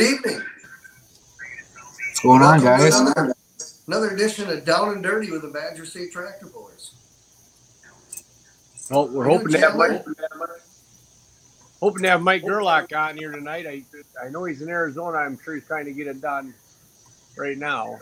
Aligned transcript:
good 0.00 0.14
evening. 0.14 0.42
What's 2.08 2.20
going 2.20 2.42
on, 2.42 2.60
guys? 2.62 2.98
Another, 2.98 3.34
another 3.86 4.10
edition 4.10 4.48
of 4.48 4.64
Down 4.64 4.92
and 4.92 5.02
Dirty 5.02 5.30
with 5.30 5.42
the 5.42 5.48
Badger 5.48 5.84
State 5.84 6.10
Tractor 6.10 6.46
Boys. 6.46 6.92
Well, 8.90 9.08
we're 9.08 9.28
hoping 9.28 9.52
to 9.52 9.60
have 9.60 9.76
Mike, 9.76 10.02
Chandler? 10.04 10.60
hoping 11.80 12.02
to 12.04 12.08
have 12.08 12.22
Mike 12.22 12.42
Gerlach 12.42 12.92
on 12.94 13.16
here 13.16 13.30
tonight. 13.30 13.66
I 13.66 13.82
I 14.22 14.30
know 14.30 14.44
he's 14.44 14.62
in 14.62 14.68
Arizona. 14.68 15.18
I'm 15.18 15.38
sure 15.44 15.54
he's 15.54 15.66
trying 15.66 15.84
to 15.84 15.92
get 15.92 16.06
it 16.06 16.20
done 16.20 16.54
right 17.36 17.58
now. 17.58 17.98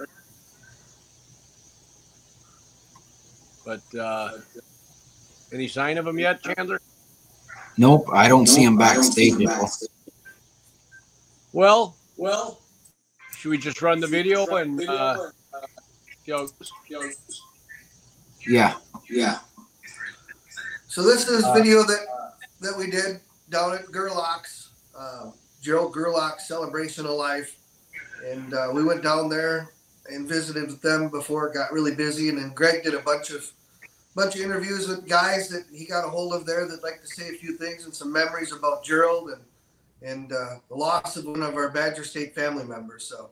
But 3.67 3.99
uh, 3.99 4.39
any 5.53 5.69
sign 5.69 5.99
of 5.99 6.06
him 6.06 6.19
yet, 6.19 6.43
Chandler? 6.43 6.81
Nope, 7.77 8.06
I 8.12 8.29
don't 8.29 8.47
see 8.47 8.62
him 8.62 8.79
backstage. 8.79 9.35
April. 9.35 9.69
Well, 11.59 11.97
well, 12.17 12.61
should 13.37 13.49
we 13.49 13.59
just 13.59 13.83
run 13.83 13.99
the 13.99 14.07
video 14.07 14.47
and 14.47 14.81
uh, 14.89 15.31
you 16.25 16.33
know, 16.33 16.49
Yeah, 18.47 18.75
yeah. 19.11 19.41
So 20.87 21.03
this 21.03 21.27
is 21.27 21.43
Uh, 21.43 21.53
video 21.55 21.83
that 21.83 22.07
that 22.61 22.77
we 22.79 22.89
did 22.89 23.19
down 23.51 23.75
at 23.75 23.91
Gerlach's, 23.91 24.69
uh, 24.97 25.33
Gerald 25.61 25.93
Gerlach's 25.93 26.47
celebration 26.47 27.07
of 27.07 27.17
life, 27.17 27.57
and 28.25 28.55
uh, 28.55 28.71
we 28.73 28.85
went 28.85 29.03
down 29.03 29.29
there 29.29 29.73
and 30.07 30.29
visited 30.29 30.69
with 30.69 30.81
them 30.81 31.09
before 31.09 31.49
it 31.49 31.55
got 31.55 31.73
really 31.73 31.97
busy, 31.97 32.29
and 32.29 32.39
then 32.39 32.55
Greg 32.55 32.85
did 32.85 32.95
a 32.95 33.01
bunch 33.01 33.31
of 33.31 33.51
bunch 34.15 34.37
of 34.37 34.43
interviews 34.43 34.87
with 34.87 35.09
guys 35.09 35.49
that 35.49 35.65
he 35.75 35.87
got 35.87 36.07
a 36.07 36.09
hold 36.09 36.35
of 36.35 36.47
there 36.47 36.69
that 36.69 36.85
like 36.85 37.01
to 37.01 37.09
say 37.09 37.31
a 37.31 37.33
few 37.33 37.57
things 37.57 37.85
and 37.85 37.93
some 37.93 38.13
memories 38.13 38.53
about 38.53 38.85
Gerald. 38.85 39.31
And 39.31 39.43
and 40.02 40.33
uh, 40.33 40.57
the 40.69 40.75
loss 40.75 41.17
of 41.17 41.25
one 41.25 41.43
of 41.43 41.55
our 41.55 41.71
Badger 41.71 42.05
State 42.05 42.35
family 42.35 42.64
members. 42.64 43.05
So. 43.05 43.31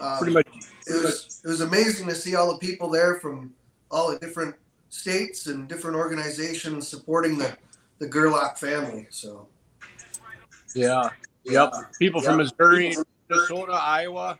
Uh, 0.00 0.16
pretty 0.16 0.32
much 0.32 0.46
it 0.86 1.04
was 1.04 1.42
it 1.44 1.48
was 1.48 1.60
amazing 1.60 2.06
to 2.08 2.14
see 2.14 2.34
all 2.34 2.50
the 2.50 2.58
people 2.58 2.88
there 2.88 3.16
from 3.16 3.52
all 3.90 4.10
the 4.10 4.18
different 4.18 4.54
states 4.88 5.46
and 5.46 5.68
different 5.68 5.94
organizations 5.94 6.88
supporting 6.88 7.36
the 7.36 7.54
the 7.98 8.06
Gerlach 8.06 8.58
family. 8.58 9.06
So 9.10 9.46
Yeah. 10.74 11.10
Yep. 11.44 11.72
People 11.98 12.20
from 12.20 12.38
Yep. 12.38 12.52
Missouri, 12.58 12.96
Minnesota, 13.28 13.72
Iowa, 13.72 14.38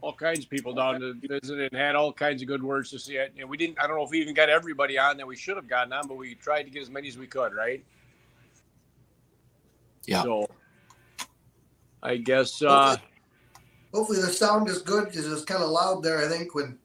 all 0.00 0.12
kinds 0.12 0.40
of 0.40 0.50
people 0.50 0.74
down 0.74 1.00
to 1.00 1.14
visit 1.14 1.58
and 1.60 1.72
had 1.72 1.94
all 1.94 2.12
kinds 2.12 2.42
of 2.42 2.48
good 2.48 2.62
words 2.62 2.90
to 2.90 2.98
say. 2.98 3.28
And 3.38 3.48
we 3.48 3.56
didn't. 3.56 3.78
I 3.80 3.86
don't 3.86 3.96
know 3.96 4.04
if 4.04 4.10
we 4.10 4.20
even 4.20 4.34
got 4.34 4.48
everybody 4.48 4.98
on 4.98 5.16
that 5.16 5.26
we 5.26 5.36
should 5.36 5.56
have 5.56 5.68
gotten 5.68 5.92
on, 5.92 6.06
but 6.06 6.16
we 6.16 6.34
tried 6.34 6.64
to 6.64 6.70
get 6.70 6.82
as 6.82 6.90
many 6.90 7.08
as 7.08 7.18
we 7.18 7.26
could. 7.26 7.54
Right. 7.54 7.84
Yeah. 10.06 10.22
So 10.22 10.46
I 12.02 12.16
guess. 12.18 12.62
uh 12.62 12.96
hopefully 13.94 14.20
the 14.20 14.26
sound 14.26 14.68
is 14.68 14.82
good 14.82 15.06
because 15.06 15.26
it 15.26 15.30
was 15.30 15.44
kind 15.44 15.62
of 15.62 15.70
loud 15.70 16.02
there. 16.02 16.18
I 16.18 16.28
think 16.28 16.54
when 16.54 16.78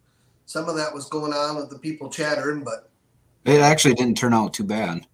some 0.45 0.69
of 0.69 0.75
that 0.77 0.93
was 0.93 1.05
going 1.05 1.33
on 1.33 1.55
with 1.55 1.69
the 1.69 1.79
people 1.79 2.09
chattering, 2.09 2.63
but 2.63 2.89
It 3.45 3.61
actually 3.61 3.95
didn't 3.95 4.17
turn 4.17 4.33
out 4.33 4.53
too 4.53 4.63
bad. 4.63 5.05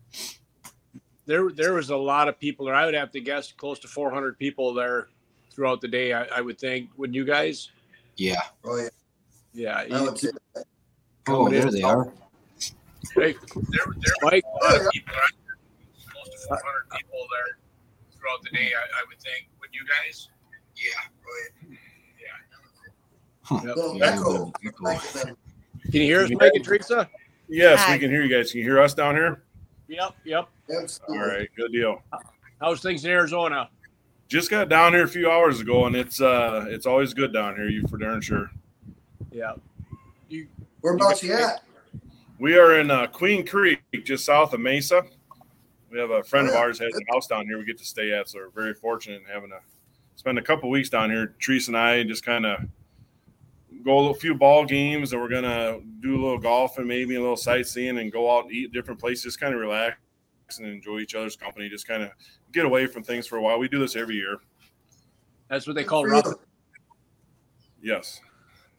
There, 1.26 1.50
there 1.52 1.74
was 1.74 1.90
a 1.90 1.98
lot 1.98 2.28
of 2.28 2.40
people 2.40 2.66
there. 2.66 2.76
I 2.76 2.86
would 2.86 2.94
have 2.94 3.12
to 3.12 3.22
guess 3.22 3.52
close 3.52 3.80
to 3.80 3.88
400 3.88 4.38
people 4.38 4.74
there 4.74 5.08
throughout 5.52 5.82
the 5.82 5.88
day. 5.88 6.14
I, 6.14 6.26
I 6.26 6.42
would 6.42 6.60
think. 6.60 6.90
Wouldn't 6.98 7.16
you 7.16 7.26
guys? 7.26 7.72
Yeah. 8.18 8.42
oh 8.64 8.78
yeah, 8.78 8.90
Yeah. 9.88 9.98
I 9.98 10.02
would 10.02 10.18
say 10.20 10.30
that. 10.54 10.66
Oh, 11.28 11.50
there 11.50 11.72
they 11.72 11.82
are. 11.82 12.14
Hey, 13.16 13.34
there, 13.34 13.86
there, 13.98 14.14
Mike. 14.22 14.44
A 14.44 14.66
lot 14.66 14.82
of 14.82 14.92
people, 14.92 15.14
right? 15.14 15.32
Close 16.12 16.42
to 16.42 16.48
400 16.48 16.90
people 16.92 17.28
there 17.32 17.58
throughout 18.26 18.44
the 18.44 18.58
day. 18.58 18.72
I, 18.74 19.02
I 19.02 19.04
would 19.08 19.20
think. 19.22 19.48
Would 19.62 19.70
you 19.74 19.82
guys? 20.06 20.30
Yeah. 20.76 20.92
Yeah. 22.20 22.28
Huh. 23.42 23.62
Yep. 23.66 23.76
little 23.76 23.98
Yeah, 23.98 24.06
echo. 24.06 24.22
a 24.22 24.30
little 24.30 24.54
Like 24.82 25.02
them. 25.12 25.38
Can 25.84 26.02
you 26.02 26.08
hear 26.08 26.22
us, 26.24 26.32
Mike 26.32 26.52
and 26.56 26.64
Teresa? 26.64 27.10
Yes, 27.48 27.80
Hi. 27.82 27.94
we 27.94 28.00
can 28.00 28.10
hear 28.10 28.24
you 28.24 28.36
guys. 28.36 28.52
Can 28.52 28.60
you 28.60 28.66
hear 28.66 28.82
us 28.82 28.94
down 28.94 29.16
here? 29.16 29.44
Yep. 29.88 30.16
Yep. 30.24 30.50
Absolutely. 30.82 31.18
All 31.20 31.28
right, 31.28 31.50
good 31.56 31.72
deal. 31.72 32.02
How's 32.60 32.82
things 32.82 33.06
in 33.06 33.12
Arizona? 33.12 33.70
Just 34.28 34.50
got 34.50 34.68
down 34.68 34.94
here 34.94 35.04
a 35.04 35.08
few 35.08 35.30
hours 35.30 35.60
ago, 35.62 35.86
and 35.86 35.96
it's 35.96 36.20
uh, 36.20 36.66
it's 36.68 36.88
always 36.88 37.14
good 37.14 37.32
down 37.32 37.56
here. 37.56 37.70
You 37.70 37.88
for 37.88 37.98
darn 37.98 38.22
sure. 38.22 38.50
Yeah. 39.32 39.54
You. 40.28 40.48
Whereabouts 40.82 41.22
you 41.22 41.34
at? 41.34 41.64
We 42.40 42.58
are 42.58 42.80
in 42.80 42.90
uh, 42.90 43.08
Queen 43.08 43.46
Creek, 43.46 43.80
just 44.04 44.26
south 44.26 44.54
of 44.54 44.60
Mesa. 44.60 45.04
We 45.96 46.02
have 46.02 46.12
a 46.12 46.24
friend 46.26 46.50
of 46.50 46.56
ours 46.56 46.78
has 46.80 46.94
a 46.94 47.14
house 47.14 47.26
down 47.26 47.46
here. 47.46 47.58
We 47.58 47.64
get 47.64 47.78
to 47.78 47.86
stay 47.86 48.12
at, 48.12 48.28
so 48.28 48.40
we're 48.40 48.50
very 48.50 48.74
fortunate 48.74 49.22
in 49.22 49.34
having 49.34 49.50
to 49.52 49.60
spend 50.18 50.38
a 50.38 50.42
couple 50.42 50.70
weeks 50.70 50.90
down 50.90 51.10
here. 51.10 51.36
Teresa 51.40 51.70
and 51.72 51.78
I 51.78 52.04
just 52.04 52.26
kind 52.26 52.46
of 52.46 52.60
go 53.86 54.10
a 54.10 54.14
few 54.14 54.36
ball 54.36 54.66
games, 54.66 55.14
and 55.14 55.22
we're 55.22 55.30
gonna 55.30 55.80
do 56.02 56.16
a 56.16 56.22
little 56.22 56.38
golf 56.38 56.80
and 56.80 56.86
maybe 56.86 57.16
a 57.16 57.22
little 57.22 57.38
sightseeing, 57.38 58.00
and 58.00 58.12
go 58.12 58.30
out 58.30 58.44
and 58.44 58.52
eat 58.52 58.74
different 58.74 59.00
places. 59.00 59.38
Kind 59.38 59.54
of 59.54 59.62
relax 59.62 59.96
and 60.58 60.68
enjoy 60.68 61.00
each 61.00 61.16
other's 61.16 61.38
company. 61.38 61.70
Just 61.70 61.88
kind 61.88 62.04
of 62.04 62.10
get 62.52 62.66
away 62.66 62.88
from 62.88 63.02
things 63.02 63.26
for 63.26 63.38
a 63.38 63.42
while. 63.42 63.58
We 63.58 63.70
do 63.70 63.80
this 63.80 63.96
every 63.96 64.16
year. 64.16 64.40
That's 65.48 65.66
what 65.66 65.78
they 65.78 65.86
call 65.86 66.04
rough. 66.04 66.28
Yes. 67.82 68.20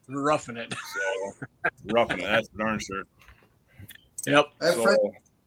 roughing 0.06 0.58
it. 0.58 0.74
So 0.74 1.46
roughing 1.86 2.18
it. 2.18 2.24
That's 2.24 2.48
darn 2.48 2.78
sure. 2.78 3.04
Yep. 4.26 4.48
I 4.60 4.66
have 4.66 4.74
So, 4.74 4.82
friends, 4.82 5.00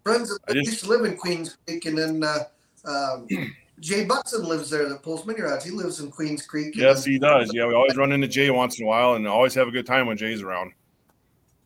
friends 0.03 0.29
that 0.29 0.39
I 0.47 0.53
just- 0.53 0.65
used 0.71 0.83
to 0.85 0.89
live 0.89 1.05
in 1.05 1.17
Queens 1.17 1.57
Creek, 1.67 1.85
and 1.85 1.97
then 1.97 2.23
uh, 2.23 2.43
um, 2.85 3.27
Jay 3.79 4.03
Butson 4.05 4.43
lives 4.43 4.69
there 4.69 4.89
that 4.89 5.01
pulls 5.03 5.25
mini 5.25 5.41
rods. 5.41 5.63
He 5.63 5.71
lives 5.71 5.99
in 6.01 6.11
Queens 6.11 6.45
Creek. 6.45 6.75
yes, 6.75 7.05
he 7.05 7.17
does. 7.17 7.51
Yeah, 7.53 7.65
we 7.67 7.73
always 7.73 7.95
run 7.95 8.11
into 8.11 8.27
Jay 8.27 8.49
once 8.49 8.77
in 8.79 8.85
a 8.85 8.87
while, 8.87 9.13
and 9.15 9.25
always 9.27 9.53
have 9.55 9.67
a 9.67 9.71
good 9.71 9.85
time 9.85 10.07
when 10.07 10.17
Jay's 10.17 10.41
around. 10.41 10.73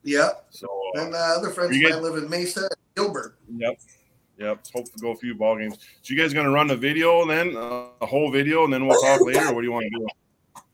Yeah, 0.02 0.28
So, 0.50 0.68
and 0.96 1.14
uh, 1.14 1.18
uh, 1.18 1.34
other 1.38 1.50
friends 1.50 1.76
You 1.76 1.86
of 1.86 1.90
get- 1.92 2.02
mine 2.02 2.12
live 2.12 2.22
in 2.22 2.28
Mesa, 2.30 2.60
and 2.60 2.70
Gilbert. 2.94 3.36
yep, 3.56 3.78
yep. 4.38 4.58
Hope 4.74 4.84
to 4.92 4.98
go 5.00 5.12
a 5.12 5.16
few 5.16 5.34
ball 5.34 5.56
games. 5.58 5.78
So, 6.02 6.12
you 6.14 6.20
guys 6.20 6.34
gonna 6.34 6.50
run 6.50 6.66
the 6.66 6.76
video 6.76 7.26
then, 7.26 7.56
uh, 7.56 7.86
a 8.02 8.06
whole 8.06 8.30
video, 8.30 8.64
and 8.64 8.72
then 8.72 8.86
we'll 8.86 9.00
talk 9.00 9.20
later. 9.22 9.52
What 9.54 9.62
do 9.62 9.66
you 9.66 9.72
want 9.72 9.84
to 9.84 9.98
do? 9.98 10.06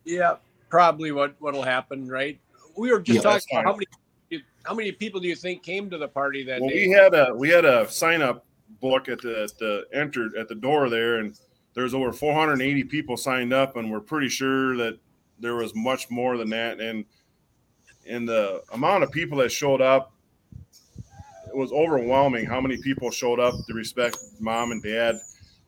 Yeah. 0.05 0.37
Probably 0.69 1.11
what 1.13 1.35
what'll 1.41 1.63
happen, 1.63 2.09
right? 2.09 2.39
We 2.77 2.91
were 2.93 3.01
just 3.01 3.17
Yeah, 3.17 3.23
talking 3.23 3.47
about 3.53 3.65
how 3.65 3.73
many 3.73 3.87
how 4.65 4.75
many 4.75 4.93
people 4.93 5.21
do 5.21 5.29
you 5.29 5.35
think 5.37 5.63
came 5.63 5.91
to 5.91 5.99
the 5.99 6.09
party 6.09 6.45
that 6.45 6.61
Well, 6.61 6.71
day? 6.71 6.87
we 6.87 6.93
had 6.93 7.15
a 7.15 7.35
we 7.35 7.49
had 7.49 7.65
a 7.65 7.91
sign 7.91 8.23
up 8.23 8.45
book 8.81 9.09
at 9.09 9.21
the 9.21 9.45
at 9.45 9.59
the 9.59 9.85
entered 9.93 10.35
at 10.37 10.49
the 10.49 10.55
door 10.55 10.89
there, 10.89 11.19
and 11.19 11.39
there's 11.75 11.95
over 11.95 12.13
480 12.13 12.85
people 12.85 13.17
signed 13.17 13.53
up, 13.53 13.77
and 13.77 13.91
we're 13.91 14.01
pretty 14.01 14.29
sure 14.29 14.77
that 14.77 14.99
there 15.39 15.55
was 15.55 15.75
much 15.75 16.11
more 16.11 16.37
than 16.37 16.51
that, 16.51 16.81
and 16.81 17.05
and 18.07 18.29
the 18.29 18.63
amount 18.73 19.03
of 19.03 19.11
people 19.11 19.39
that 19.39 19.51
showed 19.51 19.81
up 19.81 20.13
it 21.49 21.57
was 21.57 21.73
overwhelming. 21.73 22.47
How 22.47 22.61
many 22.61 22.81
people 22.81 23.11
showed 23.11 23.41
up 23.41 23.55
to 23.67 23.75
respect 23.75 24.17
mom 24.39 24.71
and 24.71 24.83
dad, 24.83 25.17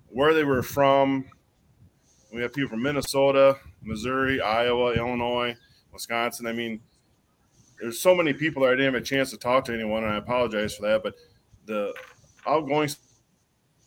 where 0.08 0.32
they 0.32 0.44
were 0.44 0.62
from. 0.62 1.24
We 2.32 2.40
have 2.40 2.54
people 2.54 2.70
from 2.70 2.82
Minnesota, 2.82 3.58
Missouri, 3.82 4.40
Iowa, 4.40 4.94
Illinois, 4.94 5.54
Wisconsin. 5.92 6.46
I 6.46 6.52
mean, 6.52 6.80
there's 7.82 8.00
so 8.00 8.14
many 8.14 8.32
people 8.32 8.62
that 8.62 8.68
I 8.68 8.76
didn't 8.76 8.94
have 8.94 9.02
a 9.02 9.04
chance 9.04 9.30
to 9.30 9.36
talk 9.36 9.64
to 9.64 9.74
anyone, 9.74 10.04
and 10.04 10.12
I 10.12 10.16
apologize 10.16 10.76
for 10.76 10.82
that. 10.82 11.02
But 11.02 11.16
the 11.66 11.92
outgoing 12.46 12.88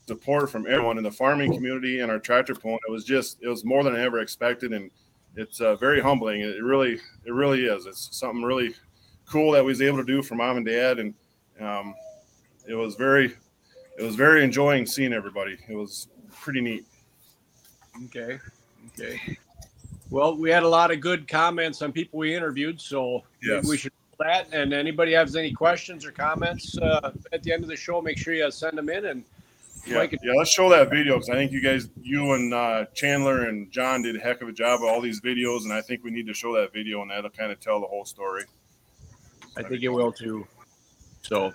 support 0.06 0.52
from 0.52 0.68
everyone 0.68 0.98
in 0.98 1.04
the 1.04 1.12
farming 1.12 1.54
community 1.54 2.02
and 2.02 2.12
our 2.12 2.20
tractor 2.20 2.54
pool, 2.54 2.78
it 2.88 2.92
was 2.92 3.06
just 3.06 3.38
it 3.42 3.48
was 3.48 3.64
more 3.64 3.84
than 3.84 3.96
I 3.96 4.02
ever 4.02 4.20
expected, 4.20 4.74
and 4.74 4.92
it's 5.38 5.62
uh, 5.62 5.76
very 5.78 6.02
humbling. 6.02 6.42
It 6.42 6.62
really 6.62 7.00
it 7.24 7.32
really 7.32 7.66
is. 7.66 7.86
It's 7.86 8.10
something 8.12 8.44
really 8.44 8.76
cool 9.26 9.54
that 9.54 9.64
we 9.64 9.72
was 9.72 9.82
able 9.82 9.98
to 9.98 10.04
do 10.04 10.22
for 10.22 10.36
mom 10.36 10.58
and 10.58 10.66
dad, 10.66 11.00
and 11.00 11.14
um, 11.62 11.96
it 12.68 12.76
was 12.76 12.96
very 12.96 13.34
it 13.98 14.04
was 14.04 14.16
very 14.16 14.44
enjoying 14.44 14.86
seeing 14.86 15.14
everybody. 15.14 15.58
It 15.70 15.76
was 15.76 16.10
pretty 16.32 16.60
neat. 16.60 16.86
Okay. 18.06 18.40
Okay. 18.88 19.38
Well, 20.10 20.38
we 20.38 20.50
had 20.50 20.64
a 20.64 20.68
lot 20.68 20.92
of 20.92 21.00
good 21.02 21.28
comments 21.28 21.82
on 21.82 21.92
people 21.92 22.20
we 22.20 22.36
interviewed, 22.36 22.80
so 22.80 23.24
maybe 23.42 23.56
Yes. 23.56 23.68
we 23.68 23.78
should 23.78 23.92
do 24.12 24.24
that. 24.26 24.48
And 24.54 24.74
anybody 24.74 25.14
has 25.14 25.36
any 25.36 25.52
questions 25.52 26.06
or 26.06 26.12
comments 26.12 26.78
uh, 26.78 27.12
at 27.34 27.44
the 27.44 27.52
end 27.52 27.64
of 27.64 27.70
the 27.70 27.76
show, 27.76 28.02
make 28.02 28.18
sure 28.18 28.34
you 28.34 28.50
send 28.52 28.78
them 28.78 28.90
in. 28.90 29.06
And 29.06 29.24
Yeah, 29.86 29.98
Mike- 29.98 30.18
yeah. 30.24 30.34
Let's 30.38 30.52
show 30.52 30.70
that 30.70 30.90
video 30.90 31.16
because 31.16 31.30
I 31.30 31.34
think 31.36 31.52
you 31.52 31.62
guys, 31.62 31.90
you 32.02 32.34
and 32.34 32.54
uh, 32.54 32.86
Chandler 32.94 33.48
and 33.50 33.72
John 33.72 34.02
did 34.04 34.16
a 34.16 34.20
heck 34.20 34.42
of 34.42 34.48
a 34.48 34.52
job 34.54 34.82
of 34.82 34.88
all 34.88 35.02
these 35.02 35.22
videos, 35.22 35.64
and 35.64 35.74
I 35.74 35.82
think 35.82 36.04
we 36.04 36.12
need 36.12 36.28
to 36.28 36.34
show 36.34 36.54
that 36.56 36.72
video, 36.74 37.02
and 37.02 37.12
that'll 37.12 37.30
kind 37.32 37.52
of 37.52 37.60
tell 37.60 37.80
the 37.82 37.88
whole 37.88 38.06
story. 38.06 38.44
I 39.58 39.64
think 39.64 39.84
it 39.84 39.90
will 39.90 40.12
too. 40.12 40.48
So, 41.22 41.54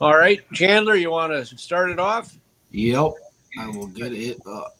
all 0.00 0.16
right, 0.16 0.40
Chandler, 0.52 0.94
you 0.94 1.10
want 1.10 1.32
to 1.32 1.44
start 1.58 1.90
it 1.90 1.98
off? 1.98 2.36
Yep. 2.70 3.12
I 3.58 3.66
will 3.68 3.86
get 3.88 4.12
it 4.12 4.38
up. 4.46 4.76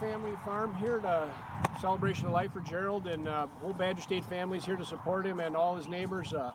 Family 0.00 0.32
farm 0.46 0.74
here 0.76 0.98
to 0.98 1.28
celebration 1.78 2.24
of 2.24 2.32
life 2.32 2.50
for 2.54 2.60
Gerald 2.60 3.06
and 3.06 3.28
uh, 3.28 3.46
whole 3.60 3.74
Badger 3.74 4.00
State 4.00 4.24
families 4.24 4.64
here 4.64 4.76
to 4.76 4.84
support 4.84 5.26
him 5.26 5.40
and 5.40 5.54
all 5.54 5.76
his 5.76 5.88
neighbors. 5.88 6.32
Uh, 6.32 6.52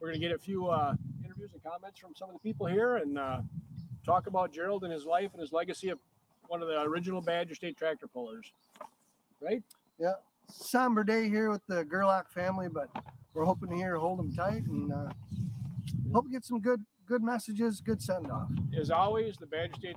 we're 0.00 0.08
gonna 0.08 0.20
get 0.20 0.30
a 0.30 0.38
few 0.38 0.68
uh, 0.68 0.94
interviews 1.24 1.50
and 1.52 1.62
comments 1.64 1.98
from 1.98 2.14
some 2.14 2.28
of 2.28 2.34
the 2.34 2.38
people 2.38 2.66
here 2.66 2.98
and 2.98 3.18
uh, 3.18 3.40
talk 4.06 4.28
about 4.28 4.52
Gerald 4.52 4.84
and 4.84 4.92
his 4.92 5.04
life 5.04 5.30
and 5.32 5.40
his 5.40 5.52
legacy 5.52 5.88
of 5.88 5.98
one 6.46 6.62
of 6.62 6.68
the 6.68 6.80
original 6.82 7.20
Badger 7.20 7.56
State 7.56 7.76
tractor 7.76 8.06
pullers. 8.06 8.52
Right? 9.40 9.62
Yeah. 9.98 10.14
Somber 10.48 11.02
day 11.02 11.28
here 11.28 11.50
with 11.50 11.66
the 11.66 11.84
Gerlach 11.84 12.30
family, 12.30 12.68
but 12.68 12.88
we're 13.34 13.44
hoping 13.44 13.70
to 13.70 13.74
hear 13.74 13.96
hold 13.96 14.20
them 14.20 14.32
tight 14.32 14.62
and 14.68 14.92
uh, 14.92 15.08
hope 16.12 16.26
we 16.26 16.30
get 16.30 16.44
some 16.44 16.60
good 16.60 16.84
good 17.06 17.24
messages, 17.24 17.80
good 17.80 18.00
send 18.00 18.30
off. 18.30 18.48
As 18.78 18.92
always, 18.92 19.36
the 19.36 19.46
Badger 19.46 19.74
State 19.74 19.96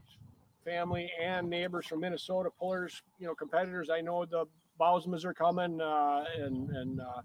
family 0.66 1.12
and 1.22 1.50
neighbors 1.50 1.86
from 1.88 2.02
Minnesota 2.02 2.50
pullers, 2.60 3.02
you 3.20 3.28
know, 3.28 3.36
competitors. 3.36 3.90
I 3.90 4.02
know 4.02 4.26
the 4.26 4.46
Bowsmas 4.80 5.26
are 5.26 5.34
coming 5.34 5.80
uh, 5.82 6.24
and 6.38 6.70
and 6.72 7.02
uh, 7.02 7.22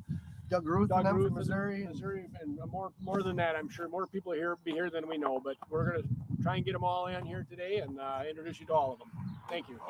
Doug 0.51 0.67
Ruth 0.67 0.89
Doug 0.91 1.07
Ruth 1.15 1.29
from 1.29 1.35
Missouri. 1.39 1.83
and- 1.83 1.91
Missouri, 1.91 2.27
and 2.41 2.59
more 2.71 2.93
more 3.01 3.23
than 3.23 3.37
that, 3.37 3.57
I'm 3.57 3.69
sure 3.69 3.89
more 3.89 4.07
people 4.07 4.33
here 4.33 4.57
be 4.65 4.73
here 4.73 4.91
than 4.91 5.09
we 5.09 5.19
know. 5.19 5.41
But 5.43 5.57
we're 5.71 5.93
gonna 5.93 6.05
try 6.43 6.57
and 6.57 6.65
get 6.65 6.73
them 6.73 6.85
all 6.85 7.07
in 7.07 7.25
here 7.25 7.47
today 7.49 7.79
and 7.79 7.99
uh, 8.01 8.23
introduce 8.29 8.61
you 8.61 8.67
to 8.67 8.73
all 8.75 8.93
of 8.93 8.99
them. 8.99 9.09
Thank 9.49 9.69
you. 9.69 9.81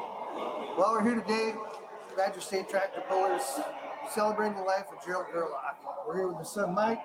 Well, 0.79 0.93
we're 0.93 1.03
here 1.03 1.21
today, 1.21 1.55
Badger 2.17 2.41
State 2.41 2.69
Tractor 2.69 3.03
Pullers, 3.09 3.43
celebrating 4.13 4.57
the 4.57 4.63
life 4.65 4.85
of 4.97 5.05
Gerald 5.05 5.27
Gerlach. 5.33 5.77
We're 6.07 6.17
here 6.17 6.29
with 6.29 6.39
his 6.39 6.51
son 6.51 6.75
Mike 6.75 7.01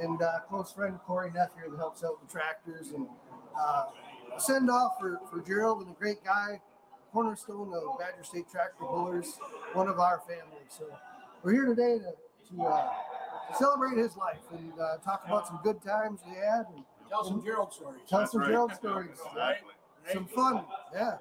and 0.00 0.20
uh, 0.20 0.40
close 0.48 0.72
friend 0.72 0.98
Corey 1.06 1.30
Neff 1.32 1.50
here 1.56 1.70
that 1.70 1.76
helps 1.78 2.04
out 2.04 2.20
with 2.20 2.28
the 2.28 2.32
tractors 2.38 2.90
and 2.90 3.06
uh, 3.58 3.86
send 4.38 4.70
off 4.70 4.92
for, 5.00 5.20
for 5.30 5.40
Gerald 5.40 5.82
and 5.82 5.90
a 5.90 5.98
great 5.98 6.24
guy, 6.24 6.60
cornerstone 7.12 7.72
of 7.74 7.98
Badger 7.98 8.24
State 8.24 8.50
Track 8.50 8.76
Tractor 8.78 8.84
Pullers, 8.84 9.38
one 9.72 9.88
of 9.88 9.98
our 9.98 10.20
family. 10.20 10.64
So 10.68 10.84
we're 11.42 11.52
here 11.52 11.66
today 11.66 11.98
to, 11.98 12.56
to, 12.56 12.62
uh, 12.62 12.88
celebrate 13.58 13.96
his 13.96 14.16
life 14.16 14.40
and 14.52 14.72
uh, 14.80 14.96
talk 14.98 15.22
about 15.26 15.46
some 15.46 15.60
good 15.62 15.80
times 15.82 16.20
we 16.28 16.34
had 16.34 16.66
and 16.74 16.84
Tell 17.08 17.24
some 17.24 17.44
Gerald 17.44 17.72
stories. 17.72 18.00
tell 18.08 18.20
That's 18.20 18.32
some 18.32 18.40
right. 18.40 18.50
Gerald 18.50 18.74
stories. 18.74 19.10
Exactly. 19.28 19.72
Some 20.12 20.26
fun. 20.26 20.64
Yeah, 20.92 21.18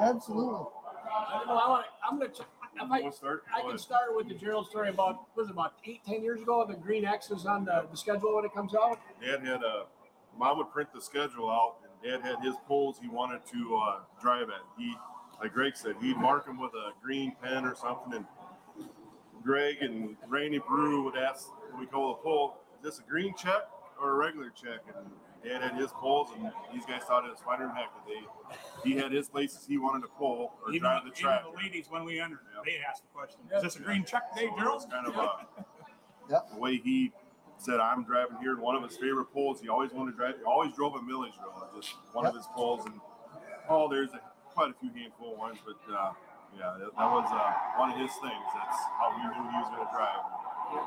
absolutely. 0.00 0.66
I 1.10 1.38
don't 1.38 1.46
know. 1.48 1.54
I 1.56 1.68
want, 1.68 1.86
I'm 2.08 2.18
gonna. 2.18 2.30
I, 2.80 3.00
We'll 3.02 3.10
start. 3.10 3.42
I 3.52 3.62
can 3.62 3.78
start 3.78 4.14
with 4.14 4.28
the 4.28 4.34
Gerald 4.34 4.68
story 4.68 4.88
about 4.88 5.26
was 5.36 5.48
it 5.48 5.52
about 5.52 5.74
eight 5.84 6.00
ten 6.06 6.22
years 6.22 6.40
ago. 6.40 6.64
The 6.68 6.74
Green 6.74 7.04
X 7.04 7.30
is 7.30 7.44
on 7.44 7.64
the, 7.64 7.86
the 7.90 7.96
schedule 7.96 8.36
when 8.36 8.44
it 8.44 8.54
comes 8.54 8.72
out. 8.74 8.98
Dad 9.20 9.44
had 9.44 9.62
a 9.64 9.86
mom 10.38 10.58
would 10.58 10.70
print 10.70 10.88
the 10.94 11.00
schedule 11.00 11.50
out, 11.50 11.76
and 11.82 11.87
Dad 12.02 12.20
had 12.22 12.36
his 12.42 12.54
poles 12.66 12.98
he 13.00 13.08
wanted 13.08 13.40
to 13.52 13.76
uh, 13.76 14.00
drive 14.20 14.48
at. 14.48 14.62
He, 14.78 14.94
like 15.42 15.52
Greg 15.52 15.76
said, 15.76 15.94
he'd 16.00 16.16
mark 16.16 16.46
them 16.46 16.58
with 16.60 16.72
a 16.74 16.92
green 17.02 17.34
pen 17.42 17.64
or 17.64 17.74
something, 17.74 18.12
and 18.14 18.26
Greg 19.42 19.78
and 19.82 20.16
Randy 20.28 20.58
Brew 20.66 21.04
would 21.04 21.16
ask, 21.16 21.48
what 21.70 21.80
we 21.80 21.86
call 21.86 22.08
the 22.14 22.22
pole, 22.22 22.58
is 22.78 22.82
this 22.84 22.98
a 22.98 23.08
green 23.08 23.34
check 23.36 23.68
or 24.00 24.10
a 24.10 24.14
regular 24.14 24.50
check? 24.50 24.80
And 24.96 25.06
Dad 25.44 25.62
had 25.62 25.80
his 25.80 25.90
poles, 25.92 26.30
and 26.36 26.50
these 26.72 26.84
guys 26.86 27.02
thought 27.02 27.24
it 27.24 27.30
was 27.30 27.38
finer 27.40 27.66
than 27.66 27.76
heck 27.76 27.90
that 27.94 28.06
they. 28.06 28.88
He 28.90 28.96
had 28.96 29.12
his 29.12 29.28
places 29.28 29.64
he 29.68 29.78
wanted 29.78 30.02
to 30.02 30.08
pull 30.18 30.52
or 30.64 30.70
Even, 30.72 30.80
drive 30.82 31.02
the 31.04 31.10
even 31.10 31.20
track. 31.22 31.42
the 31.44 31.56
ladies, 31.62 31.86
when 31.88 32.04
we 32.04 32.20
entered, 32.20 32.40
Yeah. 32.54 32.62
they 32.64 32.78
asked 32.88 33.02
the 33.02 33.08
question, 33.14 33.40
is 33.54 33.62
this 33.62 33.76
a 33.76 33.80
green 33.80 34.04
check 34.04 34.34
day, 34.36 34.48
Gerald? 34.56 34.84
Kind 34.90 35.06
of 35.06 35.14
a, 35.16 35.46
Yep. 36.30 36.50
the 36.52 36.58
way 36.58 36.76
he 36.76 37.12
said, 37.58 37.80
I'm 37.80 38.04
driving 38.04 38.36
here. 38.40 38.52
And 38.52 38.62
one 38.62 38.76
of 38.76 38.82
his 38.82 38.96
favorite 38.96 39.26
pulls. 39.32 39.60
he 39.60 39.68
always 39.68 39.92
wanted 39.92 40.12
to 40.12 40.16
drive, 40.16 40.34
he 40.38 40.44
always 40.44 40.72
drove 40.72 40.94
a 40.94 41.02
Milledgeville, 41.02 41.68
just 41.76 41.94
one 42.12 42.26
of 42.26 42.34
his 42.34 42.46
pulls. 42.54 42.86
And 42.86 42.94
oh, 43.68 43.88
there's 43.88 44.10
a, 44.12 44.20
quite 44.54 44.70
a 44.70 44.74
few 44.80 44.90
handful 44.94 45.32
of 45.32 45.38
ones, 45.38 45.58
but 45.64 45.78
uh, 45.92 46.12
yeah, 46.56 46.74
that, 46.78 46.90
that 46.96 47.10
was 47.10 47.28
uh, 47.30 47.78
one 47.78 47.90
of 47.92 47.98
his 47.98 48.10
things. 48.22 48.46
That's 48.54 48.78
how 48.98 49.12
he 49.18 49.22
knew 49.26 49.42
he 49.50 49.58
was 49.58 49.68
going 49.74 49.86
to 49.86 49.92
drive. 49.92 50.22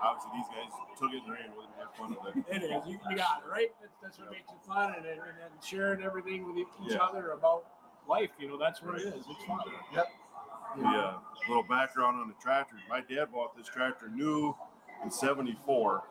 Obviously, 0.03 0.31
these 0.37 0.49
guys 0.53 0.71
took 0.97 1.11
it 1.13 1.23
and 1.25 1.33
ran 1.33 1.49
with 1.57 1.65
it 1.65 1.73
and 1.73 1.77
had 1.81 1.91
fun 1.97 2.09
with 2.13 2.37
it. 2.37 2.55
It 2.55 2.63
is. 2.69 2.85
You, 2.85 2.99
you 3.09 3.17
got 3.17 3.41
it 3.41 3.49
right. 3.49 3.71
That's, 3.81 3.97
that's 4.01 4.19
what 4.19 4.29
makes 4.31 4.49
it 4.49 4.61
fun, 4.67 4.93
and, 4.95 5.05
and, 5.05 5.17
and 5.19 5.53
sharing 5.63 6.03
everything 6.03 6.45
with 6.45 6.57
each 6.57 6.67
Yeah. 6.85 6.97
other 6.97 7.31
about 7.31 7.65
life. 8.07 8.29
You 8.39 8.47
know, 8.47 8.57
that's 8.59 8.81
what 8.83 8.99
it 8.99 9.07
is. 9.07 9.25
It's 9.27 9.43
fun. 9.45 9.59
Yep. 9.93 10.05
The 10.77 10.85
uh, 10.85 11.13
little 11.47 11.63
background 11.63 12.17
on 12.21 12.27
the 12.27 12.35
tractor. 12.41 12.75
My 12.89 13.01
dad 13.01 13.31
bought 13.33 13.57
this 13.57 13.67
tractor 13.67 14.07
new 14.07 14.55
in 15.03 15.09
'74, 15.09 16.03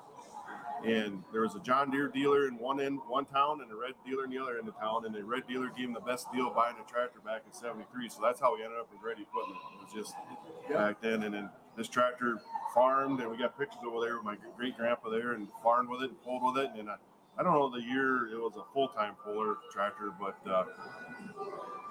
and 0.85 1.23
there 1.33 1.43
was 1.43 1.55
a 1.55 1.61
John 1.61 1.91
Deere 1.91 2.09
dealer 2.09 2.49
in 2.49 2.57
one 2.59 2.81
end, 2.81 3.01
one 3.09 3.25
town, 3.27 3.61
and 3.63 3.71
a 3.71 3.75
red 3.77 3.93
dealer 4.07 4.25
in 4.25 4.31
the 4.31 4.39
other 4.39 4.59
end 4.59 4.67
of 4.69 4.79
town. 4.79 5.05
And 5.05 5.15
the 5.15 5.23
red 5.23 5.47
dealer 5.47 5.69
gave 5.69 5.87
him 5.89 5.93
the 5.95 6.01
best 6.01 6.33
deal 6.33 6.51
buying 6.51 6.77
a 6.85 6.91
tractor 6.91 7.21
back 7.25 7.43
in 7.47 7.53
'73. 7.53 8.09
So 8.09 8.21
that's 8.23 8.41
how 8.41 8.55
we 8.57 8.63
ended 8.65 8.79
up 8.79 8.89
with 8.93 9.03
Red 9.03 9.19
Equipment. 9.21 9.59
It 9.75 9.85
was 9.85 9.93
just 9.93 10.15
back 10.73 11.01
then. 11.01 11.23
And 11.25 11.35
then 11.35 11.51
this 11.77 11.89
tractor 11.89 12.39
farmed, 12.75 13.21
and 13.21 13.31
we 13.31 13.37
got 13.37 13.59
pictures 13.59 13.81
over 13.87 14.05
there 14.05 14.17
with 14.17 14.25
my 14.25 14.37
great 14.57 14.77
grandpa 14.77 15.11
there, 15.11 15.33
and 15.33 15.49
farmed 15.63 15.89
with 15.89 16.03
it 16.03 16.11
and 16.11 16.23
pulled 16.23 16.43
with 16.55 16.65
it. 16.65 16.71
And 16.79 16.89
I, 16.91 16.97
I 17.39 17.43
don't 17.43 17.53
know 17.55 17.71
the 17.71 17.83
year 17.83 18.27
it 18.33 18.37
was 18.41 18.57
a 18.57 18.65
full 18.73 18.89
time 18.89 19.15
puller 19.23 19.57
tractor, 19.73 20.13
but 20.19 20.37
uh, 20.51 20.65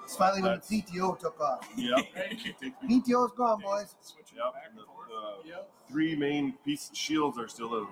It's 0.04 0.16
finally 0.16 0.42
when 0.42 0.52
the 0.68 0.82
PTO 0.82 1.18
took 1.18 1.40
off. 1.40 1.68
yeah. 1.76 1.94
PTO's 2.88 3.32
gone, 3.36 3.60
boys. 3.62 3.94
Switching 4.00 4.38
Yep. 4.38 4.52
back 4.54 4.62
and 4.70 4.78
and 4.78 4.86
the- 4.86 5.42
the 5.44 5.48
Yep. 5.48 5.70
three 5.88 6.14
main 6.16 6.52
pieces 6.64 6.96
shields 6.96 7.38
are 7.38 7.48
still 7.48 7.74
a 7.74 7.86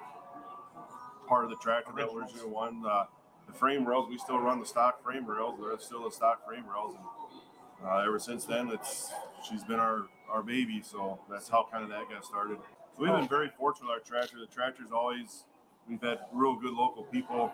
part 1.29 1.45
of 1.45 1.51
the 1.51 1.57
tractor 1.57 1.93
that 1.97 2.13
was 2.13 2.33
original 2.33 2.51
one. 2.51 2.83
Uh, 2.85 3.05
the 3.47 3.53
frame 3.53 3.87
rails, 3.87 4.09
we 4.09 4.19
still 4.19 4.39
run 4.39 4.61
the 4.61 4.67
stock 4.67 5.03
frame 5.03 5.27
rails. 5.27 5.59
They're 5.61 5.79
still 5.79 6.05
the 6.05 6.11
stock 6.11 6.47
frame 6.47 6.65
rails, 6.69 6.95
and 6.95 7.89
uh, 7.89 8.05
ever 8.07 8.19
since 8.19 8.45
then, 8.45 8.71
it's 8.71 9.11
she's 9.49 9.65
been 9.65 9.79
our 9.79 10.07
our 10.31 10.43
baby. 10.43 10.83
So 10.83 11.19
that's 11.31 11.49
how 11.49 11.67
kind 11.71 11.85
of 11.85 11.91
that 11.91 12.09
got 12.11 12.25
started. 12.25 12.59
So 12.97 13.03
we've 13.03 13.13
been 13.13 13.29
very 13.29 13.51
fortunate 13.59 13.89
with 13.89 13.99
our 13.99 14.05
tractor. 14.05 14.39
The 14.39 14.53
tractor's 14.53 14.91
always 14.93 15.45
we've 15.89 16.01
had 16.01 16.21
real 16.33 16.57
good 16.57 16.73
local 16.73 17.05
people. 17.05 17.53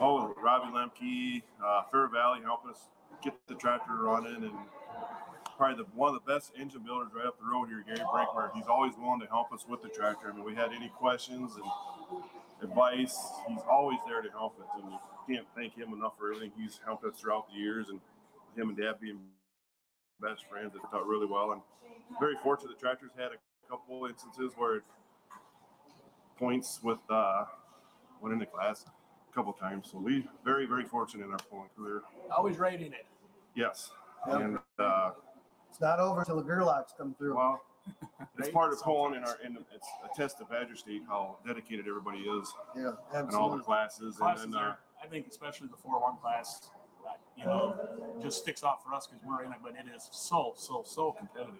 Oh, 0.00 0.34
Robbie 0.42 0.72
Lemke, 0.72 1.42
uh, 1.64 1.82
Fair 1.90 2.08
Valley 2.08 2.40
helping 2.42 2.70
us 2.70 2.88
get 3.22 3.34
the 3.46 3.54
tractor 3.54 3.94
running, 3.94 4.42
and 4.42 4.52
probably 5.56 5.84
the 5.84 5.90
one 5.94 6.14
of 6.14 6.20
the 6.24 6.32
best 6.32 6.52
engine 6.58 6.82
builders 6.82 7.10
right 7.14 7.26
up 7.26 7.38
the 7.38 7.46
road 7.46 7.68
here, 7.68 7.84
Gary 7.86 8.00
Brinkmer. 8.00 8.50
He's 8.54 8.66
always 8.66 8.94
willing 8.98 9.20
to 9.20 9.26
help 9.26 9.52
us 9.52 9.66
with 9.68 9.82
the 9.82 9.88
tractor. 9.88 10.30
I 10.30 10.34
mean, 10.34 10.44
we 10.44 10.54
had 10.54 10.72
any 10.72 10.88
questions 10.88 11.52
and 11.56 11.64
advice, 12.62 13.16
he's 13.48 13.60
always 13.70 13.98
there 14.06 14.22
to 14.22 14.30
help 14.30 14.58
us, 14.60 14.66
and 14.82 14.90
you 14.92 14.98
can't 15.36 15.46
thank 15.56 15.74
him 15.76 15.92
enough 15.92 16.12
for 16.18 16.32
everything 16.32 16.52
he's 16.56 16.80
helped 16.84 17.04
us 17.04 17.14
throughout 17.20 17.46
the 17.48 17.54
years. 17.58 17.88
And 17.88 18.00
him 18.56 18.68
and 18.68 18.76
Dad 18.78 18.94
being 19.00 19.18
best 20.20 20.44
friends, 20.48 20.74
it 20.74 20.82
worked 20.82 20.94
out 20.94 21.06
really 21.06 21.26
well. 21.26 21.52
And 21.52 21.60
very 22.20 22.36
fortunate 22.42 22.74
the 22.74 22.80
tractor's 22.80 23.10
had 23.16 23.30
a 23.32 23.68
couple 23.70 24.06
instances 24.06 24.52
where 24.56 24.76
it 24.76 24.82
points 26.38 26.80
with 26.82 26.98
uh, 27.10 27.44
went 28.20 28.32
into 28.32 28.46
class 28.46 28.84
a 29.30 29.34
couple 29.34 29.52
times. 29.52 29.88
So 29.90 29.98
we 29.98 30.26
very 30.44 30.66
very 30.66 30.84
fortunate 30.84 31.24
in 31.26 31.30
our 31.32 31.38
pulling 31.50 31.68
career. 31.76 32.02
Always 32.36 32.58
rating 32.58 32.92
it. 32.92 33.06
Yes, 33.54 33.90
Yep. 34.26 34.40
and. 34.40 34.58
Uh, 34.78 35.10
It's 35.70 35.80
not 35.80 35.98
over 35.98 36.20
until 36.20 36.36
the 36.36 36.42
Gerlachs 36.48 36.96
come 36.96 37.14
through. 37.14 37.36
Well, 37.36 37.60
it's 38.38 38.48
part 38.50 38.72
of 38.72 38.80
pulling 38.82 39.14
in 39.14 39.24
our, 39.24 39.36
in 39.44 39.56
it's 39.74 39.86
a 40.04 40.16
test 40.16 40.40
of 40.40 40.50
Badger 40.50 40.76
State 40.76 41.02
how 41.08 41.36
dedicated 41.46 41.86
everybody 41.88 42.18
is 42.18 42.52
Yeah, 42.76 42.92
and 43.14 43.34
all 43.34 43.50
the 43.50 43.56
absolutely. 43.56 43.62
classes. 43.64 44.16
Classes 44.16 44.44
And 44.44 44.54
then, 44.54 44.60
uh, 44.60 44.64
are, 44.64 44.78
I 45.02 45.06
think 45.06 45.26
especially 45.28 45.68
the 45.68 45.76
four 45.76 46.00
one 46.00 46.16
class, 46.16 46.70
that, 47.04 47.20
you 47.36 47.44
know, 47.44 47.74
just 48.22 48.38
sticks 48.38 48.64
out 48.64 48.82
for 48.84 48.94
us 48.94 49.06
because 49.06 49.22
we're 49.26 49.44
in 49.44 49.52
it, 49.52 49.58
but 49.62 49.72
it 49.72 49.84
is 49.94 50.08
so, 50.12 50.54
so, 50.56 50.82
so 50.86 51.12
competitive. 51.12 51.54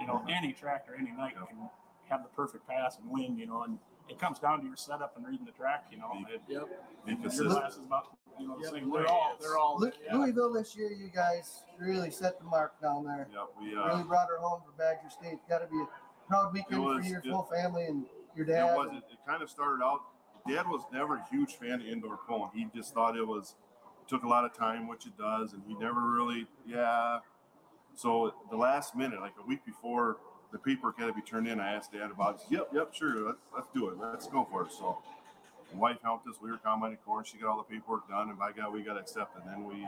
You 0.00 0.06
know, 0.06 0.24
any 0.28 0.52
tractor, 0.52 0.94
any 0.98 1.10
night 1.12 1.34
can 1.34 1.68
have 2.08 2.22
the 2.22 2.28
perfect 2.30 2.66
pass 2.68 2.98
and 2.98 3.10
win, 3.10 3.36
you 3.36 3.46
know, 3.46 3.62
and 3.64 3.78
it 4.08 4.18
comes 4.18 4.38
down 4.38 4.60
to 4.60 4.66
your 4.66 4.76
setup 4.76 5.16
and 5.16 5.26
reading 5.26 5.44
the 5.46 5.52
track, 5.52 5.86
you 5.90 5.98
know. 5.98 6.10
It, 6.32 6.40
Yep. 6.48 6.68
be 7.06 7.12
your 7.12 7.20
consistent. 7.22 7.50
class 7.50 7.72
is 7.72 7.84
about, 7.86 8.16
you 8.38 8.48
know, 8.48 8.56
the 8.56 8.62
Yep. 8.64 8.72
same. 8.72 8.90
They're 8.90 9.06
all. 9.06 9.36
They're 9.40 9.58
all. 9.58 9.78
Lu- 9.78 9.90
yeah. 10.04 10.16
Louisville 10.16 10.52
this 10.52 10.76
year, 10.76 10.90
you 10.92 11.08
guys 11.08 11.64
really 11.78 12.10
set 12.10 12.38
the 12.38 12.44
mark 12.44 12.80
down 12.80 13.04
there. 13.04 13.28
Yep, 13.32 13.48
we, 13.60 13.68
Really 13.74 13.78
uh, 14.00 14.02
brought 14.04 14.28
her 14.28 14.38
home 14.38 14.62
for 14.64 14.72
Badger 14.78 15.10
State. 15.10 15.38
Got 15.48 15.58
to 15.60 15.66
be 15.66 15.80
a 15.80 15.86
proud 16.28 16.52
weekend 16.52 16.84
was- 16.84 17.04
for 17.04 17.10
your 17.10 17.20
it- 17.20 17.30
full 17.30 17.44
family 17.44 17.84
and 17.86 18.06
your 18.34 18.46
it 18.46 18.50
dad. 18.52 18.74
was, 18.76 18.88
it, 18.92 19.04
it 19.12 19.18
kind 19.26 19.42
of 19.42 19.50
started 19.50 19.84
out, 19.84 20.00
Dad 20.48 20.66
was 20.66 20.82
never 20.92 21.16
a 21.16 21.24
huge 21.30 21.54
fan 21.56 21.80
of 21.80 21.86
indoor 21.86 22.16
pulling. 22.26 22.50
He 22.54 22.66
just 22.74 22.92
thought 22.94 23.16
it 23.16 23.26
was, 23.26 23.54
took 24.08 24.24
a 24.24 24.28
lot 24.28 24.44
of 24.44 24.52
time, 24.52 24.88
which 24.88 25.06
it 25.06 25.16
does. 25.16 25.52
And 25.52 25.62
he 25.68 25.74
never 25.74 26.00
really, 26.00 26.46
yeah. 26.66 27.18
So 27.94 28.34
the 28.50 28.56
last 28.56 28.96
minute, 28.96 29.20
like 29.20 29.34
a 29.42 29.46
week 29.46 29.64
before 29.64 30.16
the 30.50 30.58
paperwork 30.58 30.98
had 30.98 31.06
to 31.06 31.12
be 31.12 31.20
turned 31.22 31.46
in, 31.46 31.60
I 31.60 31.72
asked 31.74 31.92
Dad 31.92 32.10
about 32.10 32.36
it. 32.36 32.40
Yep, 32.50 32.68
yep, 32.72 32.92
sure. 32.94 33.24
Let's, 33.26 33.38
let's 33.54 33.68
do 33.74 33.88
it. 33.90 33.98
Let's 33.98 34.26
go 34.26 34.46
for 34.50 34.64
it. 34.66 34.72
So 34.72 34.98
my 35.74 35.78
wife 35.80 35.98
helped 36.02 36.26
us. 36.28 36.36
We 36.42 36.50
were 36.50 36.58
combining 36.58 36.98
corn. 37.04 37.24
She 37.24 37.38
got 37.38 37.50
all 37.50 37.56
the 37.58 37.62
paperwork 37.74 38.08
done, 38.08 38.28
and 38.30 38.38
by 38.38 38.52
God, 38.52 38.72
we 38.72 38.82
got 38.82 38.98
accepted. 38.98 39.42
And 39.44 39.52
then 39.52 39.64
we 39.64 39.86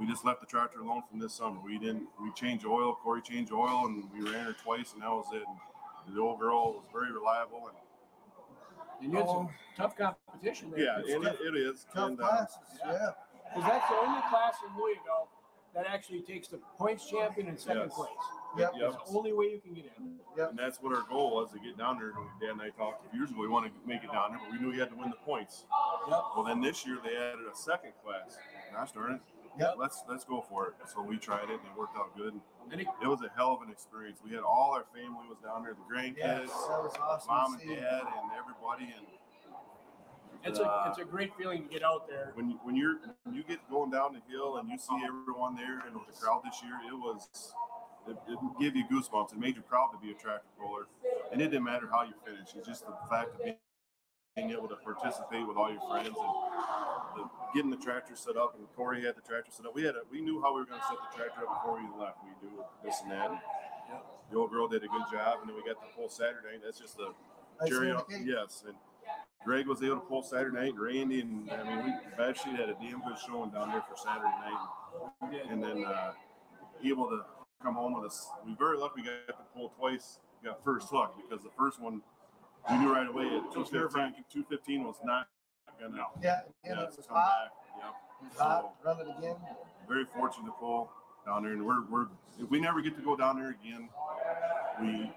we 0.00 0.06
just 0.06 0.24
left 0.24 0.40
the 0.40 0.46
tractor 0.46 0.80
alone 0.80 1.02
from 1.10 1.18
this 1.20 1.34
summer. 1.34 1.58
We 1.62 1.78
didn't. 1.78 2.08
We 2.22 2.32
changed 2.32 2.64
oil. 2.64 2.94
Corey 3.02 3.20
changed 3.22 3.52
oil, 3.52 3.86
and 3.86 4.04
we 4.12 4.22
ran 4.30 4.46
her 4.46 4.54
twice, 4.54 4.92
and 4.94 5.02
that 5.02 5.10
was 5.10 5.26
it. 5.34 5.42
And 6.06 6.16
the 6.16 6.20
old 6.20 6.40
girl 6.40 6.72
was 6.72 6.84
very 6.92 7.12
reliable, 7.12 7.68
and 7.68 7.76
And 9.02 9.12
you 9.12 9.18
had 9.18 9.26
some 9.28 9.50
tough 9.76 9.96
competition 9.96 10.70
there. 10.70 10.84
yeah, 10.84 11.14
and 11.16 11.24
it, 11.26 11.38
it 11.42 11.56
is. 11.56 11.86
Tough 11.94 12.08
and, 12.10 12.20
uh, 12.20 12.26
classes. 12.28 12.56
Yeah. 12.84 13.10
Because 13.54 13.68
that's 13.70 13.88
the 13.90 13.96
only 13.96 14.22
class 14.30 14.54
in 14.66 14.80
Louisville 14.80 15.28
that 15.74 15.86
actually 15.86 16.22
takes 16.22 16.48
the 16.48 16.58
points 16.78 17.08
champion 17.10 17.48
and 17.48 17.58
second 17.58 17.82
Yes. 17.82 17.94
place. 17.94 18.08
Yep. 18.58 18.72
Yep. 18.76 18.94
It's 19.00 19.10
the 19.10 19.16
only 19.18 19.32
way 19.32 19.46
you 19.46 19.60
can 19.60 19.74
get 19.74 19.86
in. 19.98 20.18
And 20.48 20.58
that's 20.58 20.78
what 20.82 20.94
our 20.94 21.04
goal 21.08 21.34
was 21.36 21.50
to 21.52 21.58
get 21.58 21.76
down 21.78 21.98
there. 21.98 22.12
Dan 22.40 22.60
and 22.60 22.62
I 22.62 22.70
talked 22.70 23.06
a 23.06 23.10
few 23.10 23.20
years 23.20 23.30
ago. 23.30 23.40
We 23.40 23.48
wanted 23.48 23.72
to 23.74 23.88
make 23.88 24.04
it 24.04 24.12
down 24.12 24.32
there, 24.32 24.40
but 24.44 24.52
we 24.52 24.58
knew 24.64 24.72
you 24.74 24.80
had 24.80 24.90
to 24.90 24.96
win 24.96 25.10
the 25.10 25.16
points. 25.24 25.64
Yep. 26.08 26.18
Well, 26.36 26.44
then 26.44 26.60
this 26.60 26.84
year 26.86 26.98
they 27.02 27.16
added 27.16 27.46
a 27.52 27.56
second 27.56 27.92
class. 28.04 28.36
Gosh 28.72 28.92
darn 28.92 29.12
it. 29.14 29.20
Yep. 29.58 29.74
Let's 29.78 30.02
let's 30.08 30.24
go 30.24 30.40
for 30.48 30.68
it. 30.68 30.74
So 30.92 31.02
we 31.02 31.18
tried 31.18 31.44
it 31.52 31.60
and 31.60 31.68
it 31.68 31.76
worked 31.78 31.96
out 31.96 32.16
good. 32.16 32.34
And 32.70 32.80
it, 32.80 32.86
It 33.02 33.06
was 33.06 33.20
a 33.22 33.30
hell 33.36 33.52
of 33.52 33.60
an 33.66 33.70
experience. 33.70 34.18
We 34.24 34.30
had 34.32 34.40
all 34.40 34.72
our 34.72 34.84
family 34.94 35.28
was 35.28 35.38
down 35.44 35.62
there, 35.64 35.74
the 35.74 35.84
grandkids, 35.84 36.48
Yes, 36.48 36.50
awesome. 36.52 37.28
mom 37.28 37.52
and 37.54 37.62
see. 37.62 37.68
dad, 37.76 38.02
and 38.08 38.30
everybody. 38.36 38.92
And 38.96 39.06
it's 40.44 40.58
a 40.58 40.64
uh, 40.64 40.86
it's 40.88 40.98
a 40.98 41.04
great 41.04 41.30
feeling 41.38 41.64
to 41.64 41.68
get 41.68 41.84
out 41.84 42.08
there. 42.08 42.32
when 42.34 42.50
you, 42.50 42.58
when 42.64 42.74
you're 42.76 42.96
when 43.24 43.34
you 43.34 43.42
get 43.44 43.58
going 43.70 43.90
down 43.90 44.14
the 44.14 44.22
hill 44.32 44.56
and 44.56 44.68
you 44.70 44.78
see 44.78 44.98
everyone 45.04 45.54
there 45.54 45.80
and 45.86 45.94
with 45.94 46.06
the 46.08 46.18
crowd 46.18 46.42
this 46.44 46.62
year, 46.64 46.74
it 46.88 46.94
was 46.96 47.28
it, 48.08 48.16
it 48.28 48.38
gave 48.60 48.76
you 48.76 48.84
goosebumps. 48.90 49.32
It 49.32 49.38
made 49.38 49.56
you 49.56 49.62
proud 49.62 49.90
to 49.92 49.98
be 49.98 50.10
a 50.10 50.14
tractor 50.14 50.48
puller, 50.58 50.86
and 51.32 51.40
it 51.40 51.48
didn't 51.50 51.64
matter 51.64 51.88
how 51.90 52.02
you 52.02 52.14
finished. 52.24 52.54
It's 52.56 52.66
just 52.66 52.86
the 52.86 52.94
fact 53.08 53.34
of 53.34 53.44
being, 53.44 53.56
able 54.36 54.68
to 54.68 54.76
participate 54.76 55.46
with 55.46 55.58
all 55.58 55.70
your 55.70 55.82
friends 55.90 56.08
and 56.08 56.16
the, 57.16 57.28
getting 57.54 57.70
the 57.70 57.76
tractor 57.76 58.16
set 58.16 58.36
up. 58.36 58.56
And 58.56 58.64
Corey 58.74 59.04
had 59.04 59.14
the 59.14 59.20
tractor 59.20 59.52
set 59.52 59.66
up. 59.66 59.74
We 59.74 59.84
had 59.84 59.94
a, 59.94 60.00
we 60.10 60.22
knew 60.22 60.40
how 60.40 60.54
we 60.54 60.60
were 60.60 60.66
going 60.66 60.80
to 60.80 60.86
set 60.86 60.96
the 60.96 61.12
tractor 61.16 61.44
up 61.46 61.60
before 61.60 61.76
we 61.76 61.84
left. 62.00 62.16
We 62.24 62.32
knew 62.40 62.64
this 62.82 62.96
and 63.02 63.12
that. 63.12 63.30
And 63.30 63.38
the 64.30 64.38
old 64.38 64.50
girl 64.50 64.68
did 64.68 64.84
a 64.84 64.88
good 64.88 65.04
job, 65.12 65.40
and 65.40 65.50
then 65.50 65.56
we 65.56 65.62
got 65.62 65.80
the 65.82 65.92
full 65.94 66.08
Saturday. 66.08 66.56
That's 66.64 66.80
just 66.80 66.96
the 66.96 67.12
cherry 67.68 67.90
on 67.90 68.04
the 68.08 68.16
on 68.16 68.24
cake. 68.24 68.26
yes 68.26 68.64
and 68.66 68.74
Greg 69.44 69.66
was 69.66 69.82
able 69.82 69.96
to 69.96 70.00
pull 70.02 70.22
Saturday 70.22 70.56
night. 70.56 70.74
Randy 70.78 71.20
and 71.20 71.50
I 71.50 71.64
mean, 71.64 71.84
we 71.84 71.92
Badger 72.16 72.38
State 72.38 72.56
had 72.56 72.68
a 72.68 72.74
damn 72.74 73.00
good 73.00 73.18
showing 73.26 73.50
down 73.50 73.70
there 73.70 73.82
for 73.82 73.96
Saturday 73.96 74.32
night, 74.40 75.42
and 75.50 75.62
then 75.62 75.84
uh, 75.84 76.12
able 76.84 77.08
to 77.08 77.24
come 77.62 77.74
home 77.74 77.94
with 77.94 78.04
us. 78.10 78.28
We 78.46 78.54
very 78.54 78.76
lucky 78.78 79.02
we 79.02 79.02
got 79.02 79.26
to 79.28 79.34
pull 79.54 79.70
twice. 79.78 80.18
We 80.42 80.48
got 80.48 80.62
first 80.64 80.88
hook 80.90 81.14
because 81.16 81.42
the 81.44 81.50
first 81.56 81.80
one 81.80 82.02
we 82.70 82.78
knew 82.78 82.92
right 82.92 83.08
away 83.08 83.24
at 83.26 83.52
215, 83.52 84.24
215 84.32 84.84
was 84.84 84.96
not 85.04 85.28
gonna 85.80 85.96
No. 85.96 86.04
Yeah, 86.22 86.40
yeah, 86.64 86.72
it 86.82 86.86
was 86.96 87.06
come 87.06 87.16
hot. 87.16 87.30
back. 87.44 87.84
Yep. 87.84 87.94
It 88.22 88.28
was 88.30 88.38
hot. 88.38 88.74
Run 88.84 89.00
it 89.00 89.18
again. 89.18 89.36
Very 89.88 90.04
fortunate 90.04 90.46
to 90.46 90.52
pull 90.52 90.90
down 91.26 91.42
there, 91.44 91.52
and 91.52 91.64
we're 91.64 91.84
we're 91.86 92.06
if 92.40 92.50
we 92.50 92.60
never 92.60 92.80
get 92.80 92.96
to 92.96 93.02
go 93.02 93.16
down 93.16 93.36
there 93.38 93.50
again, 93.50 93.88
we 94.80 95.10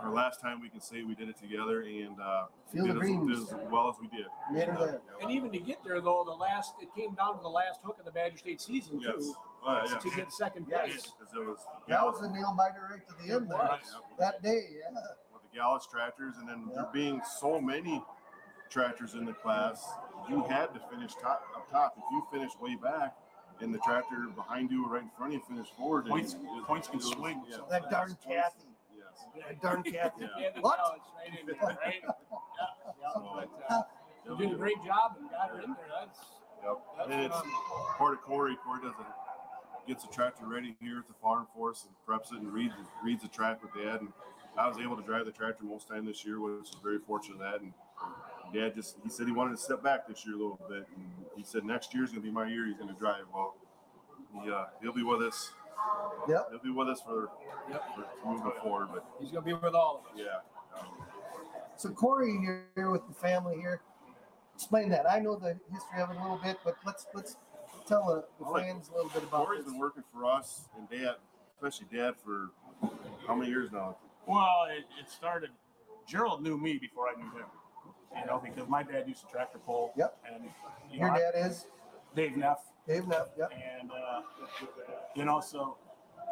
our 0.00 0.12
last 0.12 0.40
time 0.42 0.60
we 0.60 0.68
can 0.68 0.80
say 0.80 1.02
we 1.02 1.14
did 1.14 1.28
it 1.30 1.38
together 1.38 1.80
and 1.80 2.20
uh, 2.20 2.44
Feel 2.70 2.84
did 2.86 2.96
the 2.96 3.00
as, 3.00 3.00
greens. 3.00 3.28
did 3.48 3.58
as 3.58 3.70
well 3.70 3.88
as 3.88 3.96
we 4.00 4.08
did. 4.14 4.26
Made 4.52 4.68
her 4.68 4.78
there. 4.86 5.00
And 5.22 5.30
even 5.30 5.50
to 5.52 5.58
get 5.58 5.82
there 5.84 6.00
though, 6.02 6.22
the 6.26 6.32
last 6.34 6.74
it 6.82 6.88
came 6.94 7.14
down 7.14 7.36
to 7.36 7.42
the 7.42 7.48
last 7.48 7.80
hook 7.82 7.96
of 7.98 8.04
the 8.04 8.10
Badger 8.10 8.36
State 8.36 8.60
season 8.60 9.00
Yes. 9.00 9.14
too 9.16 9.34
Yeah. 9.66 9.98
to 9.98 10.10
get 10.10 10.32
second 10.32 10.66
Yes. 10.68 10.80
place. 10.88 11.12
Because 11.18 11.34
it 11.34 11.38
was 11.46 11.66
That 11.88 12.04
was 12.04 12.20
a 12.22 12.30
nail 12.30 12.54
biter 12.56 12.88
right 12.90 13.06
to 13.08 13.14
the 13.26 13.34
end 13.34 13.50
there. 13.50 13.58
Right. 13.58 13.80
That 14.18 14.42
day, 14.42 14.62
yeah. 14.78 15.00
with 15.32 15.42
the 15.42 15.48
Gallus 15.56 15.86
tractors, 15.86 16.36
and 16.38 16.48
then 16.48 16.68
Yeah. 16.68 16.82
there 16.82 16.90
being 16.92 17.22
so 17.24 17.60
many 17.60 18.04
tractors 18.68 19.14
in 19.14 19.24
the 19.24 19.32
class, 19.32 19.84
you 20.28 20.42
had 20.44 20.72
to 20.74 20.80
finish 20.90 21.14
top 21.14 21.42
up 21.54 21.68
top. 21.70 21.96
If 21.98 22.04
you 22.10 22.26
finished 22.30 22.60
way 22.60 22.76
back, 22.76 23.16
and 23.60 23.74
the 23.74 23.78
tractor 23.78 24.26
behind 24.34 24.70
you 24.70 24.84
or 24.86 24.90
right 24.90 25.02
in 25.02 25.10
front 25.10 25.32
of 25.34 25.40
you 25.40 25.46
finished 25.46 25.74
forward, 25.76 26.06
Points- 26.06 26.34
it 26.34 26.40
was- 26.42 26.64
points 26.66 26.88
can 26.88 27.00
swing. 27.00 27.42
yeah. 27.48 27.58
That 27.70 27.88
darn 27.90 28.14
Kathy. 28.16 28.68
Yes. 28.94 29.26
That 29.48 29.60
darn 29.62 29.82
Kathy. 29.94 30.24
Yeah. 30.24 30.28
Yeah, 30.38 30.50
the 30.50 30.60
What? 30.60 30.76
balance 30.78 31.02
right 31.16 31.40
in 31.40 31.46
there, 31.46 31.56
right? 31.56 32.02
Yeah, 32.58 32.66
yeah. 33.00 33.08
But, 33.14 33.48
uh, 33.70 33.82
you 34.26 34.36
did 34.36 34.52
a 34.52 34.56
great 34.56 34.82
job 34.84 35.16
and 35.18 35.30
got 35.30 35.50
her 35.50 35.60
in 35.60 35.72
there. 35.74 35.86
That's 36.00 36.18
Yep. 36.62 36.78
That's 36.96 37.10
And 37.10 37.20
it's 37.22 37.36
phenomenal. 37.36 37.94
part 37.96 38.14
of 38.14 38.22
Corey. 38.22 38.56
Corey 38.56 38.80
does 38.82 38.94
a 38.98 39.04
gets 39.86 40.04
the 40.04 40.12
tractor 40.12 40.46
ready 40.46 40.76
here 40.80 40.98
at 40.98 41.08
the 41.08 41.14
farm 41.22 41.46
for 41.54 41.70
us 41.70 41.86
and 41.86 41.94
preps 42.06 42.32
it 42.32 42.40
and 42.40 42.52
reads 42.52 42.74
reads 43.04 43.22
the 43.22 43.28
track 43.28 43.62
with 43.62 43.72
Dad. 43.74 44.00
And 44.00 44.12
I 44.58 44.68
was 44.68 44.78
able 44.78 44.96
to 44.96 45.02
drive 45.02 45.26
the 45.26 45.32
tractor 45.32 45.64
most 45.64 45.88
time 45.88 46.06
this 46.06 46.24
year, 46.24 46.40
which 46.40 46.68
is 46.70 46.76
very 46.82 46.98
fortunate 46.98 47.38
that. 47.38 47.60
And 47.60 47.72
Dad 48.52 48.74
just 48.74 48.96
he 49.02 49.10
said 49.10 49.26
he 49.26 49.32
wanted 49.32 49.52
to 49.56 49.62
step 49.62 49.82
back 49.82 50.06
this 50.08 50.24
year 50.26 50.34
a 50.34 50.38
little 50.38 50.60
bit, 50.68 50.86
and 50.96 51.06
he 51.36 51.42
said 51.42 51.64
next 51.64 51.94
year's 51.94 52.10
gonna 52.10 52.20
be 52.22 52.30
my 52.30 52.46
year. 52.48 52.66
He's 52.66 52.76
gonna 52.76 52.94
drive. 52.94 53.24
Well, 53.32 53.56
he 54.42 54.50
uh, 54.50 54.64
he'll 54.82 54.92
be 54.92 55.02
with 55.02 55.22
us. 55.22 55.52
Yep. 56.28 56.48
He'll 56.50 56.60
be 56.62 56.70
with 56.70 56.88
us 56.88 57.00
for, 57.00 57.28
Yep. 57.70 57.82
for 57.94 58.28
moving 58.28 58.52
forward. 58.62 58.88
But 58.92 59.04
he's 59.20 59.30
gonna 59.30 59.44
be 59.44 59.52
with 59.52 59.74
all 59.74 60.02
of 60.04 60.12
us. 60.12 60.18
yeah, 60.20 60.78
um, 60.80 60.86
So 61.76 61.90
Corey 61.90 62.38
here 62.74 62.90
with 62.90 63.06
the 63.06 63.14
family 63.14 63.56
here. 63.56 63.80
Explain 64.54 64.88
that. 64.88 65.08
I 65.08 65.18
know 65.20 65.36
the 65.36 65.58
history 65.70 66.00
of 66.00 66.10
it 66.10 66.16
a 66.16 66.22
little 66.22 66.40
bit, 66.42 66.56
but 66.64 66.76
let's 66.86 67.06
let's 67.14 67.36
tell 67.86 68.06
the, 68.06 68.24
the 68.38 68.44
All 68.44 68.54
right. 68.54 68.64
fans 68.66 68.88
a 68.92 68.94
little 68.96 69.10
bit 69.10 69.22
about 69.22 69.46
Corey's 69.46 69.64
this. 69.64 69.72
been 69.72 69.78
working 69.80 70.02
for 70.12 70.24
us 70.26 70.68
and 70.76 70.88
Dad, 70.90 71.16
especially 71.56 71.86
Dad, 71.96 72.14
for 72.24 72.50
how 73.26 73.34
many 73.34 73.50
years 73.50 73.70
now? 73.72 73.96
Well, 74.26 74.66
it, 74.70 74.84
it 75.00 75.10
started. 75.10 75.50
Gerald 76.08 76.42
knew 76.42 76.56
me 76.56 76.78
before 76.78 77.06
I 77.08 77.16
knew 77.16 77.30
him. 77.30 77.46
You 78.18 78.24
know, 78.26 78.40
because 78.42 78.68
my 78.68 78.82
dad 78.82 79.04
used 79.06 79.20
to 79.26 79.26
tractor 79.30 79.58
pull. 79.58 79.92
Yep. 79.96 80.16
And 80.32 80.44
you 80.90 81.00
Your 81.00 81.08
know, 81.08 81.14
I- 81.14 81.18
dad 81.18 81.32
is 81.46 81.66
Dave 82.14 82.36
Neff, 82.36 82.58
Dave 82.88 83.06
Neff. 83.06 83.28
Yep. 83.38 83.52
and 83.52 83.90
uh, 83.90 84.20
you 85.14 85.24
know, 85.24 85.40
so 85.40 85.76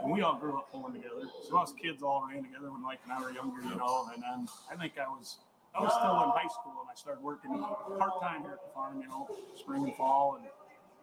and 0.03 0.11
we 0.13 0.23
all 0.23 0.37
grew 0.39 0.57
up 0.57 0.71
pulling 0.73 0.95
together. 0.95 1.29
So 1.49 1.59
us 1.59 1.73
kids 1.81 2.03
all 2.03 2.27
ran 2.29 2.43
together 2.43 2.71
when 2.73 2.83
Mike 2.83 3.01
and 3.05 3.13
I 3.13 3.21
were 3.21 3.31
younger, 3.33 3.61
you 3.63 3.77
know. 3.77 4.09
And 4.15 4.23
then 4.23 4.49
I 4.71 4.77
think 4.77 4.95
I 4.99 5.07
was 5.09 5.37
I 5.75 5.83
was 5.83 5.93
still 5.93 6.15
in 6.23 6.31
high 6.31 6.49
school 6.49 6.81
and 6.81 6.89
I 6.91 6.95
started 6.95 7.23
working 7.23 7.51
part 7.61 8.21
time 8.23 8.43
here 8.43 8.53
at 8.53 8.63
the 8.65 8.73
farm, 8.75 9.01
you 9.03 9.09
know, 9.09 9.29
spring 9.57 9.85
and 9.85 9.95
fall. 9.97 10.37
And 10.41 10.47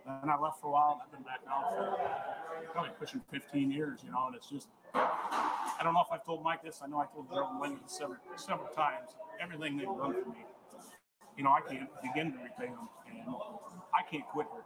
then 0.06 0.30
I 0.30 0.38
left 0.40 0.62
for 0.62 0.68
a 0.68 0.72
while 0.72 0.92
and 0.94 1.02
I've 1.04 1.12
been 1.12 1.24
back 1.24 1.42
now 1.46 1.64
for 1.70 2.72
probably 2.74 2.92
pushing 3.00 3.22
15 3.32 3.72
years, 3.72 4.00
you 4.04 4.12
know. 4.12 4.28
And 4.28 4.36
it's 4.36 4.50
just 4.50 4.68
I 4.94 5.82
don't 5.84 5.94
know 5.94 6.02
if 6.02 6.12
I've 6.12 6.26
told 6.26 6.44
Mike 6.44 6.64
this. 6.64 6.82
I 6.84 6.88
know 6.88 6.98
I 7.00 7.06
told 7.14 7.30
Gerald 7.30 7.60
Wendy 7.60 7.82
several 7.88 8.18
several 8.36 8.68
times. 8.76 9.12
Everything 9.42 9.78
they've 9.78 9.88
done 9.88 10.14
for 10.14 10.30
me, 10.30 10.46
you 11.38 11.44
know, 11.44 11.52
I 11.52 11.62
can't 11.62 11.90
begin 12.02 12.32
to 12.34 12.38
repay 12.38 12.68
them, 12.70 12.88
and 13.10 13.36
I 13.94 14.04
can't 14.10 14.26
quit 14.28 14.48
here. 14.54 14.64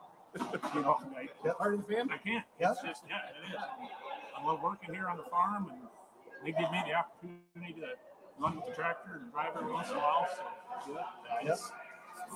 You 0.75 0.81
know, 0.81 0.99
I, 1.15 1.27
Part 1.53 1.75
of 1.75 1.87
the 1.87 1.93
family. 1.95 2.13
I 2.13 2.17
can't. 2.17 2.43
Yeah. 2.59 2.71
It's 2.71 2.81
just 2.81 3.03
yeah, 3.07 3.15
it 3.31 3.55
is. 3.55 3.61
I 4.37 4.45
love 4.45 4.61
working 4.61 4.93
here 4.93 5.07
on 5.07 5.15
the 5.17 5.23
farm, 5.23 5.71
and 5.71 5.79
they 6.43 6.51
give 6.51 6.69
me 6.71 6.83
the 6.85 6.93
opportunity 6.93 7.79
to 7.79 7.87
run 8.37 8.57
with 8.57 8.65
the 8.65 8.73
tractor 8.73 9.21
and 9.21 9.31
drive 9.31 9.53
every 9.55 9.71
once 9.71 9.89
in 9.89 9.95
a 9.95 9.99
while. 9.99 10.27
So 10.85 10.91
yeah, 10.91 11.51
it's 11.51 11.71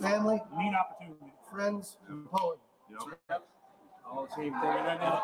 Family, 0.02 0.42
neat 0.58 0.74
opportunity. 0.76 1.34
friends, 1.52 1.98
and 2.08 2.30
pulling. 2.32 2.60
Yep. 2.90 3.48
All 4.06 4.26
the 4.26 4.36
same 4.36 4.54
thing. 4.54 4.64
And, 4.64 4.88
then, 4.88 4.98
uh, 5.02 5.20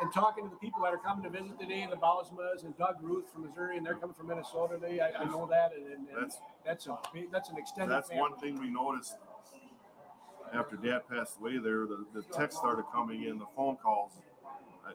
and 0.00 0.12
talking 0.12 0.44
to 0.44 0.50
the 0.50 0.56
people 0.56 0.82
that 0.82 0.92
are 0.92 0.98
coming 0.98 1.22
to 1.24 1.30
visit 1.30 1.58
today, 1.58 1.86
the 1.88 1.96
Bausmas 1.96 2.64
and 2.64 2.76
Doug 2.76 2.96
Ruth 3.02 3.24
from 3.32 3.46
Missouri, 3.46 3.76
and 3.76 3.84
they're 3.86 3.94
coming 3.94 4.14
from 4.14 4.28
Minnesota 4.28 4.78
today. 4.78 5.00
I, 5.00 5.22
I 5.22 5.24
know 5.24 5.46
that, 5.50 5.72
and, 5.76 5.86
and, 5.86 6.08
That's- 6.08 6.38
that's 6.64 6.86
a 6.86 6.98
big, 7.12 7.30
that's 7.30 7.48
an 7.50 7.56
extended 7.58 7.94
That's 7.94 8.08
family. 8.08 8.22
one 8.22 8.38
thing 8.40 8.58
we 8.60 8.70
noticed 8.70 9.16
after 10.52 10.76
Dad 10.76 11.02
passed 11.08 11.38
away. 11.38 11.58
There, 11.58 11.86
the, 11.86 12.04
the 12.14 12.22
text 12.22 12.58
started 12.58 12.84
coming 12.92 13.22
in, 13.24 13.38
the 13.38 13.46
phone 13.54 13.76
calls. 13.76 14.12
I, 14.84 14.90
I 14.90 14.94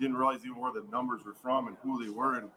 didn't 0.00 0.16
realize 0.16 0.40
even 0.44 0.58
where 0.58 0.72
the 0.72 0.84
numbers 0.90 1.24
were 1.24 1.34
from 1.34 1.66
and 1.68 1.76
who 1.82 2.02
they 2.04 2.10
were, 2.10 2.36
and 2.36 2.50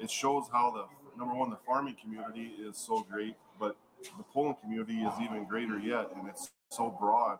it 0.00 0.10
shows 0.10 0.44
how 0.52 0.70
the 0.70 0.84
number 1.18 1.34
one, 1.34 1.50
the 1.50 1.58
farming 1.66 1.96
community 2.00 2.52
is 2.60 2.76
so 2.76 3.04
great, 3.10 3.34
but 3.58 3.76
the 4.18 4.22
pulling 4.32 4.54
community 4.62 4.98
is 4.98 5.12
even 5.22 5.44
greater 5.44 5.78
yet, 5.78 6.10
and 6.14 6.28
it's 6.28 6.50
so 6.70 6.94
broad, 7.00 7.38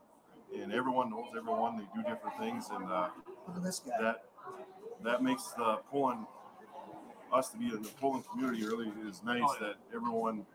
and 0.63 0.73
everyone 0.73 1.11
knows 1.11 1.29
everyone. 1.37 1.77
They 1.77 1.85
do 1.95 2.03
different 2.09 2.39
things, 2.39 2.69
and 2.71 2.85
uh, 2.91 3.09
Look 3.47 3.57
at 3.57 3.63
this 3.63 3.81
guy. 3.81 3.93
that 4.01 4.25
that 5.03 5.23
makes 5.23 5.45
the 5.57 5.77
pulling 5.91 6.27
us 7.33 7.49
to 7.51 7.59
be 7.59 7.67
in 7.67 7.83
the 7.83 7.89
pulling 8.01 8.23
community 8.23 8.65
really 8.65 8.89
is 9.09 9.23
nice 9.25 9.43
Oh, 9.45 9.57
yeah. 9.61 9.67
that 9.69 9.77
everyone 9.95 10.47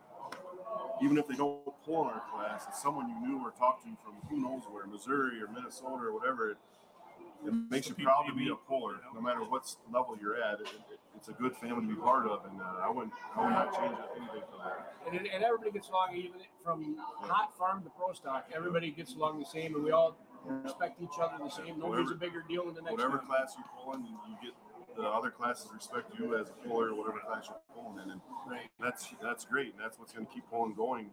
even 1.03 1.17
if 1.17 1.27
they 1.27 1.35
don't 1.35 1.59
pull 1.85 2.03
in 2.03 2.07
our 2.09 2.23
class 2.33 2.65
it's 2.67 2.81
someone 2.81 3.09
you 3.09 3.19
knew 3.27 3.45
or 3.45 3.51
talked 3.51 3.83
to 3.83 3.89
from 4.03 4.13
who 4.29 4.41
knows 4.41 4.63
where 4.71 4.85
missouri 4.87 5.41
or 5.41 5.47
minnesota 5.53 6.05
or 6.05 6.13
whatever 6.13 6.51
it, 6.51 6.57
it 7.45 7.53
makes 7.69 7.87
you 7.89 7.95
proud 7.95 8.23
to 8.27 8.33
be 8.33 8.49
a 8.49 8.55
puller 8.55 8.95
no 9.13 9.19
matter 9.21 9.41
what 9.43 9.63
level 9.93 10.17
you're 10.21 10.41
at 10.41 10.59
it, 10.61 10.67
it- 10.67 10.90
it's 11.21 11.29
a 11.29 11.34
good 11.34 11.55
family 11.55 11.86
to 11.88 11.93
be 11.95 12.01
part 12.01 12.25
of 12.25 12.45
and 12.49 12.60
uh, 12.60 12.81
i 12.84 12.89
wouldn't 12.89 13.13
i 13.36 13.43
would 13.43 13.51
not 13.51 13.71
change 13.77 13.95
anything 14.17 14.41
for 14.49 14.57
that 14.57 14.95
And, 15.07 15.27
and 15.27 15.43
everybody 15.43 15.69
gets 15.71 15.88
along, 15.89 16.15
even 16.15 16.39
from 16.63 16.95
hot 16.97 17.55
farm 17.57 17.84
to 17.84 17.89
pro 17.91 18.12
stock. 18.13 18.45
Everybody 18.55 18.89
gets 18.91 19.13
along 19.15 19.39
the 19.39 19.45
same, 19.45 19.75
and 19.75 19.84
we 19.84 19.91
all 19.91 20.15
respect 20.45 21.01
each 21.01 21.17
other 21.21 21.38
the 21.43 21.49
same. 21.49 21.77
Nobody's 21.79 22.10
Whatever- 22.10 22.13
a 22.13 22.15
bigger 22.17 22.43
deal 22.47 22.65
than 22.65 22.75
the 22.75 22.81
next 22.81 22.91
whatever 22.93 23.17
one. 23.17 23.25
class 23.27 23.55
you 23.57 23.63
pull 23.75 23.93
in 23.93 24.05
you, 24.05 24.15
you 24.29 24.36
get 24.41 24.53
the 24.95 25.03
other 25.03 25.29
classes 25.31 25.67
respect 25.73 26.12
you 26.17 26.38
as 26.38 26.49
a 26.49 26.53
puller 26.67 26.89
or 26.89 26.95
whatever 26.95 27.19
class 27.19 27.45
you're 27.49 27.57
pulling 27.75 28.01
in 28.03 28.12
and 28.12 28.21
Right. 28.47 28.69
that's 28.79 29.07
that's 29.21 29.43
great 29.45 29.73
and 29.73 29.79
that's 29.84 29.97
what's 29.99 30.13
going 30.13 30.25
to 30.25 30.31
keep 30.34 30.47
pulling 30.49 30.73
going 30.73 31.10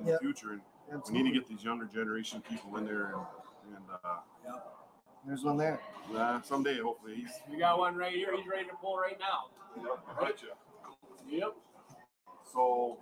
in 0.00 0.06
Yep. 0.06 0.20
the 0.20 0.24
future 0.24 0.52
and 0.90 1.02
we 1.12 1.22
need 1.22 1.32
to 1.32 1.38
get 1.38 1.48
these 1.48 1.62
younger 1.64 1.84
generation 1.86 2.40
people 2.42 2.76
in 2.78 2.84
there 2.86 3.14
and, 3.14 3.76
and 3.76 3.84
uh, 4.04 4.20
There's 5.26 5.44
one 5.44 5.56
there. 5.58 5.80
uh, 6.16 6.40
someday 6.42 6.78
hopefully 6.78 7.14
he's 7.16 7.30
We 7.50 7.58
got 7.58 7.78
one 7.78 7.96
right 7.96 8.12
here. 8.12 8.34
He's 8.36 8.46
ready 8.48 8.64
to 8.66 8.74
pull 8.80 8.96
right 8.98 9.18
now. 9.18 9.50
Yep, 9.76 10.18
gotcha. 10.18 10.46
Yep. 11.30 11.54
so 12.52 12.98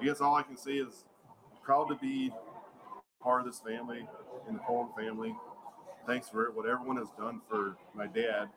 i 0.00 0.04
guess 0.04 0.20
all 0.20 0.34
i 0.34 0.42
can 0.42 0.56
say 0.56 0.72
is 0.72 1.04
proud 1.62 1.84
to 1.84 1.94
be 1.94 2.32
part 3.22 3.40
of 3.40 3.46
this 3.46 3.60
family 3.60 4.04
in 4.48 4.54
the 4.54 4.60
Cohen 4.60 4.88
family 4.98 5.36
thanks 6.06 6.28
for 6.28 6.50
what 6.52 6.66
everyone 6.66 6.96
has 6.96 7.08
done 7.18 7.40
for 7.48 7.76
my 7.94 8.06
dad. 8.06 8.48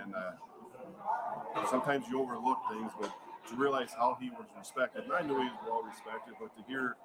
And 0.00 0.14
uh, 0.14 1.66
sometimes 1.70 2.06
you 2.08 2.20
overlook 2.20 2.58
things, 2.70 2.92
but 3.00 3.12
to 3.50 3.56
realize 3.56 3.90
how 3.96 4.16
he 4.20 4.30
was 4.30 4.46
respected, 4.56 5.04
and 5.04 5.12
I 5.12 5.22
knew 5.22 5.36
he 5.38 5.44
was 5.48 5.58
well 5.66 5.82
respected, 5.82 6.34
but 6.40 6.56
to 6.56 6.62
hear 6.68 6.96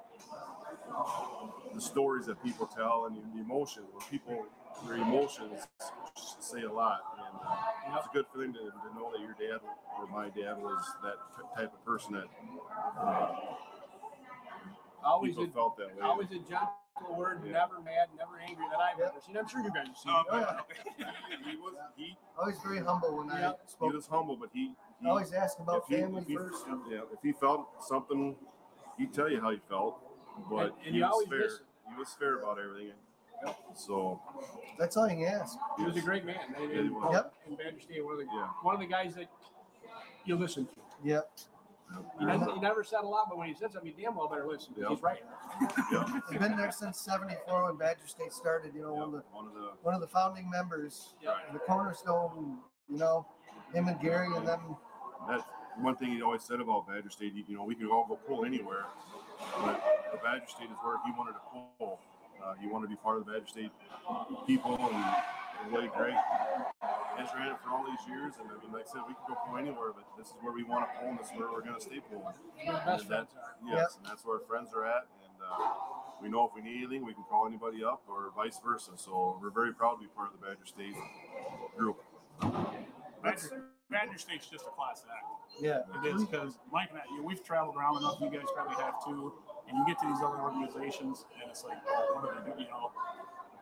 the 1.74 1.82
stories 1.82 2.26
that 2.26 2.42
people 2.44 2.66
tell 2.68 3.06
and 3.06 3.16
the 3.36 3.42
emotions, 3.42 3.86
when 3.94 4.06
people, 4.10 4.46
their 4.88 4.98
emotions 4.98 5.68
say 6.40 6.62
a 6.64 6.72
lot. 6.72 7.02
And 7.18 7.40
uh, 7.96 7.98
it's 7.98 8.08
a 8.08 8.10
good 8.14 8.26
feeling 8.34 8.54
to, 8.54 8.60
to 8.60 8.96
know 8.96 9.12
that 9.12 9.22
your 9.22 9.36
dad 9.40 9.60
or 10.00 10.08
my 10.08 10.26
dad 10.30 10.62
was 10.62 10.84
that 11.04 11.16
type 11.56 11.74
of 11.74 11.86
person 11.86 12.14
that 12.14 12.28
uh, 13.02 13.36
Always 15.06 15.32
people 15.36 15.46
a, 15.46 15.48
felt 15.54 15.78
that 15.78 15.96
way. 15.96 16.02
always 16.04 16.28
a 16.32 16.40
gentle 16.40 17.16
word, 17.16 17.40
Yeah. 17.46 17.54
never 17.54 17.80
mad, 17.80 18.10
never 18.18 18.40
angry 18.46 18.66
that 18.72 18.80
I've 18.80 19.00
ever 19.00 19.14
seen. 19.26 19.38
I'm 19.38 19.48
sure 19.48 19.62
you 19.62 19.70
guys 19.72 19.88
have 19.88 19.98
seen. 19.98 20.12
Oh, 20.14 20.22
it. 20.22 20.28
but- 20.30 20.68
he 21.50 21.56
was 21.56 21.74
he, 21.96 22.18
Always 22.38 22.58
very 22.64 22.80
humble 22.80 23.18
when 23.18 23.32
I 23.32 23.42
Yep. 23.42 23.60
he 23.82 23.90
was 23.90 24.08
humble, 24.08 24.36
but 24.36 24.50
he, 24.52 24.74
he 25.02 25.08
Always 25.08 25.32
asked 25.32 25.60
about 25.60 25.84
if 25.84 25.96
he, 25.96 26.02
family 26.02 26.24
he, 26.28 26.36
first. 26.36 26.66
yeah, 26.90 27.02
if 27.14 27.20
he 27.24 27.32
felt 27.32 27.68
something, 27.88 28.36
he'd 28.98 29.14
tell 29.14 29.30
you 29.32 29.40
how 29.40 29.52
he 29.52 29.60
felt. 29.70 30.00
But 30.50 30.58
And- 30.58 30.72
and 30.78 30.86
he 30.86 30.92
he 30.94 31.02
was 31.02 31.12
always 31.12 31.28
fair. 31.30 31.40
listened. 31.40 31.66
He 31.90 31.96
was 31.98 32.14
fair 32.14 32.40
about 32.40 32.60
everything. 32.60 32.94
Yep. 33.46 33.58
So 33.76 34.20
That's 34.80 34.98
all 34.98 35.08
you 35.10 35.26
can 35.26 35.34
ask. 35.42 35.58
He 35.78 35.84
was 35.86 35.96
a 35.98 36.02
great 36.02 36.26
man. 36.26 36.56
And, 36.56 36.72
Yeah, 36.72 36.90
was. 36.90 37.14
Yep. 37.14 37.34
in 37.48 37.56
Badger 37.56 37.80
State, 37.80 38.04
one 38.04 38.14
of 38.14 38.20
the 38.20 38.26
Yeah. 38.26 38.48
one 38.62 38.74
of 38.76 38.82
the 38.82 38.88
guys 38.88 39.16
that 39.16 39.28
you 40.26 40.36
listen 40.36 40.66
to. 40.68 40.82
Yep. 41.04 41.32
He, 42.20 42.26
doesn't, 42.26 42.52
he 42.52 42.60
never 42.60 42.84
said 42.84 43.00
a 43.02 43.08
lot, 43.08 43.30
but 43.30 43.38
when 43.38 43.48
he 43.48 43.54
said 43.54 43.72
something, 43.72 43.90
you 43.96 44.04
damn 44.04 44.16
well 44.16 44.28
better 44.28 44.46
listen. 44.46 44.74
Yeah. 44.76 44.90
He's 44.90 45.02
right. 45.02 45.24
yeah, 45.92 46.20
I've 46.30 46.40
been 46.40 46.58
there 46.58 46.70
since 46.72 47.00
'74 47.00 47.64
when 47.66 47.78
Badger 47.78 48.08
State 48.08 48.34
started. 48.34 48.74
You 48.76 48.82
know, 48.82 48.94
one 48.94 49.04
of 49.04 49.12
the 49.14 49.24
one 49.32 49.46
of 49.48 49.54
the 49.54 49.72
one 49.84 49.94
of 49.96 50.02
the 50.02 50.08
founding 50.08 50.50
members, 50.50 51.14
Yeah. 51.22 51.36
the 51.54 51.60
cornerstone. 51.60 52.60
You 52.90 52.98
know, 52.98 53.26
him 53.74 53.88
and 53.88 54.00
Gary 54.02 54.28
and 54.36 54.46
them. 54.48 54.76
that's 55.30 55.44
one 55.78 55.96
thing 55.96 56.10
he 56.12 56.22
always 56.22 56.44
said 56.44 56.60
about 56.60 56.88
Badger 56.88 57.10
State. 57.10 57.34
You 57.48 57.56
know, 57.56 57.64
we 57.64 57.76
could 57.76 57.90
all 57.90 58.06
go 58.06 58.16
pull 58.28 58.44
anywhere, 58.46 58.86
but 59.62 59.82
the 60.18 60.24
Badger 60.26 60.50
State 60.50 60.70
is 60.74 60.80
where 60.82 60.98
he 61.06 61.12
wanted 61.14 61.34
to 61.38 61.44
pull. 61.54 62.00
Uh, 62.42 62.54
he 62.62 62.68
wanted 62.68 62.90
to 62.90 62.92
be 62.94 63.00
part 63.02 63.18
of 63.18 63.26
the 63.26 63.32
Badger 63.32 63.48
State 63.48 63.72
people 64.46 64.78
and, 64.78 65.06
and 65.62 65.68
Wade 65.74 65.90
Gray 65.98 66.14
has 67.18 67.30
ran 67.34 67.50
it 67.50 67.58
for 67.66 67.70
all 67.74 67.86
these 67.86 68.02
years. 68.10 68.34
And 68.42 68.50
I 68.50 68.58
mean, 68.62 68.74
like 68.74 68.86
I 68.86 68.92
said, 68.94 69.02
we 69.08 69.14
could 69.14 69.34
go 69.34 69.38
pull 69.46 69.58
anywhere, 69.58 69.94
but 69.94 70.06
this 70.18 70.28
is 70.34 70.38
where 70.42 70.54
we 70.54 70.64
want 70.64 70.86
to 70.86 70.90
pull, 70.98 71.10
and 71.10 71.20
this 71.20 71.28
is 71.30 71.38
where 71.38 71.50
we're 71.52 71.66
going 71.66 71.78
to 71.78 71.82
stay 71.82 72.02
pulling. 72.10 72.34
Where 72.66 72.78
the 72.78 72.86
best 72.86 73.06
And 73.06 73.12
that- 73.14 73.30
friends 73.30 73.34
are. 73.38 73.54
Yes, 73.66 73.98
and 73.98 74.06
that's 74.06 74.24
where 74.26 74.38
our 74.38 74.46
friends 74.46 74.70
are 74.74 74.86
at. 74.86 75.10
And 75.26 75.38
uh, 75.42 76.22
we 76.22 76.30
know 76.30 76.46
if 76.46 76.54
we 76.54 76.62
need 76.62 76.78
anything, 76.86 77.06
we 77.06 77.14
can 77.14 77.26
call 77.26 77.48
anybody 77.50 77.84
up 77.84 78.06
or 78.08 78.30
vice 78.38 78.62
versa. 78.62 78.92
So 78.98 79.38
we're 79.42 79.50
very 79.50 79.74
proud 79.74 79.98
to 79.98 80.02
be 80.06 80.10
part 80.14 80.30
of 80.34 80.40
the 80.40 80.46
Badger 80.46 80.66
State 80.66 80.94
group. 81.76 81.98
That's, 83.24 83.50
Badger, 83.50 83.64
Badger 83.90 84.18
State's 84.18 84.46
just 84.46 84.66
a 84.66 84.74
class 84.78 85.04
act. 85.10 85.26
Yeah. 85.60 85.82
It 86.06 86.16
is 86.16 86.24
because 86.24 86.54
Mike 86.72 86.90
and 86.94 87.00
I, 87.00 87.04
you 87.10 87.18
know, 87.22 87.26
we've 87.28 87.44
traveled 87.44 87.76
around 87.76 87.98
enough. 87.98 88.22
You 88.22 88.30
guys 88.30 88.46
probably 88.54 88.76
have 88.78 89.04
too. 89.04 89.34
And 89.68 89.78
you 89.78 89.86
get 89.86 90.00
to 90.00 90.08
these 90.08 90.22
other 90.24 90.40
organizations, 90.40 91.26
and 91.42 91.50
it's 91.50 91.64
like, 91.64 91.78
oh, 91.88 92.20
what 92.22 92.24
do 92.24 92.40
they 92.52 92.56
do? 92.58 92.64
You 92.64 92.70
know, 92.70 92.92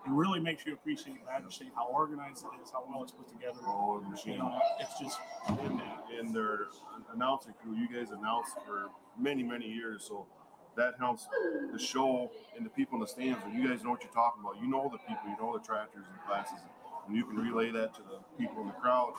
it 0.06 0.12
really 0.12 0.40
makes 0.40 0.66
you 0.66 0.74
appreciate 0.74 1.26
Badger 1.26 1.50
State, 1.50 1.72
how 1.76 1.88
organized 1.88 2.46
it 2.46 2.62
is, 2.64 2.70
how 2.72 2.86
well 2.88 3.02
it's 3.04 3.12
put 3.12 3.28
together. 3.28 3.58
all 3.66 3.98
the 4.00 4.06
You 4.06 4.12
machine. 4.12 4.38
know, 4.38 4.60
it's 4.80 5.00
just 5.00 5.18
And, 5.50 5.82
and 6.20 6.36
their 6.36 6.68
announcing 7.14 7.54
crew, 7.62 7.76
you 7.76 7.88
guys 7.90 8.12
announced 8.12 8.54
for 8.68 8.90
many, 9.20 9.42
many 9.42 9.66
years. 9.68 10.04
So 10.08 10.28
that 10.76 10.94
helps 11.00 11.26
the 11.74 11.80
show 11.80 12.30
and 12.56 12.64
the 12.66 12.70
people 12.70 12.96
in 12.96 13.02
the 13.02 13.08
stands. 13.08 13.44
When 13.44 13.56
you 13.60 13.68
guys 13.68 13.84
know 13.84 13.92
what 13.92 14.04
you're 14.04 14.14
talking 14.14 14.44
about, 14.46 14.62
you 14.62 14.68
know 14.70 14.90
the 14.92 15.00
people, 15.00 15.26
you 15.28 15.38
know 15.42 15.58
the 15.58 15.64
tractors 15.66 16.06
and 16.06 16.22
classes, 16.28 16.60
and 17.08 17.16
you 17.18 17.26
can 17.26 17.38
relay 17.38 17.72
that 17.72 17.96
to 17.96 18.02
the 18.04 18.20
people 18.38 18.62
in 18.62 18.68
the 18.68 18.74
crowd. 18.78 19.14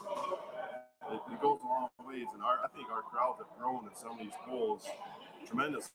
It, 1.11 1.21
it 1.33 1.41
goes 1.43 1.59
a 1.63 1.67
long 1.67 1.89
ways, 2.07 2.27
and 2.35 2.43
our, 2.43 2.59
I 2.63 2.69
think 2.75 2.91
our 2.91 3.03
crowds 3.03 3.39
have 3.39 3.51
grown 3.59 3.87
in 3.87 3.95
some 3.95 4.13
of 4.13 4.19
these 4.19 4.35
polls 4.47 4.87
tremendously. 5.47 5.91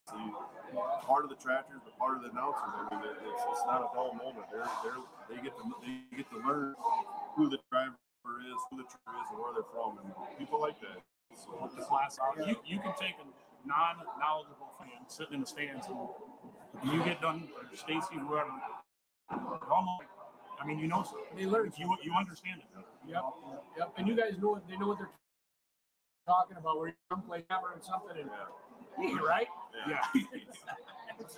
Part 1.04 1.24
of 1.24 1.30
the 1.30 1.36
tractors, 1.36 1.84
but 1.84 1.98
part 2.00 2.16
of 2.16 2.24
the 2.24 2.32
announcers. 2.32 2.64
I 2.64 2.96
mean, 2.96 3.04
it, 3.04 3.20
it's, 3.28 3.44
it's 3.52 3.66
not 3.68 3.84
a 3.84 3.90
dull 3.92 4.16
moment. 4.16 4.48
They're, 4.48 4.68
they're, 4.84 5.02
they 5.28 5.38
get 5.44 5.52
to 5.60 5.64
they 5.84 6.18
get 6.18 6.28
to 6.32 6.40
learn 6.48 6.76
who 7.36 7.50
the 7.52 7.60
driver 7.72 8.00
is, 8.48 8.60
who 8.72 8.80
the 8.80 8.88
tractor 8.88 9.12
is, 9.20 9.28
and 9.36 9.40
where 9.44 9.52
they're 9.52 9.72
from, 9.76 10.00
and 10.00 10.08
people 10.40 10.62
like 10.64 10.80
that. 10.80 11.04
So 11.36 11.52
with 11.62 11.76
the 11.76 11.84
class 11.84 12.20
out. 12.20 12.40
You, 12.48 12.56
you 12.66 12.80
can 12.80 12.96
take 13.00 13.16
a 13.20 13.28
non-knowledgeable 13.68 14.72
fan 14.80 15.04
sitting 15.08 15.36
in 15.36 15.42
the 15.42 15.48
stands, 15.48 15.88
and 15.88 16.92
you 16.92 17.04
get 17.04 17.22
done, 17.22 17.48
or 17.56 17.68
Stacy, 17.76 18.16
whoever, 18.16 18.52
almost. 19.70 20.08
I 20.62 20.66
mean, 20.66 20.80
you 20.80 20.88
know, 20.88 21.04
something. 21.04 21.26
They 21.36 21.46
learn. 21.46 21.72
you 21.78 21.90
you 22.04 22.14
understand 22.14 22.62
it. 22.62 22.86
Yep. 23.08 23.24
Yep. 23.78 23.94
And 23.98 24.08
you 24.08 24.16
guys 24.16 24.38
know 24.40 24.50
what 24.52 24.68
they 24.70 24.78
know 24.78 24.88
what 24.88 25.00
they're 25.00 25.10
talking 26.28 26.58
about. 26.58 26.78
Where 26.78 26.94
you're 26.94 27.20
play 27.20 27.44
hammer 27.50 27.74
and 27.74 27.84
something, 27.84 28.14
and 28.14 28.30
yeah, 28.30 28.61
you're 29.00 29.26
right. 29.26 29.48
Yeah. 29.88 30.00
it's, 31.20 31.38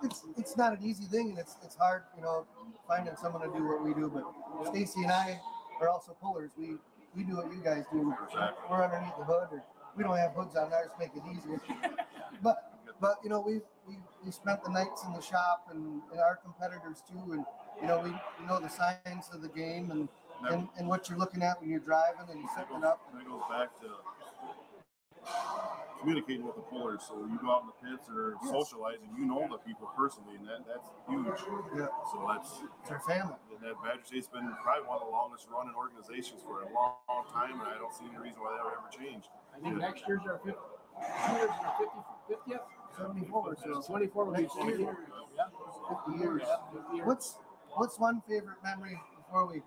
It's 0.00 0.22
it's 0.36 0.56
not 0.56 0.78
an 0.78 0.84
easy 0.84 1.04
thing, 1.06 1.30
and 1.30 1.38
it's 1.40 1.56
it's 1.64 1.74
hard, 1.74 2.04
you 2.16 2.22
know, 2.22 2.46
finding 2.86 3.16
someone 3.16 3.42
to 3.42 3.48
do 3.58 3.66
what 3.66 3.82
we 3.82 3.92
do. 3.94 4.06
But 4.08 4.70
Stacy 4.72 5.02
and 5.02 5.10
I 5.10 5.40
are 5.80 5.88
also 5.88 6.16
pullers. 6.22 6.52
We 6.56 6.76
we 7.16 7.24
do 7.24 7.34
what 7.36 7.50
you 7.52 7.60
guys 7.60 7.84
do. 7.92 8.14
Exactly. 8.28 8.62
We're 8.70 8.84
underneath 8.84 9.16
the 9.18 9.24
hood, 9.24 9.48
or 9.50 9.64
we 9.96 10.04
don't 10.04 10.16
have 10.16 10.32
hoods 10.34 10.54
on 10.54 10.72
ours, 10.72 10.90
make 11.00 11.10
it 11.16 11.22
easier. 11.32 11.60
But 12.44 12.78
but 13.00 13.16
you 13.24 13.28
know 13.30 13.40
we 13.40 13.54
we 13.88 13.98
we 14.24 14.30
spent 14.30 14.62
the 14.62 14.70
nights 14.70 15.02
in 15.04 15.12
the 15.14 15.20
shop 15.20 15.66
and, 15.72 16.00
and 16.12 16.20
our 16.20 16.36
competitors 16.36 17.02
too, 17.10 17.32
and 17.32 17.44
you 17.82 17.88
know 17.88 17.98
we, 17.98 18.10
we 18.10 18.46
know 18.46 18.60
the 18.60 18.68
science 18.68 19.30
of 19.32 19.42
the 19.42 19.48
game 19.48 19.90
and, 19.90 20.08
and 20.48 20.68
and 20.78 20.86
what 20.86 21.08
you're 21.08 21.18
looking 21.18 21.42
at 21.42 21.60
when 21.60 21.70
you're 21.70 21.80
driving 21.80 22.30
and 22.30 22.44
That 22.44 22.54
setting 22.54 22.80
goes, 22.80 22.84
it 22.84 22.86
up. 22.86 23.00
that 23.14 23.26
goes 23.26 23.42
back 23.50 23.70
to 23.82 23.88
communicating 26.00 26.46
with 26.46 26.54
the 26.56 26.62
pullers. 26.62 27.02
So 27.06 27.18
you 27.26 27.38
go 27.42 27.50
out 27.50 27.62
in 27.66 27.68
the 27.72 27.78
pits 27.82 28.08
or 28.08 28.34
Yes. 28.42 28.50
socializing, 28.50 29.08
you 29.18 29.26
know 29.26 29.46
the 29.50 29.58
people 29.58 29.90
personally, 29.96 30.36
and 30.36 30.46
that, 30.48 30.66
that's 30.66 30.88
huge. 31.08 31.26
Yeah, 31.76 31.88
So 32.10 32.22
that's 32.28 32.62
it's 32.82 32.90
our 32.90 33.00
family. 33.00 33.36
and 33.50 33.60
that 33.66 33.74
Badger 33.82 34.04
State's 34.04 34.28
been 34.28 34.46
probably 34.62 34.86
one 34.86 34.98
of 35.02 35.04
the 35.06 35.12
longest 35.12 35.46
running 35.50 35.74
organizations 35.74 36.42
for 36.42 36.62
a 36.62 36.68
long, 36.72 36.94
long 37.08 37.24
time, 37.32 37.58
and 37.60 37.68
I 37.68 37.76
don't 37.78 37.92
see 37.92 38.06
any 38.06 38.18
reason 38.18 38.38
why 38.40 38.54
that 38.56 38.64
would 38.64 38.76
ever 38.78 38.90
change. 38.94 39.26
I 39.54 39.60
think 39.60 39.76
next 39.78 40.06
year's 40.06 40.22
our 40.26 40.38
50, 40.38 40.52
two 40.52 41.32
years 41.34 41.50
our 41.62 41.74
50, 41.78 42.54
50th. 42.54 42.66
74, 42.98 43.56
so 43.62 43.82
24 43.82 44.24
will 44.24 44.32
be 44.34 44.42
Next 44.42 44.54
20 44.54 44.70
year. 44.70 44.78
years. 44.80 44.96
Yeah. 45.36 45.44
50 46.06 46.18
years. 46.18 46.42
Yeah, 46.44 46.56
50 46.82 46.96
years. 46.96 47.06
What's 47.06 47.38
what's 47.76 47.98
one 47.98 48.22
favorite 48.28 48.58
memory 48.64 48.98
before 49.16 49.46
we 49.46 49.62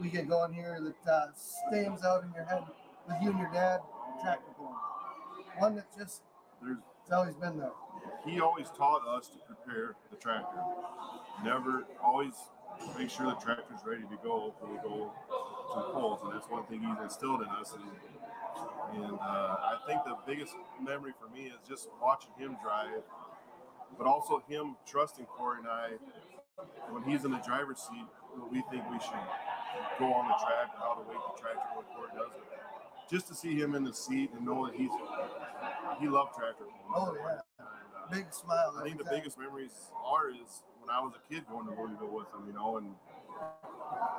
we 0.00 0.08
get 0.08 0.28
going 0.28 0.52
here 0.52 0.78
that 0.80 1.10
uh, 1.12 1.26
stands 1.34 2.04
out 2.04 2.22
in 2.22 2.30
your 2.32 2.44
head 2.44 2.62
with 3.08 3.16
you 3.22 3.30
and 3.30 3.38
your 3.40 3.50
dad 3.52 3.80
tractor 4.22 4.52
pulling? 4.56 4.69
One 5.58 5.76
that 5.76 5.86
just 5.98 6.22
There's 6.62 6.78
it's 7.02 7.12
always 7.12 7.34
been 7.34 7.58
there. 7.58 7.72
he 8.24 8.40
always 8.40 8.68
taught 8.76 9.02
us 9.08 9.28
to 9.28 9.38
prepare 9.46 9.94
the 10.10 10.16
tractor. 10.16 10.60
Never, 11.44 11.84
always 12.02 12.34
make 12.98 13.10
sure 13.10 13.26
the 13.26 13.34
tractor's 13.44 13.80
ready 13.84 14.02
to 14.02 14.18
go 14.22 14.54
when 14.60 14.72
we 14.72 14.78
go 14.78 15.10
to 15.10 15.74
the 15.80 15.92
polls, 15.92 16.20
and 16.24 16.32
that's 16.34 16.48
one 16.48 16.64
thing 16.64 16.80
he's 16.80 17.02
instilled 17.02 17.42
in 17.42 17.48
us. 17.48 17.74
And, 17.74 19.02
and 19.04 19.14
uh, 19.18 19.74
I 19.74 19.78
think 19.86 20.04
the 20.04 20.16
biggest 20.26 20.54
memory 20.82 21.12
for 21.18 21.28
me 21.34 21.46
is 21.50 21.58
just 21.68 21.88
watching 22.00 22.30
him 22.38 22.56
drive, 22.62 23.02
but 23.98 24.06
also 24.06 24.42
him 24.48 24.76
trusting 24.86 25.26
Corey 25.26 25.58
and 25.60 25.68
I 25.68 25.88
when 26.90 27.02
he's 27.04 27.24
in 27.24 27.32
the 27.32 27.42
driver's 27.42 27.78
seat. 27.80 28.06
What 28.36 28.52
we 28.52 28.62
think 28.70 28.84
we 28.90 28.98
should 29.00 29.26
go 29.98 30.12
on 30.14 30.28
the 30.28 30.38
track, 30.46 30.70
how 30.78 30.94
to 30.94 31.02
weight 31.08 31.18
the 31.18 31.40
tractor, 31.42 31.66
what 31.74 31.86
Corey 31.94 32.10
does. 32.14 32.30
Just 33.10 33.28
to 33.28 33.34
see 33.34 33.54
him 33.54 33.74
in 33.74 33.84
the 33.84 33.92
seat 33.92 34.30
and 34.36 34.44
know 34.46 34.66
that 34.66 34.74
he's 34.76 34.90
he 36.00 36.08
loved 36.08 36.34
tractor. 36.36 36.64
pulling. 36.92 37.10
Oh 37.10 37.14
yeah, 37.16 37.40
And, 37.58 37.68
uh, 37.96 38.14
big 38.14 38.32
smile. 38.32 38.74
I 38.78 38.84
think 38.84 38.98
the 38.98 39.04
time. 39.04 39.14
biggest 39.14 39.38
memories 39.38 39.72
are 40.04 40.30
is 40.30 40.62
when 40.80 40.90
I 40.90 41.00
was 41.00 41.12
a 41.16 41.32
kid 41.34 41.44
going 41.50 41.66
to 41.66 41.72
Louisville 41.72 42.08
with 42.14 42.28
him, 42.32 42.46
you 42.46 42.52
know, 42.54 42.78
and 42.78 42.94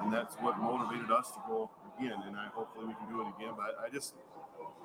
and 0.01 0.11
that's 0.13 0.35
what 0.37 0.57
motivated 0.59 1.11
us 1.11 1.31
to 1.31 1.39
go 1.47 1.69
again. 1.97 2.21
And 2.27 2.35
I 2.35 2.47
hopefully 2.53 2.85
we 2.87 2.93
can 2.95 3.07
do 3.09 3.21
it 3.21 3.27
again. 3.37 3.53
But 3.55 3.77
I, 3.81 3.87
I 3.87 3.89
just 3.89 4.15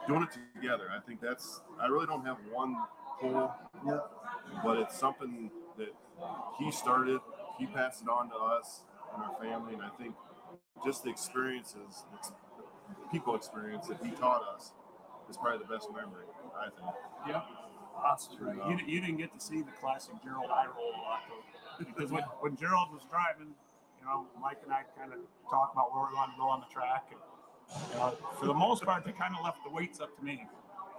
doing 0.06 0.22
it 0.22 0.30
together. 0.54 0.88
I 0.96 1.00
think 1.00 1.20
that's. 1.20 1.60
I 1.80 1.86
really 1.86 2.06
don't 2.06 2.24
have 2.26 2.38
one 2.52 2.76
pull, 3.20 3.52
Yeah, 3.86 4.00
but 4.64 4.78
it's 4.78 4.96
something 4.98 5.50
that 5.78 5.94
he 6.58 6.70
started. 6.72 7.20
He 7.58 7.66
passed 7.66 8.02
it 8.02 8.08
on 8.08 8.28
to 8.30 8.36
us 8.36 8.82
and 9.14 9.24
our 9.24 9.34
family, 9.40 9.74
and 9.74 9.82
I 9.82 9.88
think 10.00 10.14
just 10.84 11.04
the 11.04 11.10
experiences, 11.10 12.04
ex- 12.14 12.32
people 13.10 13.34
experience 13.34 13.86
that 13.88 13.98
he 14.04 14.10
taught 14.12 14.42
us 14.54 14.72
is 15.30 15.36
probably 15.36 15.58
the 15.66 15.72
best 15.72 15.88
memory. 15.90 16.26
I 16.56 16.70
think. 16.70 16.94
Yeah. 17.28 17.42
That's 18.04 18.28
true. 18.36 18.52
You, 18.68 18.78
you 18.86 19.00
didn't 19.00 19.16
get 19.16 19.32
to 19.32 19.40
see 19.40 19.62
the 19.62 19.72
classic 19.80 20.14
Gerald 20.22 20.50
eye 20.52 20.66
roll 20.76 20.92
a 20.92 21.00
lot 21.00 21.20
though, 21.28 21.84
because 21.84 22.12
when, 22.12 22.22
when 22.44 22.54
Gerald 22.56 22.92
was 22.92 23.02
driving, 23.10 23.54
you 24.00 24.04
know, 24.04 24.26
Mike 24.40 24.58
and 24.64 24.72
I 24.72 24.82
kind 24.98 25.12
of 25.12 25.20
talked 25.50 25.72
about 25.74 25.94
where 25.94 26.04
we 26.08 26.14
wanted 26.14 26.32
to 26.36 26.38
go 26.38 26.48
on 26.48 26.60
the 26.60 26.68
track, 26.72 27.08
and 27.10 27.20
you 27.90 27.96
know, 27.96 28.12
for 28.38 28.46
the 28.46 28.54
most 28.54 28.84
part, 28.84 29.04
they 29.04 29.12
kind 29.12 29.34
of 29.36 29.42
left 29.42 29.64
the 29.64 29.70
weights 29.70 29.98
up 30.00 30.14
to 30.18 30.22
me. 30.24 30.46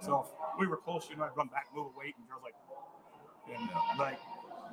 So 0.02 0.26
if 0.26 0.58
we 0.60 0.66
were 0.66 0.76
close, 0.76 1.06
you 1.08 1.16
know, 1.16 1.24
I'd 1.24 1.36
run 1.36 1.46
back, 1.48 1.66
move 1.74 1.86
a 1.94 1.98
weight, 1.98 2.14
and 2.18 2.26
Gerald's 2.26 2.44
like, 2.50 2.58
and 3.46 3.70
I'm 3.70 3.98
like, 3.98 4.18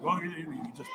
well, 0.01 0.17
you, 0.21 0.29
you 0.31 0.51
you 0.51 0.71
just 0.75 0.89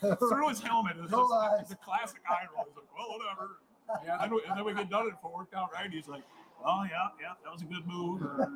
threw 0.30 0.48
his 0.48 0.60
helmet. 0.62 0.96
It 0.96 1.02
was 1.02 1.10
No 1.10 1.26
just 1.26 1.30
lies. 1.30 1.68
the 1.68 1.76
classic 1.82 2.22
eye 2.30 2.46
roll. 2.54 2.64
He's 2.70 2.76
like, 2.78 2.86
well, 2.96 3.18
whatever. 3.18 3.58
Yeah. 4.04 4.22
And, 4.22 4.32
we- 4.32 4.42
and 4.48 4.56
then 4.56 4.64
we 4.64 4.74
get 4.74 4.88
done 4.90 5.02
and 5.02 5.12
if 5.12 5.24
it 5.24 5.30
worked 5.34 5.54
out 5.54 5.72
right, 5.72 5.90
he's 5.90 6.08
like, 6.08 6.22
oh 6.64 6.82
yeah, 6.84 7.08
yeah, 7.20 7.32
that 7.44 7.52
was 7.52 7.62
a 7.62 7.66
good 7.66 7.86
move. 7.86 8.22
Or, 8.22 8.48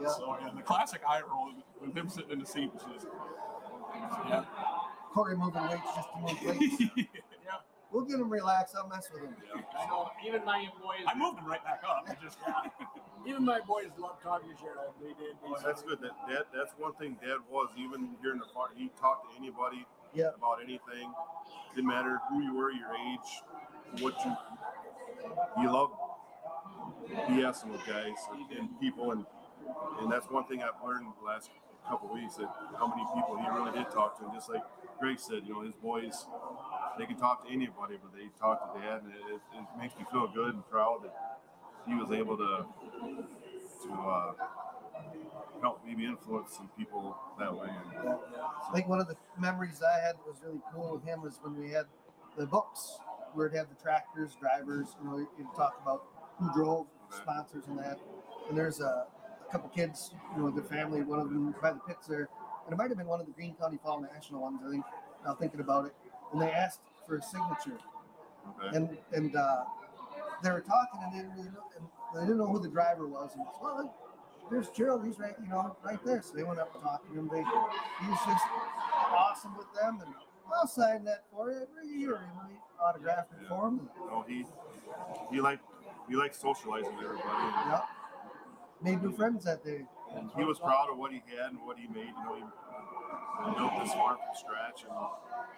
Yeah. 0.00 0.08
So 0.08 0.36
yeah, 0.40 0.50
the 0.56 0.62
classic 0.62 1.00
eye 1.08 1.22
roll 1.28 1.52
with 1.80 1.94
him 1.96 2.08
sitting 2.08 2.30
in 2.32 2.38
the 2.40 2.46
seat 2.46 2.72
was 2.74 2.82
just 2.92 3.06
yeah. 4.28 4.44
Corey 5.12 5.36
moving 5.36 5.62
weights 5.62 5.82
just 5.94 6.08
to 6.12 6.18
move 6.20 6.58
weights. 6.58 6.82
Yeah. 7.44 7.60
We'll 7.92 8.04
get 8.04 8.18
him 8.18 8.28
relaxed. 8.30 8.74
I'll 8.74 8.88
mess 8.88 9.08
with 9.12 9.22
him. 9.22 9.36
I 9.78 9.86
know. 9.86 10.10
Even 10.26 10.44
my 10.44 10.66
boys. 10.82 11.04
I 11.06 11.14
moved 11.14 11.38
him 11.38 11.46
right 11.46 11.62
back 11.62 11.82
up. 11.86 12.08
It 12.10 12.16
just 12.24 12.38
Even 13.26 13.44
my 13.44 13.60
boys 13.60 13.86
love 13.98 14.20
talking 14.22 14.48
to 14.50 14.56
Gerald. 14.56 14.94
They 15.00 15.08
did. 15.14 15.36
They 15.44 15.50
Well, 15.50 15.60
that's 15.64 15.82
good. 15.82 16.00
That, 16.02 16.10
that 16.28 16.46
that's 16.52 16.72
one 16.76 16.94
thing 16.94 17.16
Dad 17.22 17.38
was 17.50 17.68
even 17.78 18.10
here 18.20 18.32
in 18.32 18.38
the 18.38 18.50
farm. 18.52 18.70
He 18.76 18.90
talked 19.00 19.30
to 19.30 19.36
anybody 19.38 19.86
Yeah. 20.12 20.30
about 20.36 20.58
anything. 20.62 21.12
Didn't 21.76 21.86
matter 21.88 22.18
who 22.28 22.42
you 22.42 22.54
were, 22.56 22.72
your 22.72 22.90
age, 22.96 23.30
what 24.00 24.14
you 24.24 24.36
you 25.62 25.72
love. 25.72 25.90
Some 27.54 27.70
of 27.70 27.86
guys 27.86 28.16
and 28.58 28.68
people, 28.80 29.12
and 29.12 29.24
and 30.00 30.10
that's 30.10 30.26
one 30.30 30.44
thing 30.46 30.62
I've 30.62 30.82
learned 30.84 31.06
the 31.20 31.26
last 31.26 31.50
couple 31.88 32.12
weeks 32.12 32.36
that 32.36 32.48
how 32.78 32.88
many 32.88 33.04
people 33.14 33.36
he 33.38 33.46
really 33.48 33.70
did 33.76 33.90
talk 33.92 34.18
to. 34.18 34.24
And 34.24 34.34
just 34.34 34.48
like 34.48 34.62
Greg 34.98 35.18
said, 35.18 35.42
you 35.46 35.54
know, 35.54 35.60
his 35.62 35.74
boys 35.74 36.26
they 36.98 37.06
can 37.06 37.16
talk 37.16 37.46
to 37.46 37.52
anybody, 37.52 37.96
but 38.02 38.12
they 38.14 38.28
talk 38.40 38.74
to 38.74 38.80
Dad, 38.80 39.02
and 39.02 39.12
it, 39.12 39.40
it 39.54 39.64
makes 39.78 39.96
me 39.96 40.04
feel 40.10 40.28
good 40.34 40.54
and 40.54 40.68
proud 40.70 41.04
that 41.04 41.14
he 41.86 41.94
was 41.94 42.10
able 42.10 42.36
to 42.36 42.64
to. 43.84 43.92
Uh, 43.92 44.32
help 45.60 45.80
maybe 45.86 46.04
influence 46.04 46.52
some 46.56 46.68
people 46.76 47.16
that 47.38 47.52
way. 47.54 47.68
And 47.68 48.08
I 48.08 48.74
think 48.74 48.88
one 48.88 49.00
of 49.00 49.08
the 49.08 49.16
memories 49.38 49.80
I 49.82 49.98
had 50.04 50.16
that 50.16 50.26
was 50.26 50.36
really 50.44 50.60
cool 50.74 50.94
with 50.94 51.04
him 51.04 51.22
was 51.22 51.38
when 51.42 51.56
we 51.58 51.70
had 51.70 51.86
the 52.36 52.46
books 52.46 52.98
where 53.34 53.46
it 53.46 53.54
had 53.54 53.70
the 53.70 53.82
tractors, 53.82 54.36
drivers, 54.40 54.96
you 55.02 55.08
know, 55.08 55.18
you 55.18 55.48
talk 55.56 55.78
about 55.82 56.04
who 56.38 56.52
drove, 56.54 56.86
sponsors, 57.10 57.64
and 57.68 57.78
that. 57.78 57.98
And 58.48 58.56
there's 58.56 58.80
a, 58.80 59.06
a 59.46 59.52
couple 59.52 59.68
kids, 59.70 60.12
you 60.36 60.42
know, 60.42 60.50
their 60.50 60.64
family, 60.64 61.02
one 61.02 61.20
of 61.20 61.28
them 61.28 61.54
by 61.60 61.72
the 61.72 61.80
pits 61.80 62.06
there, 62.06 62.28
and 62.64 62.72
it 62.72 62.76
might 62.76 62.88
have 62.88 62.98
been 62.98 63.06
one 63.06 63.20
of 63.20 63.26
the 63.26 63.32
Green 63.32 63.54
County 63.54 63.78
Fall 63.82 64.00
National 64.00 64.42
ones, 64.42 64.60
I 64.66 64.70
think. 64.70 64.84
Now 65.24 65.34
thinking 65.34 65.60
about 65.60 65.86
it, 65.86 65.94
and 66.32 66.42
they 66.42 66.50
asked 66.50 66.80
for 67.06 67.16
a 67.16 67.22
signature, 67.22 67.80
okay. 68.60 68.76
and 68.76 68.98
and 69.12 69.34
uh, 69.34 69.64
they 70.42 70.50
were 70.50 70.60
talking, 70.60 71.00
and 71.02 71.14
they, 71.14 71.18
didn't 71.18 71.54
know, 71.54 71.64
and 71.78 71.86
they 72.14 72.26
didn't 72.26 72.38
know 72.38 72.46
who 72.46 72.60
the 72.60 72.68
driver 72.68 73.08
was, 73.08 73.30
and 73.34 73.42
well, 73.62 73.94
there's 74.50 74.68
Gerald, 74.68 75.06
he's 75.06 75.18
right, 75.18 75.32
you 75.42 75.48
know, 75.48 75.74
right 75.82 75.98
there. 76.04 76.20
So 76.20 76.34
they 76.36 76.42
went 76.42 76.60
up 76.60 76.74
and 76.74 76.82
talked 76.84 77.08
to 77.08 77.18
him. 77.18 77.30
They, 77.32 77.40
he 77.40 78.08
was 78.10 78.20
just 78.26 78.44
awesome 79.08 79.56
with 79.56 79.72
them, 79.72 80.00
and 80.04 80.12
I'll 80.52 80.66
sign 80.66 81.04
that 81.04 81.24
for 81.32 81.50
you 81.50 81.62
every 81.62 81.88
year. 82.00 82.20
Know, 82.36 82.48
he 82.48 82.56
autographed 82.82 83.32
it 83.40 83.48
for 83.48 83.68
him. 83.68 83.88
know, 84.10 84.24
he 84.28 84.44
he 85.32 85.40
liked 85.40 85.64
he 86.08 86.16
liked 86.16 86.34
socializing 86.36 86.94
with 86.96 87.04
everybody. 87.04 87.28
And 87.32 87.70
Yep. 87.72 87.84
Made 88.82 89.02
new 89.02 89.12
friends 89.16 89.44
that 89.44 89.64
day. 89.64 89.86
he 90.36 90.44
was 90.44 90.58
proud 90.58 90.90
of 90.90 90.98
what 90.98 91.10
he 91.12 91.22
had 91.32 91.52
and 91.56 91.60
what 91.64 91.78
he 91.78 91.86
made. 91.88 92.12
You 92.12 92.24
know, 92.24 92.34
he, 92.36 92.44
built 93.56 93.72
this 93.82 93.92
farm 93.94 94.18
from 94.20 94.34
scratch, 94.36 94.84
and 94.84 94.92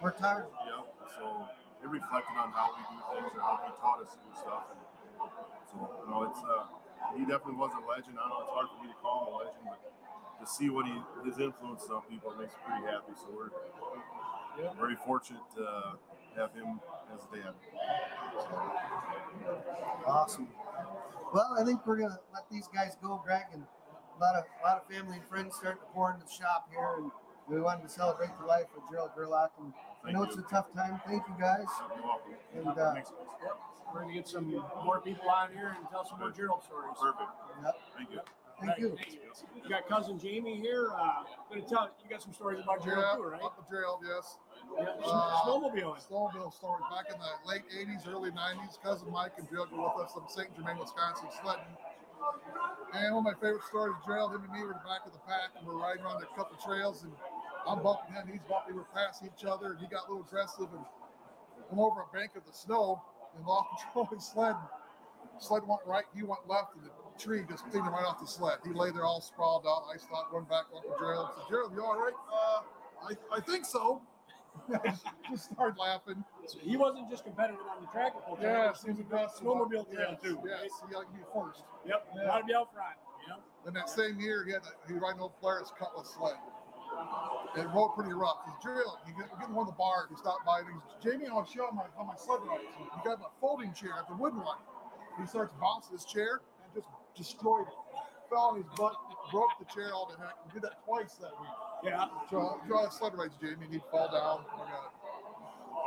Worked 0.00 0.20
hard. 0.20 0.46
yeah, 0.64 0.82
so 1.18 1.48
it 1.82 1.88
reflected 1.88 2.36
on 2.38 2.50
how 2.52 2.70
we 2.76 2.82
do 2.86 2.98
things 3.10 3.32
and 3.34 3.42
how 3.42 3.58
he 3.66 3.70
taught 3.80 3.98
us 4.00 4.14
to 4.14 4.18
do 4.22 4.30
stuff. 4.38 4.64
And 4.70 4.80
so, 5.70 5.78
you 6.04 6.08
know, 6.10 6.22
it's 6.30 6.38
uh, 6.40 6.64
he 7.18 7.22
definitely 7.26 7.58
was 7.58 7.72
a 7.74 7.82
legend. 7.84 8.16
I 8.20 8.28
don't 8.28 8.38
know 8.38 8.44
it's 8.46 8.54
hard 8.54 8.68
for 8.70 8.78
me 8.84 8.88
to 8.94 8.98
call 9.02 9.16
him 9.26 9.28
a 9.28 9.36
legend, 9.42 9.64
but 9.66 9.80
to 10.40 10.46
see 10.46 10.68
what 10.70 10.86
he 10.86 10.94
his 11.26 11.38
influence 11.42 11.82
on 11.90 12.02
people 12.06 12.30
makes 12.38 12.54
me 12.54 12.60
pretty 12.68 12.86
happy. 12.86 13.12
So 13.18 13.26
we're 13.34 13.50
very 14.78 14.96
fortunate 14.96 15.40
to 15.56 15.98
have 16.36 16.52
him 16.54 16.80
as 17.14 17.20
a 17.32 17.36
dad. 17.36 17.54
Awesome. 20.06 20.48
Well, 21.34 21.56
I 21.58 21.64
think 21.64 21.86
we're 21.86 21.96
gonna 21.96 22.20
let 22.32 22.44
these 22.50 22.68
guys 22.68 22.96
go, 23.02 23.20
Greg, 23.24 23.42
and 23.52 23.62
a 23.62 24.20
lot 24.22 24.34
of 24.36 24.44
a 24.62 24.66
lot 24.66 24.76
of 24.82 24.86
family 24.94 25.16
and 25.16 25.26
friends 25.26 25.56
starting 25.56 25.80
to 25.80 25.86
pour 25.92 26.12
into 26.12 26.24
the 26.24 26.32
shop 26.32 26.68
here, 26.70 26.94
and 26.98 27.10
we 27.48 27.60
wanted 27.60 27.82
to 27.82 27.88
celebrate 27.88 28.30
the 28.40 28.46
life 28.46 28.66
of 28.76 28.82
Gerald 28.90 29.10
Gerlach. 29.16 29.50
And 29.58 29.72
I 30.04 30.12
know 30.12 30.22
you. 30.22 30.28
it's 30.28 30.36
a 30.36 30.42
tough 30.42 30.72
time. 30.74 31.00
Thank 31.06 31.22
you 31.28 31.34
guys. 31.38 31.66
You're 32.54 32.64
welcome. 32.64 32.78
And 32.78 32.78
uh, 32.78 32.94
makes 32.94 33.08
sense. 33.08 33.20
We're 33.92 34.00
gonna 34.02 34.14
get 34.14 34.28
some 34.28 34.50
more 34.84 35.00
people 35.00 35.28
on 35.28 35.52
here 35.52 35.76
and 35.78 35.88
tell 35.90 36.04
some 36.06 36.18
more 36.18 36.30
Gerald 36.30 36.62
stories. 36.64 36.96
Perfect. 37.00 37.30
yep, 37.62 37.76
Thank 37.96 38.10
you. 38.10 38.20
thank 38.60 38.78
you. 38.80 38.96
You 39.12 39.25
got 39.68 39.88
cousin 39.88 40.18
Jamie 40.18 40.56
here. 40.60 40.90
Uh, 40.92 41.24
gonna 41.48 41.62
tell 41.62 41.90
you 42.02 42.10
got 42.10 42.22
some 42.22 42.32
stories 42.32 42.60
about 42.62 42.82
Gerald 42.84 43.04
Yeah, 43.04 43.16
too, 43.16 43.22
right? 43.24 43.42
up 43.42 43.56
with 43.58 43.68
Gerald, 43.68 44.00
yes. 44.06 44.38
Yeah, 44.78 44.84
Uh, 45.04 45.40
snowmobiling. 45.42 46.00
Snowmobile 46.08 46.52
stories 46.52 46.84
back 46.90 47.06
in 47.12 47.18
the 47.20 47.32
late 47.48 47.62
80s, 47.70 48.06
early 48.06 48.30
90s. 48.30 48.78
Cousin 48.82 49.10
Mike 49.10 49.32
and 49.38 49.48
Gerald 49.48 49.70
were 49.72 49.82
with 49.82 50.04
us 50.06 50.12
from 50.12 50.24
St. 50.28 50.54
Germain, 50.56 50.78
Wisconsin, 50.78 51.28
sledding. 51.42 51.64
And 52.94 53.14
one 53.14 53.26
of 53.26 53.34
my 53.34 53.38
favorite 53.40 53.64
stories, 53.64 53.94
Gerald, 54.06 54.32
him 54.34 54.42
and 54.44 54.52
me 54.52 54.60
were 54.62 54.72
in 54.72 54.78
the 54.82 54.88
back 54.88 55.04
of 55.06 55.12
the 55.12 55.18
pack, 55.26 55.50
and 55.58 55.66
we're 55.66 55.76
riding 55.76 56.02
around 56.04 56.22
a 56.22 56.26
couple 56.34 56.56
trails, 56.64 57.02
and 57.02 57.12
I'm 57.66 57.82
bumping 57.82 58.14
him, 58.14 58.26
he's 58.30 58.40
bumping, 58.48 58.76
we're 58.76 58.84
passing 58.94 59.28
each 59.36 59.44
other, 59.44 59.72
and 59.72 59.78
he 59.80 59.86
got 59.86 60.08
a 60.08 60.12
little 60.12 60.24
aggressive 60.26 60.68
and 60.72 60.84
went 61.70 61.80
over 61.92 62.02
a 62.02 62.12
bank 62.16 62.36
of 62.36 62.46
the 62.46 62.52
snow 62.52 63.02
and 63.36 63.44
lost 63.46 63.68
control 63.84 64.04
of 64.06 64.10
his 64.16 64.24
sled. 64.26 64.56
Sled 65.38 65.62
went 65.66 65.80
right, 65.86 66.04
he 66.14 66.22
went 66.22 66.46
left, 66.48 66.74
and 66.76 66.84
the 66.84 66.90
tree 67.18 67.42
just 67.48 67.64
cleaned 67.70 67.86
him 67.86 67.92
right 67.92 68.04
off 68.04 68.20
the 68.20 68.26
sled. 68.26 68.58
He 68.64 68.72
lay 68.72 68.90
there 68.90 69.04
all 69.04 69.20
sprawled 69.20 69.66
out. 69.66 69.84
I 69.92 69.96
stopped, 69.96 70.32
run 70.32 70.44
back 70.44 70.66
up 70.74 70.82
to 70.82 70.94
Gerald. 70.98 71.28
Said, 71.36 71.44
Gerald, 71.50 71.72
you 71.74 71.84
all 71.84 71.96
right? 71.96 72.14
Uh, 72.32 73.10
I, 73.10 73.36
I 73.36 73.40
think 73.40 73.64
so. 73.64 74.02
just 75.30 75.52
started 75.52 75.78
laughing. 75.78 76.24
So 76.46 76.58
he 76.62 76.76
wasn't 76.76 77.10
just 77.10 77.24
competitive 77.24 77.60
on 77.68 77.82
the 77.82 77.88
track. 77.92 78.12
Yes, 78.40 78.84
he 78.84 78.90
was 78.90 79.00
a 79.00 79.42
snowmobile 79.42 79.92
trail 79.92 80.16
too. 80.22 80.36
right? 80.36 80.64
Yes, 80.64 80.72
he 80.88 80.94
liked 80.94 81.12
to 81.12 81.16
be 81.18 81.24
first. 81.28 81.62
Yep. 81.86 82.06
Yeah. 82.16 82.24
Gotta 82.24 82.44
be 82.44 82.54
out 82.54 82.72
front. 82.72 82.96
Yep. 83.28 83.40
Then 83.64 83.74
that 83.74 83.90
same 83.90 84.18
year, 84.18 84.44
he 84.46 84.52
had 84.52 84.62
a, 84.62 84.72
he 84.88 84.94
riding 84.94 85.20
old 85.20 85.36
Polaris 85.40 85.72
Cutlass 85.78 86.14
sled. 86.16 86.36
It 87.56 87.68
rode 87.74 87.92
pretty 87.96 88.12
rough. 88.12 88.44
He's 88.44 88.56
Gerald, 88.62 88.98
he 89.06 89.12
get, 89.12 89.28
getting 89.40 89.54
one 89.54 89.68
of 89.68 89.72
the 89.74 89.78
bars. 89.78 90.08
He 90.08 90.16
stopped 90.16 90.44
by 90.44 90.60
and 90.60 90.68
he 90.68 90.74
goes, 90.74 90.96
Jamie, 91.02 91.28
I'll 91.28 91.44
to 91.44 91.50
show 91.50 91.68
him 91.68 91.76
my, 91.76 91.88
how 91.96 92.04
my 92.04 92.16
sled 92.16 92.40
rides. 92.44 92.68
He 92.76 93.00
got 93.04 93.20
a 93.20 93.32
folding 93.40 93.72
chair, 93.72 93.92
at 93.98 94.08
the 94.08 94.14
wooden 94.16 94.40
one. 94.40 94.60
He 95.18 95.26
starts 95.26 95.52
bouncing 95.60 95.92
his 95.92 96.04
chair 96.04 96.40
and 96.62 96.74
just 96.74 96.88
destroyed 97.16 97.66
it. 97.66 97.74
Fell 98.28 98.52
on 98.52 98.56
his 98.56 98.66
butt, 98.76 98.94
broke 99.30 99.50
the 99.58 99.66
chair 99.72 99.94
all 99.94 100.10
the 100.10 100.18
heck. 100.18 100.34
He 100.46 100.52
did 100.52 100.62
that 100.62 100.84
twice 100.84 101.14
that 101.22 101.30
week. 101.40 101.50
Yeah. 101.84 102.06
Draw, 102.28 102.58
draw 102.66 102.86
his 102.86 102.98
sled 102.98 103.14
rides, 103.14 103.34
Jamie, 103.40 103.64
and 103.64 103.72
he'd 103.72 103.82
fall 103.90 104.10
down. 104.10 104.44
I 104.50 104.66
got 104.66 104.90
it. 104.90 104.96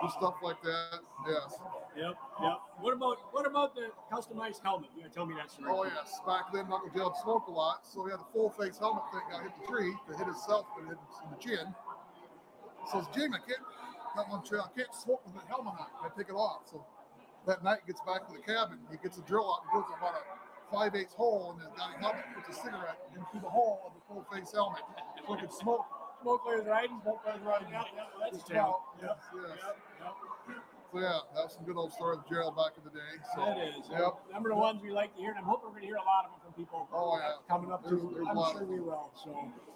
Just 0.03 0.15
stuff 0.15 0.35
like 0.41 0.61
that. 0.63 1.03
Yes. 1.27 1.59
Yep. 1.97 2.15
Yep. 2.41 2.57
What 2.79 2.93
about 2.93 3.17
what 3.33 3.45
about 3.45 3.75
the 3.75 3.91
customized 4.07 4.63
helmet? 4.63 4.87
You 4.95 5.03
gotta 5.03 5.13
tell 5.13 5.25
me 5.25 5.35
that 5.35 5.51
story. 5.51 5.67
Oh 5.69 5.83
yes, 5.83 6.21
back 6.25 6.53
then 6.53 6.71
Uncle 6.71 6.89
Gerald 6.95 7.15
smoked 7.21 7.49
a 7.49 7.51
lot, 7.51 7.83
so 7.83 8.05
he 8.05 8.11
had 8.11 8.21
a 8.21 8.29
full 8.31 8.49
face 8.51 8.77
helmet 8.79 9.03
thing. 9.11 9.21
Got 9.29 9.43
hit 9.43 9.51
the 9.59 9.67
tree 9.67 9.91
to 10.07 10.17
hit 10.17 10.25
himself 10.25 10.67
and 10.79 10.87
hit 10.87 10.95
in 10.95 11.29
the 11.35 11.39
chin. 11.43 11.75
Says 12.91 13.05
Jim, 13.13 13.33
I 13.33 13.43
can't 13.43 13.59
come 14.15 14.31
on 14.31 14.45
trail. 14.45 14.63
I 14.63 14.71
can't 14.71 14.93
smoke 14.95 15.25
with 15.25 15.35
the 15.35 15.43
helmet 15.51 15.73
on. 15.75 15.87
I 15.99 16.07
take 16.15 16.29
it 16.29 16.37
off. 16.37 16.63
So 16.71 16.85
that 17.47 17.63
night 17.63 17.85
gets 17.87 18.01
back 18.01 18.27
to 18.27 18.33
the 18.33 18.43
cabin. 18.43 18.79
He 18.91 18.97
gets 18.97 19.17
a 19.17 19.21
drill 19.21 19.47
out. 19.47 19.61
He 19.71 19.79
goes 19.79 19.89
about 19.97 20.15
a 20.15 20.73
five 20.73 20.95
eighths 20.95 21.13
hole 21.13 21.51
and 21.53 21.61
then 21.61 21.69
got 21.77 21.95
a 21.95 21.99
helmet. 21.99 22.25
Puts 22.35 22.57
a 22.57 22.61
cigarette 22.61 22.99
into 23.15 23.41
the 23.41 23.49
hole 23.49 23.81
of 23.87 23.93
the 23.93 24.01
full 24.07 24.25
face 24.31 24.51
helmet 24.53 24.83
could 25.37 25.53
smoke. 25.53 25.85
Smoke 26.21 26.43
players 26.43 26.65
riding. 26.67 26.99
Smoke 27.01 27.23
players 27.23 27.41
riding. 27.41 27.69
Yep. 27.69 27.85
Yep. 27.95 28.07
That's 28.19 28.37
Just 28.37 28.47
tail. 28.47 28.59
out. 28.59 29.01
Yep. 29.01 29.17
Yes. 29.33 29.45
Yep. 29.63 29.77
Yep. 30.49 30.78
So 30.91 30.97
yeah, 30.99 31.21
that 31.37 31.45
was 31.45 31.53
some 31.53 31.65
good 31.69 31.77
old 31.77 31.93
stories 31.93 32.17
of 32.17 32.25
Gerald 32.27 32.57
back 32.57 32.73
in 32.73 32.81
the 32.83 32.89
day. 32.89 33.13
So 33.37 33.45
That 33.45 33.61
is. 33.61 33.85
Yep. 33.93 34.33
Number 34.33 34.49
the 34.49 34.57
ones 34.57 34.81
we 34.81 34.89
like 34.89 35.13
to 35.13 35.21
hear, 35.21 35.29
and 35.29 35.37
I'm 35.37 35.45
hoping 35.45 35.69
we're 35.69 35.77
gonna 35.77 35.85
hear 35.85 36.01
a 36.01 36.09
lot 36.09 36.25
of 36.25 36.31
them 36.33 36.41
from 36.49 36.53
people 36.57 36.89
Oh 36.89 37.13
yeah. 37.21 37.37
coming 37.47 37.69
up 37.71 37.85
There's- 37.85 38.01
too. 38.01 38.09
there's 38.09 38.25
a 38.25 38.29
I'm 38.31 38.35
lot 38.35 38.57
sure 38.57 38.65
we 38.65 38.79
will. 38.81 39.11
So, 39.13 39.29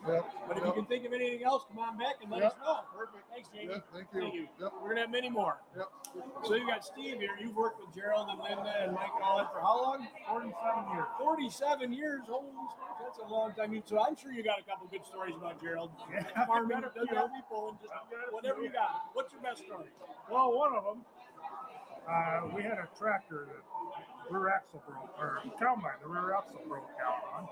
Yep. 0.09 0.25
but 0.49 0.57
if 0.57 0.63
yep. 0.65 0.65
you 0.65 0.73
can 0.73 0.85
think 0.89 1.05
of 1.05 1.13
anything 1.13 1.43
else, 1.45 1.65
come 1.69 1.77
on 1.77 1.97
back 2.01 2.17
and 2.25 2.31
let 2.33 2.41
Yep. 2.41 2.51
us 2.53 2.57
know. 2.65 2.79
Perfect. 2.97 3.29
Thanks, 3.29 3.49
Jamie. 3.53 3.73
Yep, 3.77 3.85
thank 3.93 4.07
you. 4.13 4.21
Thank 4.21 4.33
you. 4.33 4.47
Yep. 4.59 4.73
We're 4.81 4.89
gonna 4.89 5.01
have 5.05 5.11
many 5.13 5.29
more. 5.29 5.61
Yep. 5.77 5.89
So 6.49 6.53
you 6.55 6.65
got 6.65 6.83
Steve 6.83 7.19
here. 7.21 7.37
You've 7.39 7.55
worked 7.55 7.79
with 7.79 7.93
Gerald 7.93 8.29
and 8.29 8.39
Linda 8.41 8.73
and 8.81 8.93
Mike 8.93 9.13
and 9.13 9.23
all 9.23 9.37
that 9.37 9.53
for 9.53 9.61
how 9.61 9.81
long? 9.81 10.07
47 10.27 10.89
years. 10.97 11.05
47 11.19 11.93
years. 11.93 12.21
Holy 12.25 12.49
smokes, 12.51 12.73
that's 13.01 13.17
a 13.19 13.25
long 13.31 13.53
time. 13.53 13.71
You- 13.73 13.83
So 13.85 14.01
I'm 14.01 14.15
sure 14.15 14.31
you 14.33 14.41
got 14.43 14.57
a 14.59 14.63
couple 14.63 14.87
good 14.87 15.05
stories 15.05 15.35
about 15.35 15.61
Gerald. 15.61 15.91
Yeah, 16.09 16.23
Farming, 16.45 16.77
I 16.77 16.81
got 16.81 16.89
a 16.89 16.93
doesn't 16.95 17.09
few. 17.09 17.17
have 17.17 17.33
people, 17.33 17.69
and 17.69 17.79
just 17.81 17.93
I've 17.93 18.09
got 18.09 18.29
a 18.29 18.33
whatever 18.33 18.55
few. 18.55 18.63
you 18.65 18.69
got. 18.73 19.09
What's 19.13 19.31
your 19.31 19.41
best 19.41 19.61
story? 19.63 19.89
Well, 20.29 20.57
one 20.57 20.73
of 20.75 20.83
them, 20.85 21.02
uh, 22.07 22.49
we 22.55 22.63
had 22.63 22.77
a 22.79 22.87
tractor 22.99 23.47
that 23.47 23.63
rear 24.31 24.49
axle 24.49 24.83
broke, 24.87 25.13
or 25.19 25.39
combine, 25.59 25.99
the 26.01 26.09
rear 26.09 26.33
axle 26.35 26.61
broke 26.67 26.87
down 26.97 27.19
on. 27.35 27.47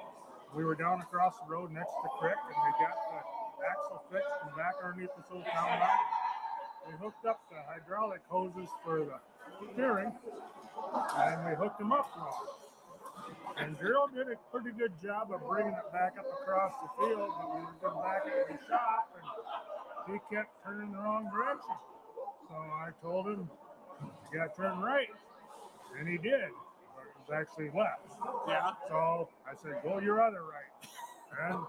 We 0.55 0.65
were 0.65 0.75
down 0.75 0.99
across 0.99 1.35
the 1.39 1.47
road 1.47 1.71
next 1.71 1.91
to 1.91 2.01
the 2.03 2.13
creek, 2.19 2.35
and 2.35 2.59
we 2.59 2.71
got 2.83 2.95
the 2.99 3.19
axle 3.63 4.03
fixed 4.11 4.35
and 4.43 4.55
back 4.55 4.75
underneath 4.83 5.15
this 5.15 5.27
old 5.31 5.45
combine. 5.47 6.03
We 6.87 6.93
hooked 6.99 7.25
up 7.25 7.39
the 7.49 7.61
hydraulic 7.71 8.21
hoses 8.27 8.67
for 8.83 9.05
the 9.05 9.17
steering, 9.73 10.11
and 10.11 11.37
we 11.47 11.55
hooked 11.55 11.79
them 11.79 11.91
up 11.91 12.09
wrong. 12.17 12.47
And 13.57 13.77
Gerald 13.79 14.11
did 14.15 14.27
a 14.27 14.35
pretty 14.51 14.75
good 14.75 14.91
job 15.01 15.31
of 15.31 15.39
bringing 15.47 15.73
it 15.73 15.87
back 15.93 16.17
up 16.17 16.25
across 16.41 16.73
the 16.81 16.89
field, 16.99 17.29
but 17.29 17.47
we 17.55 17.61
going 17.79 18.01
back 18.03 18.25
into 18.25 18.51
the 18.51 18.59
shop, 18.67 19.13
and 19.15 20.15
he 20.15 20.19
kept 20.33 20.49
turning 20.65 20.91
the 20.91 20.97
wrong 20.97 21.29
direction. 21.31 21.75
So 22.49 22.55
I 22.55 22.89
told 23.01 23.27
him, 23.27 23.49
you 24.32 24.39
got 24.39 24.56
to 24.56 24.62
turn 24.62 24.80
right. 24.80 25.08
And 26.00 26.08
he 26.08 26.17
did. 26.17 26.34
It 26.41 27.20
was 27.20 27.30
actually 27.34 27.70
left. 27.78 28.08
Yeah. 28.48 28.72
So 28.88 29.30
I 29.46 29.54
said, 29.62 29.84
go 29.84 30.00
your 30.00 30.22
other 30.22 30.41
right. 30.44 30.72
And 31.32 31.60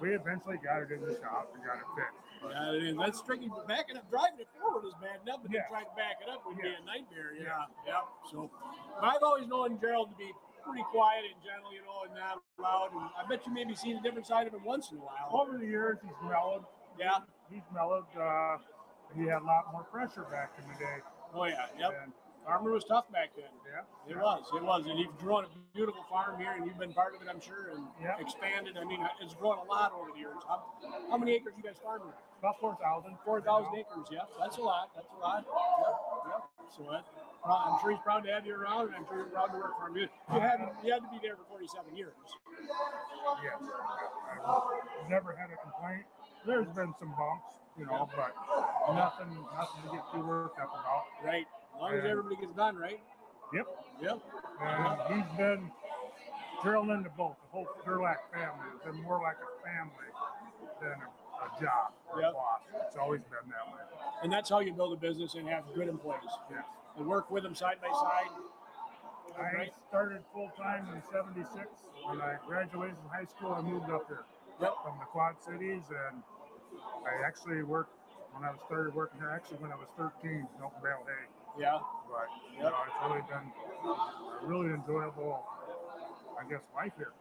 we 0.00 0.14
eventually 0.14 0.58
got 0.62 0.82
it 0.82 0.90
in 0.90 1.00
the 1.00 1.14
shop 1.20 1.50
and 1.54 1.62
got 1.62 1.78
it 1.78 1.88
fixed. 1.94 2.22
Yeah, 2.42 2.74
it 2.74 2.82
is. 2.90 2.96
That's 2.96 3.22
tricky. 3.22 3.48
Backing 3.66 3.96
up, 3.96 4.08
driving 4.10 4.38
it 4.40 4.48
forward 4.58 4.86
is 4.86 4.94
bad 5.00 5.22
enough, 5.22 5.42
but 5.42 5.50
then 5.50 5.62
Yeah. 5.62 5.68
trying 5.70 5.86
to 5.86 5.96
back 5.96 6.18
it 6.22 6.28
up 6.28 6.46
would 6.46 6.58
be 6.58 6.68
a 6.68 6.82
nightmare. 6.84 7.34
Yeah, 7.34 7.66
yeah. 7.86 8.02
So, 8.30 8.50
I've 9.00 9.22
always 9.22 9.46
known 9.46 9.78
Gerald 9.80 10.10
to 10.10 10.16
be 10.16 10.30
pretty 10.62 10.84
quiet 10.90 11.24
and 11.26 11.38
gentle, 11.42 11.72
you 11.72 11.82
know, 11.82 12.02
and 12.06 12.14
not 12.14 12.42
loud. 12.58 12.90
And 12.92 13.02
I 13.16 13.26
bet 13.28 13.46
you 13.46 13.52
maybe 13.54 13.74
seen 13.74 13.96
a 13.96 14.02
different 14.02 14.26
side 14.26 14.46
of 14.46 14.54
him 14.54 14.64
once 14.64 14.90
in 14.90 14.98
a 14.98 15.00
while. 15.00 15.30
Over 15.30 15.58
the 15.58 15.66
years, 15.66 15.98
he's 16.02 16.12
mellowed. 16.22 16.64
Yeah. 16.98 17.18
He's 17.50 17.62
mellowed. 17.72 18.06
Uh, 18.18 18.58
he 19.14 19.22
had 19.26 19.42
a 19.42 19.44
lot 19.46 19.70
more 19.72 19.84
pressure 19.84 20.26
back 20.30 20.52
in 20.58 20.66
the 20.70 20.78
day. 20.78 20.98
Oh 21.34 21.44
yeah. 21.44 21.66
Yep. 21.78 21.92
And, 22.04 22.12
Farmer 22.46 22.70
was 22.70 22.84
tough 22.86 23.10
back 23.10 23.34
then. 23.34 23.50
yeah. 23.66 23.82
It 24.06 24.14
was. 24.14 24.46
It 24.54 24.62
was. 24.62 24.86
And 24.86 24.94
you've 25.02 25.18
grown 25.18 25.42
a 25.42 25.48
beautiful 25.74 26.06
farm 26.06 26.38
here, 26.38 26.54
and 26.54 26.62
you've 26.64 26.78
been 26.78 26.94
part 26.94 27.10
of 27.16 27.20
it, 27.20 27.26
I'm 27.26 27.42
sure, 27.42 27.74
and 27.74 27.82
Yeah. 28.00 28.14
expanded. 28.22 28.78
I 28.78 28.84
mean, 28.86 29.02
it's 29.18 29.34
grown 29.34 29.58
a 29.58 29.64
lot 29.66 29.90
over 29.90 30.14
the 30.14 30.18
years. 30.22 30.38
How, 30.46 30.62
how 31.10 31.18
many 31.18 31.34
acres 31.34 31.54
you 31.58 31.64
guys 31.66 31.74
farming? 31.82 32.14
About 32.38 32.60
4,000. 32.62 33.18
Four 33.26 33.40
thousand 33.42 33.74
acres. 33.74 34.06
Yeah, 34.14 34.30
that's 34.38 34.58
a 34.58 34.62
lot. 34.62 34.94
That's 34.94 35.10
a 35.10 35.18
lot. 35.18 35.42
Yep. 35.42 35.94
Yep. 36.30 36.42
So 36.70 36.80
that, 36.86 37.02
I'm 37.42 37.80
sure 37.82 37.90
he's 37.90 38.04
proud 38.06 38.22
to 38.22 38.30
have 38.30 38.46
you 38.46 38.54
around, 38.54 38.94
and 38.94 39.02
I'm 39.02 39.06
sure 39.10 39.16
you're 39.26 39.34
proud 39.34 39.50
to 39.50 39.58
work 39.58 39.74
for 39.82 39.88
him. 39.90 39.96
You, 39.98 40.06
you 40.06 40.38
had 40.38 40.62
you 40.86 40.92
had 40.94 41.02
to 41.02 41.10
be 41.10 41.18
there 41.18 41.34
for 41.34 41.50
47 41.50 41.96
years. 41.98 42.14
Yes. 43.42 43.58
I've 44.46 45.10
never 45.10 45.34
had 45.34 45.50
a 45.50 45.58
complaint. 45.58 46.06
There's 46.46 46.70
been 46.78 46.94
some 46.98 47.10
bumps, 47.18 47.58
you 47.78 47.86
know, 47.86 48.08
but 48.16 48.32
nothing, 48.94 49.32
nothing 49.56 49.82
to 49.84 49.96
get 49.96 50.04
too 50.12 50.24
worked 50.26 50.58
up 50.60 50.70
about. 50.70 51.04
Right. 51.24 51.46
As 51.74 51.80
long 51.80 51.92
as 51.94 52.04
everybody 52.04 52.36
gets 52.36 52.54
done, 52.56 52.76
right? 52.76 53.00
Yep. 53.52 53.66
Yep. 54.02 54.18
And 54.60 55.14
he's 55.14 55.36
been 55.36 55.70
drilled 56.62 56.90
into 56.90 57.10
both. 57.10 57.36
The 57.42 57.48
whole 57.52 57.68
Gerlach 57.84 58.32
family 58.32 58.66
has 58.72 58.92
been 58.92 59.02
more 59.02 59.20
like 59.22 59.36
a 59.36 59.50
family 59.62 60.08
than 60.80 60.96
a, 61.02 61.08
a 61.44 61.48
job 61.60 61.92
or 62.12 62.20
Yep. 62.22 62.30
a 62.30 62.32
boss. 62.32 62.60
It's 62.88 62.96
always 62.96 63.20
been 63.22 63.50
that 63.50 63.66
way. 63.72 63.82
And 64.22 64.32
that's 64.32 64.48
how 64.48 64.60
you 64.60 64.72
build 64.72 64.92
a 64.94 64.96
business 65.00 65.34
and 65.34 65.48
have 65.48 65.64
good 65.74 65.88
employees 65.88 66.22
Yes. 66.50 66.64
and 66.96 67.06
work 67.06 67.30
with 67.30 67.42
them 67.42 67.54
side 67.54 67.76
by 67.80 67.92
side. 67.92 68.30
I 69.38 69.52
Right. 69.54 69.72
started 69.88 70.24
full 70.32 70.50
time 70.56 70.88
in 70.94 71.02
'76. 71.12 71.68
When 72.04 72.22
I 72.22 72.36
graduated 72.46 72.96
from 72.96 73.08
high 73.10 73.26
school, 73.26 73.52
I 73.52 73.60
moved 73.60 73.90
up 73.90 74.06
here 74.06 74.24
Yep. 74.60 74.72
from 74.82 74.98
the 74.98 75.04
Quad 75.04 75.42
Cities, 75.42 75.82
and 75.90 76.22
I 77.06 77.26
actually 77.26 77.62
worked 77.62 77.92
when 78.32 78.44
I 78.44 78.50
was 78.50 78.60
started 78.66 78.94
working 78.94 79.20
here. 79.20 79.30
Actually, 79.30 79.58
when 79.58 79.72
I 79.72 79.76
was 79.76 79.88
13, 79.96 80.48
milking 80.58 80.82
bale 80.82 81.04
hay. 81.06 81.26
Yeah. 81.60 81.78
But 82.08 82.28
you 82.56 82.62
Yep. 82.62 82.72
know, 82.72 82.82
it's 82.86 83.00
really 83.02 83.22
been 83.22 83.46
a 84.42 84.46
really 84.46 84.74
enjoyable, 84.74 85.44
I 86.38 86.44
guess, 86.44 86.62
life 86.74 86.92
here. 86.96 87.12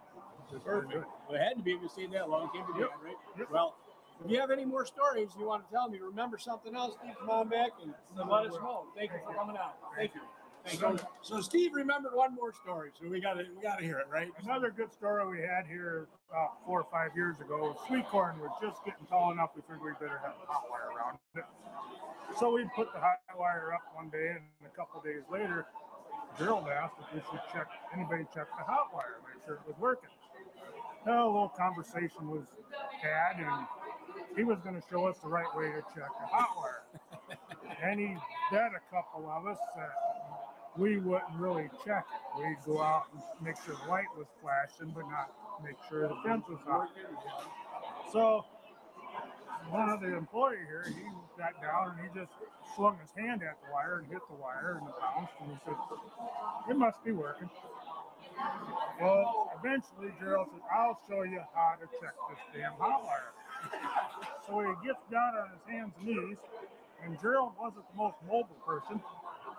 Perfect. 0.64 0.92
good. 0.94 1.06
Well, 1.28 1.36
it 1.36 1.44
had 1.44 1.58
to 1.58 1.64
be 1.64 1.74
if 1.74 1.82
you 1.82 1.90
stayed 1.90 2.12
that 2.12 2.30
long. 2.30 2.50
Came 2.52 2.66
to 2.68 2.74
do 2.74 2.80
Yep. 2.82 2.90
it, 2.90 3.06
right? 3.06 3.18
Yep. 3.38 3.50
Well, 3.50 3.76
if 4.24 4.32
you 4.32 4.40
have 4.40 4.52
any 4.52 4.66
more 4.66 4.86
stories 4.86 5.36
you 5.38 5.46
want 5.46 5.66
to 5.66 5.72
tell 5.72 5.90
me, 5.90 6.00
remember 6.00 6.38
something 6.38 6.76
else, 6.76 6.96
Steve, 7.00 7.16
come 7.20 7.30
on 7.30 7.50
back 7.50 7.72
and, 7.82 7.94
and 8.18 8.30
let 8.30 8.46
us 8.46 8.54
know. 8.54 8.86
Thank 8.96 9.12
you 9.12 9.20
for 9.26 9.34
coming 9.34 9.58
out. 9.58 9.76
Thank 9.96 10.16
you. 10.16 10.22
Thank 10.66 10.82
you. 10.82 11.00
So 11.22 11.42
Steve 11.42 11.74
remembered 11.74 12.14
one 12.16 12.34
more 12.34 12.52
story, 12.52 12.90
so 13.00 13.08
we 13.08 13.22
got 13.22 13.34
to 13.34 13.46
we 13.56 13.62
got 13.62 13.80
to 13.80 13.86
hear 13.86 14.00
it, 14.00 14.08
right? 14.10 14.30
Another 14.44 14.72
good 14.72 14.92
story 14.92 15.26
we 15.28 15.42
had 15.42 15.68
here 15.68 16.08
about 16.30 16.58
four 16.66 16.82
or 16.82 16.88
five 16.92 17.16
years 17.16 17.40
ago. 17.40 17.78
Sweet 17.88 18.06
corn 18.08 18.40
was 18.40 18.50
just 18.62 18.84
getting 18.84 19.06
tall 19.06 19.32
enough. 19.32 19.52
We 19.56 19.62
figured 19.62 19.82
we 19.84 19.92
better 19.94 20.20
have 20.24 20.34
a 20.42 20.52
hot 20.52 20.66
wire 20.70 20.90
around 20.98 21.18
it. 21.36 21.46
So 22.40 22.52
we 22.52 22.66
put 22.76 22.92
the 22.94 23.00
hot 23.00 23.20
wire 23.38 23.74
up 23.74 23.84
one 23.94 24.10
day, 24.10 24.36
and 24.36 24.42
a 24.66 24.76
couple 24.76 25.02
days 25.02 25.22
later, 25.32 25.68
Gerald 26.38 26.66
asked 26.68 26.96
if 27.00 27.14
we 27.14 27.22
should 27.30 27.46
check 27.54 27.68
anybody 27.94 28.26
check 28.34 28.48
the 28.58 28.64
hot 28.64 28.90
wire, 28.94 29.22
make 29.22 29.46
sure 29.46 29.56
it 29.56 29.68
was 29.68 29.78
working. 29.80 30.10
Well, 31.06 31.26
a 31.26 31.32
little 31.32 31.54
conversation 31.56 32.30
was 32.30 32.46
had, 33.02 33.38
and 33.38 33.68
he 34.36 34.44
was 34.44 34.58
going 34.62 34.76
to 34.76 34.84
show 34.90 35.06
us 35.06 35.18
the 35.20 35.30
right 35.30 35.48
way 35.56 35.68
to 35.68 35.82
check 35.94 36.10
the 36.20 36.28
hot 36.28 36.50
wire. 36.58 36.84
and 37.84 38.00
he 38.00 38.18
bet 38.52 38.72
a 38.74 38.82
couple 38.94 39.30
of 39.30 39.46
us 39.46 39.58
that 39.78 39.94
we 40.78 40.98
wouldn't 40.98 41.36
really 41.38 41.70
check 41.86 42.06
it. 42.14 42.40
We'd 42.40 42.58
go 42.66 42.82
out 42.82 43.06
and 43.14 43.22
make 43.46 43.56
sure 43.66 43.76
the 43.84 43.90
light 43.90 44.08
was 44.18 44.28
flashing, 44.42 44.94
but 44.94 45.06
not 45.10 45.32
make 45.64 45.78
sure 45.90 46.08
the 46.08 46.16
fence 46.26 46.46
was 46.50 46.60
up. 46.70 46.90
So 48.12 48.46
one 49.70 49.90
of 49.90 50.02
the 50.02 50.16
employee 50.16 50.66
here, 50.68 50.86
he 50.88 51.02
got 51.38 51.60
down 51.62 51.98
and 51.98 52.08
he 52.08 52.20
just 52.20 52.32
swung 52.76 52.98
his 53.00 53.12
hand 53.18 53.42
at 53.44 53.58
the 53.66 53.74
wire 53.74 54.00
and 54.00 54.08
hit 54.12 54.22
the 54.30 54.36
wire 54.36 54.80
and 54.80 54.88
it 54.90 54.96
bounced 55.00 55.34
and 55.42 55.52
he 55.52 55.58
said, 55.66 55.76
It 56.70 56.78
must 56.78 57.04
be 57.04 57.12
working. 57.12 57.50
Well, 59.02 59.52
eventually 59.60 60.14
Gerald 60.20 60.48
said, 60.52 60.62
I'll 60.74 61.00
show 61.08 61.24
you 61.24 61.42
how 61.54 61.76
to 61.80 61.88
check 62.00 62.14
this 62.30 62.40
damn 62.54 62.74
hot 62.74 63.04
wire. 63.04 63.32
So 64.48 64.60
he 64.62 64.88
gets 64.88 65.00
down 65.12 65.34
on 65.36 65.50
his 65.52 65.66
hands 65.68 65.94
and 66.00 66.08
knees, 66.08 66.38
and 67.04 67.20
Gerald 67.22 67.54
wasn't 67.60 67.86
the 67.92 67.98
most 67.98 68.18
mobile 68.28 68.60
person, 68.66 69.02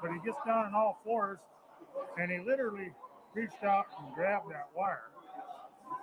but 0.03 0.11
he 0.13 0.19
gets 0.25 0.39
down 0.47 0.67
on 0.67 0.75
all 0.75 1.01
fours 1.05 1.39
and 2.19 2.31
he 2.31 2.39
literally 2.39 2.91
reached 3.35 3.63
out 3.65 3.87
and 3.99 4.15
grabbed 4.15 4.51
that 4.51 4.69
wire. 4.77 5.11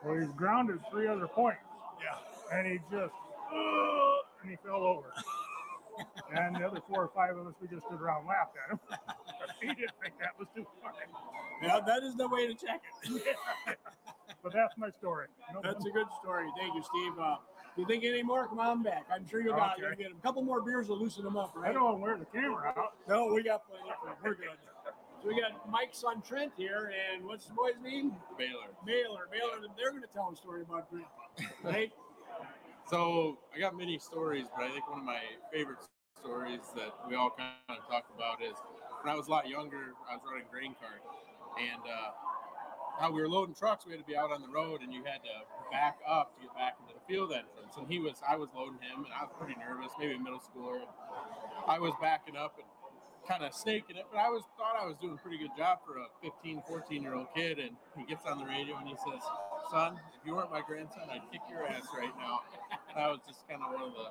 So 0.04 0.18
he's 0.18 0.32
grounded 0.34 0.80
three 0.92 1.08
other 1.08 1.28
points. 1.28 1.60
Yeah. 2.02 2.58
And 2.58 2.68
he 2.68 2.78
just, 2.92 3.14
"Ugh," 3.54 4.20
and 4.42 4.52
he 4.52 4.58
fell 4.66 4.84
over. 4.84 5.14
and 6.36 6.56
the 6.56 6.66
other 6.66 6.82
four 6.88 7.04
or 7.04 7.12
five 7.16 7.38
of 7.38 7.48
us, 7.48 7.54
we 7.62 7.68
just 7.68 7.86
stood 7.88 8.02
around 8.02 8.22
and 8.22 8.28
laughed 8.28 8.56
at 8.58 8.72
him. 8.72 8.80
he 9.62 9.68
didn't 9.68 9.96
think 10.02 10.14
that 10.20 10.38
was 10.38 10.48
too 10.56 10.66
funny. 10.82 11.08
Yeah, 11.62 11.80
that 11.86 12.04
is 12.04 12.16
the 12.16 12.28
way 12.28 12.48
to 12.48 12.54
check 12.54 12.82
it. 13.04 13.78
But 14.44 14.52
that's 14.52 14.78
my 14.78 14.90
story. 14.90 15.28
No- 15.54 15.62
That's 15.64 15.86
a 15.86 15.90
good 15.92 16.08
story. 16.22 16.48
Thank 16.60 16.76
you, 16.76 16.84
Steve. 16.84 17.14
Uh, 17.18 17.38
if 17.74 17.78
you 17.80 17.86
think 17.88 18.04
any 18.04 18.22
more, 18.24 18.48
come 18.48 18.60
on 18.60 18.84
back. 18.84 19.06
I'm 19.12 19.28
sure 19.28 19.42
you'll 19.42 19.56
got 19.56 19.74
Okay. 19.74 19.82
you'll 19.88 19.96
get 19.96 20.10
them. 20.10 20.18
A 20.20 20.22
couple 20.22 20.44
more 20.44 20.62
beers 20.62 20.88
will 20.90 21.00
loosen 21.00 21.24
them 21.24 21.38
up, 21.38 21.54
right? 21.56 21.64
I 21.64 21.68
right? 21.68 21.74
don't 21.74 21.84
want 21.84 21.98
to 21.98 22.02
wear 22.04 22.18
the 22.18 22.26
camera 22.26 22.74
out. 22.78 22.94
No, 23.10 23.34
we 23.34 23.42
got 23.44 23.68
plenty. 23.68 23.90
of 23.90 23.96
them. 24.06 24.16
We're 24.24 24.36
good. 24.36 24.58
So 25.22 25.30
we 25.30 25.40
got 25.40 25.70
Mike's 25.70 26.00
son 26.00 26.22
Trent 26.22 26.52
here, 26.58 26.92
and 27.12 27.26
what's 27.26 27.46
the 27.46 27.54
boy's 27.54 27.80
name? 27.84 28.14
Baylor. 28.38 28.70
Baylor. 28.86 29.28
Baylor. 29.32 29.66
They're 29.78 29.90
going 29.92 30.04
to 30.04 30.08
tell 30.14 30.30
a 30.32 30.36
story 30.36 30.62
about 30.62 30.90
Grandpa, 30.90 31.10
right? 31.64 31.92
So 32.90 33.38
I 33.56 33.60
got 33.60 33.78
many 33.78 33.98
stories, 33.98 34.46
but 34.54 34.66
I 34.66 34.70
think 34.72 34.88
one 34.90 35.00
of 35.00 35.06
my 35.06 35.22
favorite 35.54 35.80
stories 36.20 36.60
that 36.76 36.92
we 37.08 37.16
all 37.16 37.32
kind 37.32 37.56
of 37.70 37.78
talk 37.88 38.04
about 38.14 38.44
is 38.44 38.54
when 39.02 39.14
I 39.14 39.18
was 39.18 39.28
a 39.28 39.32
lot 39.32 39.48
younger, 39.48 39.96
I 40.12 40.16
was 40.20 40.22
running 40.30 40.46
grain 40.52 40.76
cart, 40.82 41.00
and 41.58 41.80
uh, 41.88 42.12
how 43.04 43.12
we 43.12 43.20
were 43.20 43.28
loading 43.28 43.54
trucks, 43.54 43.84
we 43.86 43.92
had 43.92 44.00
to 44.00 44.08
be 44.08 44.16
out 44.16 44.32
on 44.32 44.40
the 44.40 44.48
road, 44.48 44.80
and 44.80 44.94
you 44.94 45.04
had 45.04 45.20
to 45.28 45.36
back 45.76 46.00
up 46.08 46.32
to 46.40 46.48
get 46.48 46.56
back 46.56 46.80
into 46.80 46.96
the 46.96 47.04
field 47.04 47.36
entrance. 47.36 47.76
And 47.76 47.84
he 47.92 48.00
was, 48.00 48.16
I 48.24 48.40
was 48.40 48.48
loading 48.56 48.80
him, 48.80 49.04
and 49.04 49.12
I 49.12 49.28
was 49.28 49.36
pretty 49.36 49.60
nervous, 49.60 49.92
maybe 50.00 50.16
a 50.16 50.24
middle 50.24 50.40
schooler. 50.40 50.80
And 50.80 50.88
I 51.68 51.84
was 51.84 51.92
backing 52.00 52.40
up 52.40 52.56
and 52.56 52.64
kind 53.28 53.44
of 53.44 53.52
snaking 53.52 54.00
it, 54.00 54.08
but 54.08 54.24
I 54.24 54.32
was 54.32 54.48
thought 54.56 54.80
I 54.80 54.88
was 54.88 54.96
doing 55.04 55.20
a 55.20 55.22
pretty 55.22 55.36
good 55.36 55.52
job 55.60 55.84
for 55.84 56.00
a 56.00 56.08
15, 56.24 56.64
14 56.64 57.04
year 57.04 57.16
old 57.16 57.28
kid. 57.36 57.60
And 57.60 57.76
he 58.00 58.08
gets 58.08 58.24
on 58.24 58.40
the 58.40 58.48
radio 58.48 58.80
and 58.80 58.88
he 58.88 58.96
says, 58.96 59.20
"Son, 59.68 60.00
if 60.16 60.24
you 60.24 60.36
weren't 60.36 60.52
my 60.52 60.64
grandson, 60.64 61.04
I'd 61.12 61.28
kick 61.28 61.44
your 61.52 61.68
ass 61.68 61.84
right 61.92 62.16
now." 62.16 62.40
That 62.96 63.10
was 63.10 63.22
just 63.28 63.42
kind 63.50 63.60
of 63.66 63.74
one 63.74 63.90
of 63.90 63.94
the. 63.98 64.06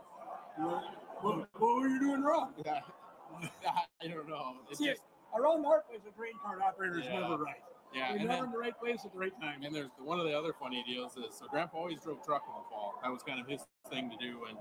What, 1.22 1.46
what 1.54 1.76
were 1.80 1.86
you 1.86 2.00
doing 2.00 2.22
wrong? 2.24 2.52
I 2.66 4.08
don't 4.08 4.28
know. 4.28 4.56
It 4.68 4.76
See, 4.76 4.86
just, 4.86 5.02
our 5.32 5.40
place, 5.88 6.00
a 6.02 6.10
grain 6.18 6.32
cart 6.42 6.60
operator 6.60 6.98
is 6.98 7.06
Yeah. 7.06 7.20
never 7.20 7.44
right. 7.44 7.62
Yeah, 7.94 8.10
You're 8.10 8.18
and 8.18 8.28
never 8.28 8.42
then, 8.42 8.44
in 8.46 8.52
the 8.52 8.58
right 8.58 8.78
place 8.78 9.04
at 9.04 9.12
the 9.12 9.18
right 9.18 9.32
time. 9.40 9.62
and 9.62 9.74
there's 9.74 9.90
one 9.98 10.18
of 10.20 10.26
the 10.26 10.36
other 10.36 10.52
funny 10.52 10.84
deals 10.86 11.16
is 11.16 11.36
so 11.38 11.46
Grandpa 11.50 11.76
always 11.78 12.00
drove 12.00 12.24
truck 12.24 12.42
in 12.48 12.54
the 12.54 12.66
fall. 12.70 12.94
That 13.02 13.10
was 13.12 13.22
kind 13.22 13.40
of 13.40 13.46
his 13.46 13.64
thing 13.90 14.10
to 14.10 14.16
do, 14.16 14.44
and 14.48 14.58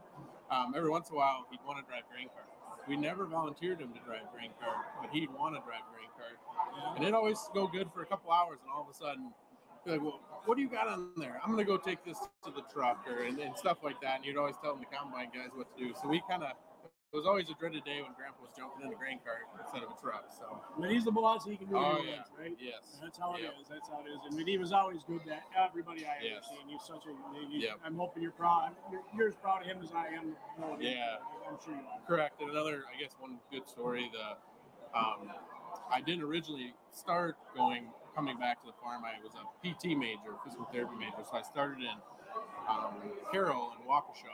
um, 0.52 0.74
every 0.76 0.90
once 0.90 1.10
in 1.10 1.16
a 1.16 1.18
while 1.18 1.46
he'd 1.50 1.60
want 1.66 1.80
to 1.80 1.86
drive 1.90 2.04
grain 2.12 2.28
cart. 2.34 2.48
We 2.88 2.98
never 2.98 3.26
volunteered 3.26 3.80
him 3.80 3.94
to 3.94 4.00
drive 4.02 4.26
grain 4.34 4.52
cart, 4.60 4.86
but 5.02 5.10
he'd 5.12 5.30
want 5.32 5.56
to 5.56 5.62
drive 5.62 5.86
grain 5.94 6.10
cart, 6.18 6.38
and 6.96 7.04
it'd 7.04 7.16
always 7.16 7.40
go 7.54 7.68
good 7.68 7.90
for 7.94 8.02
a 8.02 8.06
couple 8.06 8.32
hours, 8.32 8.60
and 8.64 8.72
all 8.74 8.84
of 8.84 8.90
a 8.90 8.98
sudden. 8.98 9.32
be 9.86 9.92
Like, 9.92 10.02
well, 10.02 10.20
what 10.46 10.56
do 10.58 10.62
you 10.62 10.70
got 10.70 10.88
on 10.88 11.12
there? 11.18 11.40
I'm 11.44 11.52
gonna 11.52 11.64
go 11.64 11.78
take 11.78 12.04
this 12.04 12.18
to 12.46 12.52
the 12.52 12.64
truck 12.74 13.06
or 13.08 13.24
and, 13.24 13.40
and 13.40 13.56
stuff 13.58 13.78
like 13.84 14.02
that. 14.02 14.18
And 14.18 14.26
you'd 14.26 14.38
always 14.38 14.56
tell 14.62 14.74
him 14.74 14.80
the 14.80 14.90
combine 14.96 15.30
guys 15.34 15.50
what 15.54 15.76
to 15.78 15.84
do. 15.84 15.94
So 16.02 16.08
we 16.10 16.22
kind 16.30 16.44
of 16.44 16.52
it 17.12 17.18
was 17.18 17.26
always 17.28 17.50
a 17.50 17.54
dreaded 17.60 17.84
day 17.84 18.00
when 18.00 18.16
Grandpa 18.16 18.40
was 18.40 18.56
jumping 18.56 18.88
in 18.88 18.94
a 18.94 18.96
grain 18.96 19.20
cart 19.20 19.44
instead 19.60 19.84
of 19.84 19.92
a 19.92 19.98
truck. 20.00 20.32
So 20.32 20.48
he's 20.88 21.04
the 21.04 21.12
boss, 21.12 21.44
he 21.44 21.58
can 21.60 21.68
do 21.68 21.76
Oh, 21.76 22.00
yeah. 22.00 22.24
right? 22.40 22.56
yes, 22.56 23.00
That's 23.04 23.20
how 23.20 23.36
it 23.36 23.44
is. 23.44 23.52
Yep. 23.52 23.68
That's 23.68 23.90
how 23.92 24.00
it 24.00 24.08
is. 24.16 24.20
And 24.32 24.48
he 24.48 24.58
was 24.58 24.72
always 24.72 25.04
good 25.04 25.20
to 25.28 25.36
everybody 25.60 26.06
I 26.08 26.24
ever 26.24 26.40
Yes. 26.40 26.48
seen. 26.48 26.64
He's 26.72 26.84
such 26.88 27.04
a. 27.06 27.12
You, 27.36 27.60
Yep. 27.68 27.80
I'm 27.84 27.96
hoping 27.98 28.24
you're 28.24 28.32
proud. 28.32 28.72
You're, 28.90 29.04
you're 29.14 29.28
as 29.28 29.36
proud 29.44 29.62
of 29.62 29.68
him 29.68 29.84
as 29.84 29.92
I 29.92 30.08
am. 30.16 30.38
Yeah. 30.80 31.18
I'm 31.50 31.60
sure 31.60 31.76
you 31.76 31.84
are. 31.84 32.00
Correct. 32.08 32.40
And 32.40 32.50
another, 32.50 32.84
I 32.88 32.96
guess, 33.02 33.12
one 33.20 33.40
good 33.52 33.68
story. 33.68 34.10
The 34.14 34.40
um, 34.98 35.28
I 35.92 36.00
didn't 36.00 36.24
originally 36.24 36.74
start 36.92 37.36
going 37.56 37.92
coming 38.16 38.40
back 38.40 38.62
to 38.62 38.68
the 38.68 38.78
farm. 38.82 39.04
I 39.04 39.20
was 39.24 39.34
a 39.36 39.44
PT 39.60 39.98
major, 39.98 40.32
physical 40.46 40.66
therapy 40.72 40.96
major. 40.96 41.24
So 41.30 41.36
I 41.38 41.42
started 41.42 41.80
in 41.80 41.96
um, 42.70 42.96
Carroll 43.34 43.74
and 43.76 43.84
Waukesha, 43.88 44.32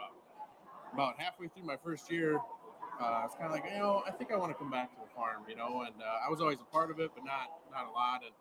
about 0.94 1.18
halfway 1.18 1.48
through 1.48 1.64
my 1.64 1.76
first 1.82 2.10
year, 2.10 2.38
uh, 3.00 3.22
it's 3.24 3.34
kind 3.34 3.46
of 3.46 3.52
like 3.52 3.64
you 3.70 3.78
know 3.78 4.02
I 4.06 4.10
think 4.10 4.32
I 4.32 4.36
want 4.36 4.52
to 4.52 4.58
come 4.58 4.70
back 4.70 4.90
to 4.94 4.98
the 5.00 5.10
farm, 5.14 5.44
you 5.48 5.56
know, 5.56 5.82
and 5.86 5.94
uh, 6.02 6.26
I 6.26 6.30
was 6.30 6.40
always 6.40 6.58
a 6.60 6.68
part 6.72 6.90
of 6.90 7.00
it, 7.00 7.10
but 7.14 7.24
not 7.24 7.48
not 7.70 7.86
a 7.86 7.92
lot. 7.92 8.22
And 8.22 8.34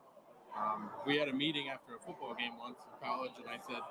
um, 0.58 0.90
we 1.06 1.18
had 1.18 1.30
a 1.30 1.34
meeting 1.34 1.70
after 1.70 1.96
a 1.96 2.00
football 2.00 2.34
game 2.34 2.58
once 2.58 2.82
in 2.86 2.94
college, 3.00 3.32
and 3.38 3.46
I 3.50 3.62
said 3.66 3.82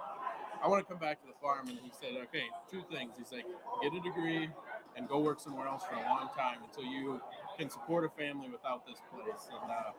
I 0.62 0.68
want 0.68 0.84
to 0.84 0.88
come 0.88 0.98
back 1.00 1.20
to 1.20 1.26
the 1.26 1.36
farm, 1.40 1.68
and 1.68 1.78
he 1.78 1.90
said, 1.92 2.16
okay, 2.28 2.48
two 2.70 2.82
things. 2.90 3.12
He's 3.18 3.32
like, 3.32 3.44
get 3.82 3.92
a 3.92 4.00
degree 4.00 4.48
and 4.96 5.08
go 5.08 5.20
work 5.20 5.40
somewhere 5.40 5.68
else 5.68 5.84
for 5.84 5.94
a 5.94 6.02
long 6.02 6.28
time 6.34 6.58
until 6.64 6.84
you 6.84 7.20
can 7.58 7.68
support 7.68 8.04
a 8.04 8.10
family 8.16 8.48
without 8.48 8.86
this 8.86 8.98
place. 9.12 9.48
And 9.52 9.70
uh, 9.70 9.92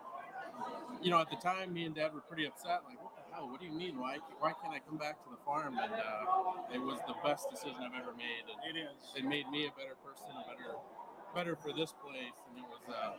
you 1.02 1.12
know, 1.12 1.22
at 1.22 1.30
the 1.30 1.38
time, 1.38 1.74
me 1.74 1.86
and 1.86 1.96
Dad 1.96 2.14
were 2.14 2.22
pretty 2.22 2.46
upset. 2.46 2.82
Like, 2.88 2.98
what? 3.42 3.52
What 3.52 3.60
do 3.60 3.66
you 3.66 3.74
mean? 3.74 4.00
Why 4.00 4.18
why 4.40 4.54
can't 4.62 4.74
I 4.74 4.80
come 4.80 4.98
back 4.98 5.22
to 5.24 5.30
the 5.30 5.38
farm? 5.46 5.78
And 5.78 5.94
uh, 5.94 6.74
it 6.74 6.80
was 6.82 7.00
the 7.08 7.16
best 7.24 7.50
decision 7.50 7.78
I've 7.82 7.96
ever 8.00 8.14
made. 8.18 8.46
And 8.50 8.60
It 8.78 8.80
is. 8.82 8.98
it 9.16 9.26
made 9.26 9.50
me 9.50 9.66
a 9.68 9.72
better 9.78 9.96
person, 10.06 10.28
a 10.34 10.44
better 10.50 10.76
better 11.36 11.56
for 11.56 11.70
this 11.76 11.94
place, 12.02 12.34
and 12.50 12.58
it 12.58 12.66
was 12.72 12.82
uh, 12.90 13.14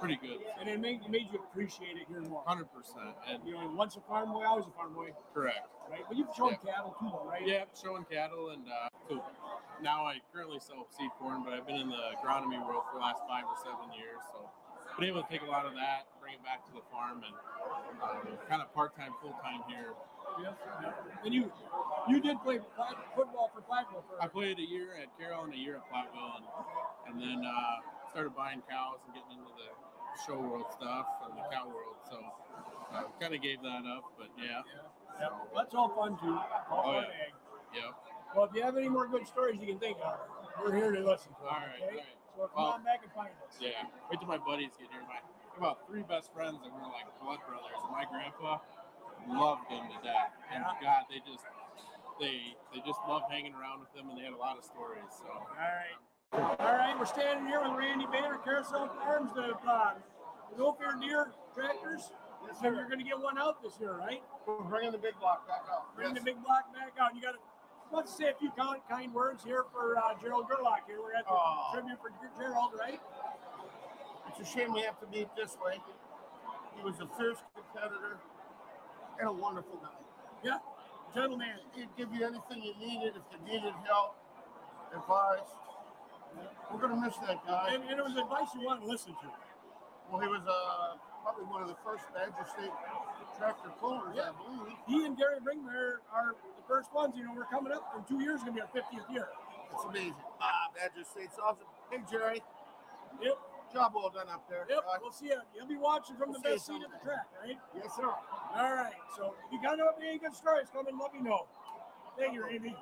pretty 0.00 0.16
good. 0.20 0.42
And 0.60 0.68
it 0.68 0.76
made, 0.80 1.00
it 1.06 1.08
made 1.10 1.30
you 1.32 1.38
appreciate 1.38 1.96
it 1.96 2.04
here 2.10 2.20
more. 2.20 2.42
Hundred 2.44 2.68
percent, 2.74 3.14
and 3.30 3.40
You 3.46 3.54
know, 3.54 3.72
once 3.72 3.96
a 3.96 4.02
farm 4.04 4.32
boy, 4.32 4.44
always 4.44 4.66
a 4.66 4.74
farm 4.76 4.92
boy, 4.92 5.10
correct. 5.32 5.64
right? 5.88 6.02
But 6.06 6.16
you've 6.18 6.28
shown 6.36 6.58
Yeah. 6.60 6.74
cattle 6.74 6.92
too, 7.00 7.08
though, 7.08 7.24
right? 7.24 7.46
Yeah, 7.46 7.64
showing 7.80 8.04
cattle, 8.04 8.50
and 8.50 8.66
uh, 8.68 8.88
so 9.08 9.22
now 9.80 10.04
I 10.04 10.18
currently 10.34 10.58
sell 10.60 10.84
seed 10.98 11.08
corn, 11.18 11.42
but 11.44 11.54
I've 11.54 11.66
been 11.66 11.76
in 11.80 11.88
the 11.88 12.04
agronomy 12.20 12.58
world 12.66 12.84
for 12.90 12.98
the 12.98 13.04
last 13.06 13.22
five 13.28 13.44
or 13.48 13.56
seven 13.62 13.88
years, 13.96 14.20
so 14.34 14.44
been 14.98 15.08
able 15.08 15.22
to 15.22 15.28
take 15.30 15.42
a 15.42 15.50
lot 15.50 15.66
of 15.66 15.74
that, 15.74 16.06
bring 16.20 16.34
it 16.34 16.42
back 16.44 16.64
to 16.66 16.72
the 16.72 16.82
farm, 16.90 17.22
and 17.26 17.34
um, 18.02 18.38
kind 18.48 18.62
of 18.62 18.72
part 18.74 18.94
time, 18.96 19.12
full 19.22 19.34
time 19.42 19.62
here. 19.68 19.92
Yeah. 20.42 20.54
And 21.24 21.32
you, 21.34 21.50
you 22.08 22.20
did 22.20 22.42
play 22.42 22.58
football 23.14 23.50
for 23.54 23.62
Platteville 23.62 24.02
for. 24.08 24.18
I 24.22 24.26
played 24.26 24.58
a 24.58 24.66
year 24.66 24.98
at 24.98 25.06
Carroll 25.18 25.44
and 25.44 25.54
a 25.54 25.56
year 25.56 25.76
at 25.78 25.86
Platteville, 25.86 26.42
and, 26.42 26.46
and 27.10 27.14
then 27.22 27.38
uh, 27.46 28.10
started 28.10 28.34
buying 28.34 28.62
cows 28.68 28.98
and 29.06 29.14
getting 29.14 29.38
into 29.38 29.50
the 29.54 29.70
show 30.26 30.38
world 30.38 30.66
stuff 30.74 31.06
and 31.26 31.38
the 31.38 31.44
cow 31.54 31.66
world. 31.68 31.94
So 32.10 32.18
uh, 32.94 33.02
kind 33.20 33.34
of 33.34 33.42
gave 33.42 33.62
that 33.62 33.82
up, 33.86 34.04
but 34.18 34.28
yeah. 34.38 34.62
Yeah, 35.20 35.28
that's 35.54 35.74
all 35.74 35.94
fun 35.94 36.18
too. 36.18 36.34
All 36.34 36.82
Oh, 36.82 36.82
fun 36.82 37.04
yeah. 37.06 37.26
ag. 37.30 37.32
Yep. 37.74 37.94
Well, 38.34 38.44
if 38.46 38.50
you 38.54 38.62
have 38.62 38.76
any 38.76 38.88
more 38.88 39.06
good 39.06 39.26
stories 39.28 39.58
you 39.60 39.66
can 39.68 39.78
think 39.78 39.98
of, 40.02 40.18
we're 40.62 40.74
here 40.74 40.90
to 40.90 40.98
listen 41.06 41.30
to. 41.38 41.42
them, 41.46 41.50
All 41.50 41.62
right, 41.62 41.78
okay? 41.78 41.86
all 41.86 42.02
right. 42.02 42.13
So 42.36 42.48
come 42.48 42.62
Well- 42.62 42.72
on 42.72 42.82
back 42.82 43.02
and 43.02 43.12
find 43.12 43.30
us. 43.46 43.56
Yeah. 43.60 43.86
Wait 44.10 44.18
till 44.18 44.28
my 44.28 44.38
buddies 44.38 44.76
get 44.76 44.90
here. 44.90 45.02
My 45.06 45.20
about 45.56 45.86
three 45.86 46.02
best 46.02 46.32
friends 46.32 46.58
that 46.62 46.72
were 46.72 46.82
like 46.90 47.06
blood 47.22 47.38
brothers. 47.46 47.78
And 47.82 47.92
my 47.92 48.04
grandpa 48.06 48.58
loved 49.28 49.70
them 49.70 49.86
to 49.88 49.98
death. 50.02 50.32
And 50.50 50.64
God, 50.82 51.04
they 51.08 51.20
just 51.20 51.44
they 52.18 52.56
they 52.74 52.80
just 52.84 52.98
loved 53.06 53.30
hanging 53.30 53.54
around 53.54 53.80
with 53.80 53.92
them, 53.94 54.10
and 54.10 54.18
they 54.18 54.24
had 54.24 54.32
a 54.32 54.36
lot 54.36 54.58
of 54.58 54.64
stories. 54.64 55.06
So 55.18 55.30
All 55.30 55.46
right. 55.54 55.94
All 56.34 56.74
right, 56.74 56.98
we're 56.98 57.06
standing 57.06 57.46
here 57.46 57.62
with 57.62 57.78
Randy 57.78 58.06
Bader, 58.10 58.38
Carousel 58.42 58.88
Farms, 58.98 59.30
the 59.34 59.54
uh, 59.70 59.94
no 60.58 60.72
fair 60.72 60.98
deer 61.00 61.30
tractors. 61.54 62.10
So 62.60 62.64
you're 62.68 62.86
going 62.86 62.98
to 62.98 63.04
get 63.04 63.18
one 63.18 63.38
out 63.38 63.62
this 63.62 63.78
year, 63.80 63.94
right? 63.96 64.20
We're 64.46 64.60
bringing 64.64 64.90
the 64.92 64.98
big 64.98 65.14
block 65.20 65.46
back 65.46 65.62
out. 65.70 65.94
Bring 65.94 66.12
the 66.12 66.20
big 66.20 66.42
block 66.42 66.74
back 66.74 66.92
out. 67.00 67.14
You 67.14 67.22
got 67.22 67.32
to 67.32 67.38
let's 67.94 68.14
say 68.16 68.28
a 68.28 68.34
few 68.34 68.50
kind, 68.58 68.80
kind 68.90 69.14
words 69.14 69.44
here 69.44 69.64
for 69.72 69.96
uh, 69.96 70.14
Gerald 70.20 70.46
Gerlach. 70.48 70.82
Here 70.86 70.98
we're 71.00 71.14
at 71.14 71.24
the 71.24 71.30
Oh. 71.32 71.70
tribute 71.72 71.98
for 72.02 72.10
Gerald, 72.38 72.72
right? 72.78 73.00
It's 74.28 74.40
a 74.40 74.44
shame 74.52 74.72
we 74.74 74.82
have 74.82 74.98
to 75.00 75.06
meet 75.06 75.28
this 75.36 75.56
way. 75.64 75.78
He 76.76 76.82
was 76.82 76.98
a 76.98 77.06
fierce 77.16 77.38
competitor 77.54 78.18
and 79.20 79.28
a 79.28 79.32
wonderful 79.32 79.76
guy. 79.76 79.94
Yeah, 80.42 80.58
gentleman. 81.14 81.54
He'd 81.74 81.88
give 81.96 82.12
you 82.12 82.26
anything 82.26 82.62
you 82.64 82.74
needed 82.78 83.14
if 83.14 83.22
you 83.30 83.38
needed 83.46 83.72
help, 83.86 84.16
advice. 84.92 85.46
We're 86.72 86.80
gonna 86.80 87.00
miss 87.00 87.14
that 87.18 87.46
guy. 87.46 87.74
And, 87.74 87.84
and 87.84 87.98
it 88.00 88.02
was 88.04 88.16
advice 88.16 88.48
you 88.58 88.66
wanted 88.66 88.80
to 88.80 88.86
listen 88.86 89.12
to. 89.12 89.28
Well, 90.10 90.20
he 90.20 90.26
was 90.26 90.42
uh, 90.42 90.96
probably 91.24 91.48
one 91.48 91.62
of 91.64 91.68
the 91.72 91.80
first 91.80 92.04
Badger 92.12 92.44
State 92.52 92.70
tractor 93.40 93.72
pullers, 93.80 94.14
I 94.20 94.30
believe. 94.36 94.76
He 94.86 95.04
and 95.08 95.16
Gary 95.16 95.40
Ringler 95.40 96.04
are 96.12 96.36
the 96.36 96.64
first 96.68 96.92
ones. 96.92 97.14
You 97.16 97.24
know, 97.24 97.32
we're 97.34 97.48
coming 97.48 97.72
up 97.72 97.82
in 97.96 98.04
two 98.04 98.22
years, 98.22 98.44
going 98.44 98.52
to 98.54 98.60
be 98.60 98.62
our 98.62 98.68
50th 98.70 99.08
year. 99.10 99.26
It's 99.72 99.84
amazing. 99.88 100.14
Ah, 100.40 100.68
Badger 100.76 101.02
State's 101.08 101.40
awesome. 101.42 101.66
Hey, 101.90 101.98
Jerry. 102.10 102.42
Yep. 103.24 103.38
Job 103.72 103.90
well 103.96 104.12
done 104.12 104.28
up 104.30 104.46
there. 104.48 104.66
Yep, 104.70 104.84
Uh, 104.86 104.98
we'll 105.02 105.10
see 105.10 105.26
you. 105.34 105.40
You'll 105.56 105.66
be 105.66 105.76
watching 105.80 106.14
from 106.14 106.30
the 106.30 106.38
We'll 106.44 106.60
see 106.60 106.78
you 106.78 106.84
best 106.84 106.84
seat 106.84 106.84
of 106.86 106.92
the 106.94 107.00
track, 107.02 107.26
right? 107.42 107.58
yes, 107.74 107.90
sir. 107.96 108.06
All 108.06 108.70
right. 108.76 108.94
So 109.16 109.34
if 109.46 109.50
you 109.50 109.58
got 109.60 109.80
any 109.98 110.18
good 110.18 110.34
stories, 110.36 110.68
come 110.72 110.86
and 110.86 110.94
let 111.00 111.10
me 111.12 111.18
know. 111.20 111.48
Thank 112.16 112.34
you, 112.34 112.44
Randy. 112.46 112.76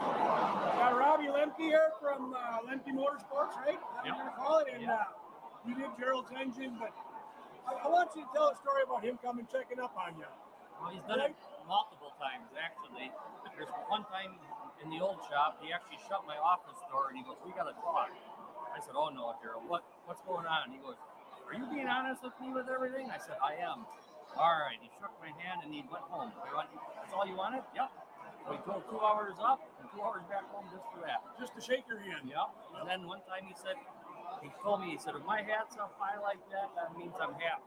Got 0.00 0.98
Robbie 0.98 1.30
Lemke 1.30 1.56
here 1.70 1.90
from 2.02 2.34
uh, 2.34 2.66
Lemke 2.66 2.90
Motorsports, 2.90 3.54
right? 3.62 3.78
That's 4.02 4.10
what 4.10 4.18
we're 4.18 4.24
gonna 4.26 4.36
call 4.36 4.58
it. 4.58 4.66
And 4.74 4.90
uh, 4.90 4.96
you 5.66 5.74
did 5.74 5.90
Gerald's 5.98 6.30
engine, 6.32 6.78
but 6.78 6.94
I, 7.66 7.86
I 7.86 7.88
want 7.90 8.14
you 8.14 8.22
to 8.22 8.30
tell 8.34 8.54
a 8.54 8.56
story 8.62 8.86
about 8.86 9.02
him 9.02 9.18
coming 9.22 9.46
checking 9.50 9.78
up 9.82 9.94
on 9.98 10.14
you. 10.18 10.28
Well, 10.78 10.90
he's 10.92 11.04
done 11.08 11.20
it 11.20 11.34
multiple 11.66 12.12
times, 12.20 12.48
actually. 12.54 13.10
There's 13.56 13.72
one 13.88 14.04
time 14.12 14.36
in 14.84 14.92
the 14.92 15.00
old 15.00 15.24
shop, 15.32 15.58
he 15.64 15.72
actually 15.72 15.98
shut 16.04 16.22
my 16.28 16.36
office 16.36 16.76
door 16.92 17.08
and 17.08 17.16
he 17.16 17.24
goes, 17.24 17.40
"We 17.40 17.56
gotta 17.56 17.72
talk." 17.80 18.12
I 18.76 18.78
said, 18.84 18.92
"Oh 18.92 19.08
no, 19.08 19.32
Gerald, 19.40 19.64
what 19.64 19.80
what's 20.04 20.20
going 20.28 20.44
on?" 20.44 20.68
He 20.68 20.76
goes, 20.78 21.00
"Are 21.48 21.56
you 21.56 21.64
being 21.72 21.88
honest 21.88 22.20
with 22.20 22.36
me 22.36 22.52
with 22.52 22.68
everything?" 22.68 23.08
I 23.08 23.16
said, 23.16 23.40
"I 23.40 23.56
am." 23.64 23.88
All 24.36 24.60
right. 24.60 24.76
He 24.82 24.92
shook 25.00 25.14
my 25.16 25.32
hand 25.40 25.64
and 25.64 25.72
he 25.72 25.80
went 25.88 26.04
home. 26.12 26.28
Went, 26.52 26.68
That's 27.00 27.12
all 27.16 27.24
you 27.24 27.38
wanted? 27.38 27.64
Yep. 27.72 27.88
So 28.44 28.52
he 28.52 28.60
drove 28.68 28.84
two 28.90 29.00
hours 29.00 29.38
up 29.40 29.64
and 29.80 29.88
two 29.94 30.02
hours 30.04 30.22
back 30.28 30.44
home 30.52 30.68
just 30.68 30.84
for 30.92 31.00
that. 31.06 31.24
Just 31.40 31.56
to 31.56 31.60
shake 31.64 31.88
your 31.88 31.98
hand. 32.04 32.28
Yep. 32.28 32.48
And 32.76 32.84
then 32.84 33.08
one 33.08 33.24
time 33.24 33.48
he 33.48 33.56
said, 33.56 33.80
he 34.42 34.50
told 34.62 34.80
me, 34.80 34.90
he 34.90 34.98
said, 34.98 35.14
if 35.16 35.24
my 35.24 35.42
hat's 35.42 35.76
up 35.76 35.94
high 35.98 36.20
like 36.20 36.40
that, 36.50 36.70
that 36.76 36.96
means 36.96 37.14
I'm 37.20 37.34
happy. 37.34 37.64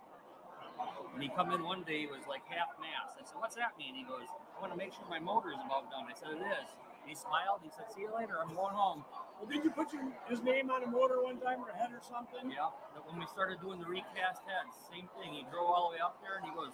When 1.12 1.22
he 1.22 1.30
come 1.36 1.52
in 1.52 1.64
one 1.64 1.84
day, 1.84 2.08
he 2.08 2.10
was 2.10 2.24
like 2.30 2.46
half 2.48 2.72
mast. 2.80 3.20
I 3.20 3.28
said, 3.28 3.36
"What's 3.36 3.60
that 3.60 3.76
mean?" 3.76 4.00
He 4.00 4.08
goes, 4.08 4.24
"I 4.56 4.64
want 4.64 4.72
to 4.72 4.80
make 4.80 4.96
sure 4.96 5.04
my 5.12 5.20
motor 5.20 5.52
is 5.52 5.60
about 5.60 5.92
done." 5.92 6.08
I 6.08 6.16
said, 6.16 6.32
"It 6.32 6.40
is." 6.40 6.70
He 7.04 7.12
smiled. 7.20 7.60
He 7.60 7.72
said, 7.74 7.92
"See 7.92 8.08
you 8.08 8.14
later. 8.16 8.40
I'm 8.40 8.56
going 8.56 8.72
home." 8.72 9.04
Well, 9.36 9.52
did 9.52 9.68
you 9.68 9.72
put 9.76 9.92
your, 9.92 10.08
his 10.32 10.40
name 10.40 10.72
on 10.72 10.84
a 10.84 10.88
motor 10.88 11.20
one 11.20 11.36
time 11.44 11.60
or 11.60 11.72
a 11.72 11.76
head 11.76 11.92
or 11.92 12.00
something? 12.00 12.48
Yeah. 12.48 12.72
When 13.04 13.20
we 13.20 13.28
started 13.28 13.60
doing 13.60 13.84
the 13.84 13.92
recast 13.92 14.48
heads, 14.48 14.72
same 14.88 15.12
thing. 15.20 15.36
He 15.36 15.44
drove 15.52 15.68
all 15.68 15.92
the 15.92 16.00
way 16.00 16.02
up 16.04 16.16
there 16.24 16.40
and 16.40 16.48
he 16.48 16.54
goes, 16.56 16.72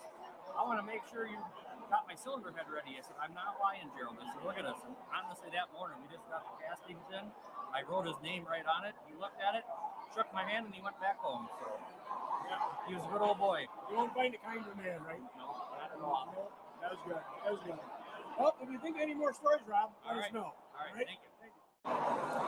"I 0.53 0.61
want 0.61 0.77
to 0.77 0.85
make 0.85 1.01
sure 1.09 1.25
you 1.25 1.41
got 1.89 2.05
my 2.05 2.13
cylinder 2.13 2.53
head 2.53 2.69
ready." 2.69 2.93
I 2.99 3.01
said, 3.01 3.17
"I'm 3.17 3.33
not 3.33 3.57
lying, 3.57 3.89
Gerald." 3.97 4.21
I 4.21 4.29
said, 4.29 4.45
"Look 4.45 4.61
at 4.61 4.69
us." 4.69 4.85
And 4.85 4.93
honestly, 5.09 5.49
that 5.57 5.73
morning 5.73 5.97
we 5.97 6.13
just 6.13 6.29
got 6.29 6.45
the 6.45 6.61
castings 6.61 7.09
in. 7.09 7.25
I 7.73 7.81
wrote 7.87 8.07
his 8.07 8.19
name 8.23 8.45
right 8.45 8.65
on 8.65 8.85
it. 8.85 8.95
He 9.07 9.13
looked 9.19 9.41
at 9.41 9.55
it, 9.55 9.63
shook 10.13 10.27
my 10.33 10.43
hand, 10.43 10.65
and 10.65 10.73
he 10.73 10.81
went 10.81 10.99
back 10.99 11.17
home. 11.19 11.47
So 11.49 11.67
he 12.87 12.93
was 12.95 13.03
a 13.03 13.09
good 13.11 13.21
old 13.21 13.39
boy. 13.39 13.65
You 13.89 13.97
won't 13.97 14.13
find 14.13 14.33
a 14.33 14.41
kinder 14.41 14.73
man, 14.77 15.01
right? 15.03 15.21
No, 15.37 15.47
not 15.75 15.89
at 15.91 16.01
all. 16.01 16.29
No, 16.31 16.43
that 16.81 16.89
was 16.93 17.01
good. 17.05 17.23
That 17.43 17.51
was 17.51 17.61
good. 17.65 17.79
Well, 18.37 18.55
if 18.61 18.69
you 18.69 18.79
think 18.79 18.97
of 18.97 19.01
any 19.01 19.15
more 19.15 19.33
stories, 19.33 19.63
Rob, 19.67 19.91
let 20.05 20.11
All 20.13 20.19
us 20.19 20.23
right. 20.23 20.33
know. 20.33 20.51
All 20.53 20.85
right, 20.93 21.07
thank 21.07 21.19
you. 21.23 21.31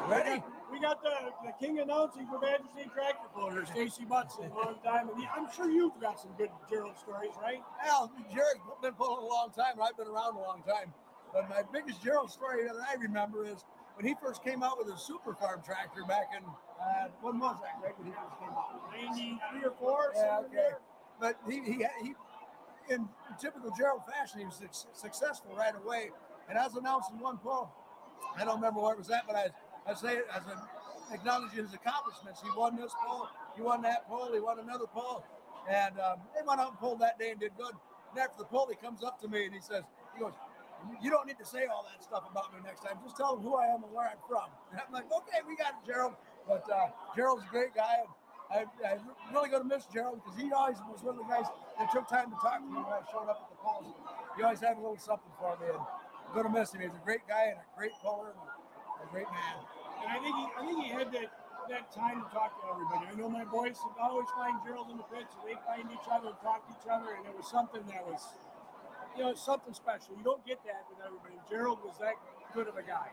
Ready? 0.10 0.44
We 0.72 0.80
got 0.80 1.02
the, 1.02 1.32
the 1.46 1.54
king 1.60 1.80
announcing 1.80 2.28
for 2.28 2.40
Badger 2.40 2.64
State 2.74 2.92
Tractor 2.94 3.28
Puller, 3.34 3.66
Stacy 3.66 4.04
Butts, 4.06 4.36
a 4.38 4.48
long 4.54 4.76
time. 4.84 5.10
And 5.10 5.24
I'm 5.36 5.48
sure 5.56 5.70
you've 5.70 6.00
got 6.02 6.20
some 6.20 6.32
good 6.38 6.50
Gerald 6.70 6.98
stories, 6.98 7.32
right? 7.42 7.62
Al, 7.86 8.12
Jared's 8.34 8.60
been 8.82 8.94
pulling 8.94 9.24
a 9.24 9.28
long 9.28 9.52
time, 9.56 9.74
and 9.74 9.82
I've 9.82 9.98
been 9.98 10.08
around 10.08 10.36
a 10.36 10.42
long 10.42 10.64
time. 10.68 10.94
But 11.34 11.50
my 11.50 11.64
biggest 11.72 12.04
Gerald 12.04 12.32
story 12.32 12.64
that 12.64 12.76
I 12.76 12.96
remember 12.96 13.46
is 13.46 13.64
when 13.98 14.06
he 14.06 14.14
first 14.22 14.44
came 14.44 14.62
out 14.62 14.78
with 14.78 14.90
his 14.90 15.02
super 15.02 15.34
farm 15.34 15.62
tractor 15.66 16.04
back 16.08 16.30
in 16.38 16.46
uh, 16.46 17.10
when 17.22 17.40
was 17.40 17.58
that, 17.66 17.82
Greg? 17.82 17.94
When 17.98 18.08
he 18.08 18.14
first 18.14 18.38
came 18.38 18.54
out? 18.54 18.78
93 18.94 19.66
or 19.66 19.74
4? 19.82 20.14
Yeah, 20.16 20.40
okay. 20.40 20.54
there. 20.54 20.80
But 21.20 21.36
he, 21.50 21.58
he, 21.66 21.86
he 22.06 22.14
in 22.94 23.10
typical 23.42 23.74
Gerald 23.76 24.02
fashion, 24.06 24.40
he 24.40 24.46
was 24.46 24.62
suc- 24.62 24.94
successful 24.94 25.56
right 25.58 25.74
away. 25.74 26.12
And 26.48 26.58
as 26.58 26.76
announced 26.76 27.10
in 27.12 27.20
one 27.20 27.38
poll. 27.38 27.74
I 28.38 28.46
don't 28.46 28.56
remember 28.56 28.80
where 28.82 28.94
it 28.94 29.00
was 29.00 29.10
at, 29.10 29.26
but 29.26 29.36
I, 29.36 29.50
I 29.90 29.94
say 29.96 30.22
it 30.22 30.28
as 30.34 30.46
an 30.46 30.62
acknowledging 31.12 31.66
his 31.66 31.74
accomplishments. 31.74 32.42
He 32.42 32.50
won 32.56 32.78
this 32.78 32.94
poll. 33.06 33.28
he 33.56 33.62
won 33.62 33.82
that 33.82 34.08
poll. 34.08 34.32
he 34.32 34.40
won 34.40 34.60
another 34.60 34.86
poll. 34.94 35.26
And 35.70 36.00
um, 36.00 36.22
they 36.36 36.46
went 36.46 36.62
out 36.62 36.70
and 36.70 36.80
pulled 36.80 37.00
that 37.02 37.18
day 37.20 37.32
and 37.32 37.40
did 37.40 37.52
good. 37.58 37.74
And 38.12 38.20
after 38.20 38.38
the 38.38 38.46
poll, 38.46 38.68
he 38.70 38.76
comes 38.76 39.04
up 39.04 39.20
to 39.22 39.28
me 39.28 39.46
and 39.46 39.54
he 39.54 39.60
says, 39.60 39.84
he 40.14 40.22
goes, 40.22 40.34
you 41.02 41.10
don't 41.10 41.28
need 41.28 41.38
to 41.40 41.46
say 41.46 41.66
all 41.66 41.86
that 41.90 42.04
stuff 42.04 42.24
about 42.30 42.54
me 42.54 42.60
next 42.64 42.82
time. 42.82 42.98
Just 43.04 43.18
tell 43.18 43.36
them 43.36 43.44
who 43.44 43.56
I 43.56 43.68
am 43.68 43.84
and 43.84 43.94
where 43.94 44.08
I'm 44.08 44.22
from. 44.28 44.50
And 44.72 44.82
I'm 44.86 44.94
like, 44.94 45.10
okay, 45.12 45.42
we 45.48 45.56
got 45.56 45.78
it, 45.80 45.86
Gerald. 45.86 46.16
But 46.48 46.64
uh, 46.70 46.90
Gerald's 47.16 47.44
a 47.44 47.52
great 47.52 47.76
guy. 47.76 48.08
I, 48.48 48.64
I'm 48.64 49.04
really 49.36 49.50
going 49.52 49.64
to 49.64 49.68
miss 49.68 49.84
Gerald 49.92 50.24
because 50.24 50.40
he 50.40 50.48
always 50.56 50.80
was 50.88 51.04
one 51.04 51.20
of 51.20 51.22
the 51.22 51.28
guys 51.28 51.52
that 51.76 51.92
took 51.92 52.08
time 52.08 52.32
to 52.32 52.38
talk 52.40 52.64
to 52.64 52.68
me 52.68 52.80
when 52.80 52.96
I 52.96 53.04
showed 53.12 53.28
up 53.28 53.44
at 53.44 53.50
the 53.52 53.60
polls. 53.60 53.92
He 54.40 54.44
always 54.44 54.64
had 54.64 54.80
a 54.80 54.82
little 54.82 54.96
something 54.96 55.32
for 55.36 55.60
me. 55.60 55.68
And 55.68 55.84
I'm 55.84 56.32
going 56.32 56.48
to 56.48 56.54
miss 56.56 56.72
him. 56.72 56.80
He's 56.80 56.96
a 56.96 57.04
great 57.04 57.28
guy 57.28 57.52
and 57.52 57.60
a 57.60 57.68
great 57.76 57.92
puller 58.00 58.32
and 58.32 58.40
a, 58.40 59.08
great 59.12 59.28
man. 59.28 59.58
And 60.04 60.10
I 60.12 60.18
think 60.24 60.36
he, 60.36 60.46
I 60.56 60.62
think 60.64 60.78
he 60.84 60.90
had 60.92 61.12
that, 61.12 61.30
that 61.68 61.92
time 61.92 62.24
to 62.24 62.28
talk 62.32 62.56
to 62.60 62.64
everybody. 62.72 63.12
I 63.12 63.16
know 63.20 63.28
my 63.28 63.44
boys 63.44 63.80
always 64.00 64.28
find 64.36 64.60
Gerald 64.64 64.92
in 64.92 64.98
the 64.98 65.08
pits, 65.12 65.32
and 65.36 65.44
they 65.44 65.60
find 65.68 65.88
each 65.92 66.08
other 66.08 66.32
and 66.32 66.40
talk 66.40 66.64
to 66.68 66.72
each 66.76 66.88
other, 66.88 67.16
and 67.16 67.24
it 67.28 67.36
was 67.36 67.48
something 67.48 67.84
that 67.92 68.04
was, 68.08 68.20
you 69.18 69.24
know, 69.24 69.34
something 69.36 69.74
special. 69.74 70.16
You 70.18 70.24
don't 70.24 70.46
get 70.46 70.64
that 70.66 70.86
with 70.90 71.00
everybody. 71.06 71.36
Gerald 71.50 71.80
was 71.84 71.98
that 72.00 72.16
good 72.54 72.68
of 72.68 72.78
a 72.78 72.84
guy. 72.86 73.10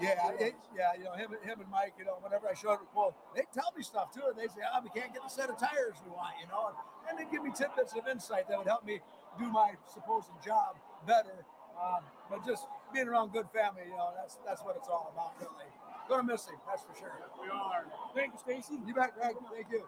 Yeah, 0.00 0.32
it, 0.38 0.54
yeah, 0.76 0.92
you 0.98 1.04
know 1.04 1.14
him, 1.16 1.32
him 1.42 1.60
and 1.60 1.70
Mike. 1.70 1.94
You 1.98 2.04
know, 2.06 2.18
whenever 2.20 2.48
I 2.48 2.54
show 2.54 2.70
up 2.70 2.80
at 2.82 2.90
Cole, 2.92 3.16
they 3.34 3.44
tell 3.54 3.72
me 3.76 3.82
stuff 3.82 4.12
too. 4.12 4.24
And 4.28 4.36
they 4.38 4.48
say, 4.48 4.62
"Ah, 4.62 4.80
we 4.82 4.90
can't 4.92 5.12
get 5.12 5.22
the 5.24 5.32
set 5.32 5.48
of 5.50 5.58
tires 5.58 5.96
we 6.04 6.12
want," 6.12 6.36
you 6.40 6.46
know, 6.48 6.72
and, 7.08 7.18
they 7.18 7.24
give 7.32 7.42
me 7.42 7.50
tidbits 7.56 7.94
of 7.96 8.06
insight 8.08 8.48
that 8.48 8.58
would 8.58 8.66
help 8.68 8.84
me 8.84 9.00
do 9.38 9.46
my 9.48 9.72
supposed 9.92 10.28
job 10.44 10.76
better. 11.06 11.46
Um, 11.80 12.04
but 12.30 12.44
just 12.44 12.66
being 12.92 13.08
around 13.08 13.32
good 13.32 13.48
family, 13.54 13.84
you 13.88 13.96
know, 13.96 14.12
that's 14.16 14.36
that's 14.44 14.62
what 14.62 14.76
it's 14.76 14.88
all 14.88 15.12
about. 15.14 15.32
Really, 15.40 15.70
gonna 16.08 16.24
miss 16.24 16.46
him, 16.46 16.56
that's 16.68 16.82
for 16.84 16.94
sure. 16.98 17.14
We 17.40 17.48
are. 17.48 17.86
Thank 18.14 18.34
you, 18.34 18.40
Stacy. 18.40 18.78
You 18.86 18.94
bet, 18.94 19.14
Greg. 19.16 19.36
Thank 19.52 19.68
you. 19.72 19.84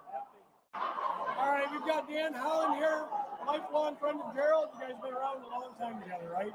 All 1.38 1.54
right, 1.54 1.70
we've 1.70 1.86
got 1.86 2.10
Dan 2.10 2.34
Holland 2.34 2.82
here, 2.82 3.06
lifelong 3.46 3.94
friend 3.96 4.18
of 4.18 4.34
Gerald. 4.34 4.74
You 4.74 4.90
guys 4.90 4.98
been 5.00 5.14
around 5.14 5.38
a 5.38 5.48
long 5.54 5.70
time 5.78 6.02
together, 6.02 6.26
right? 6.34 6.50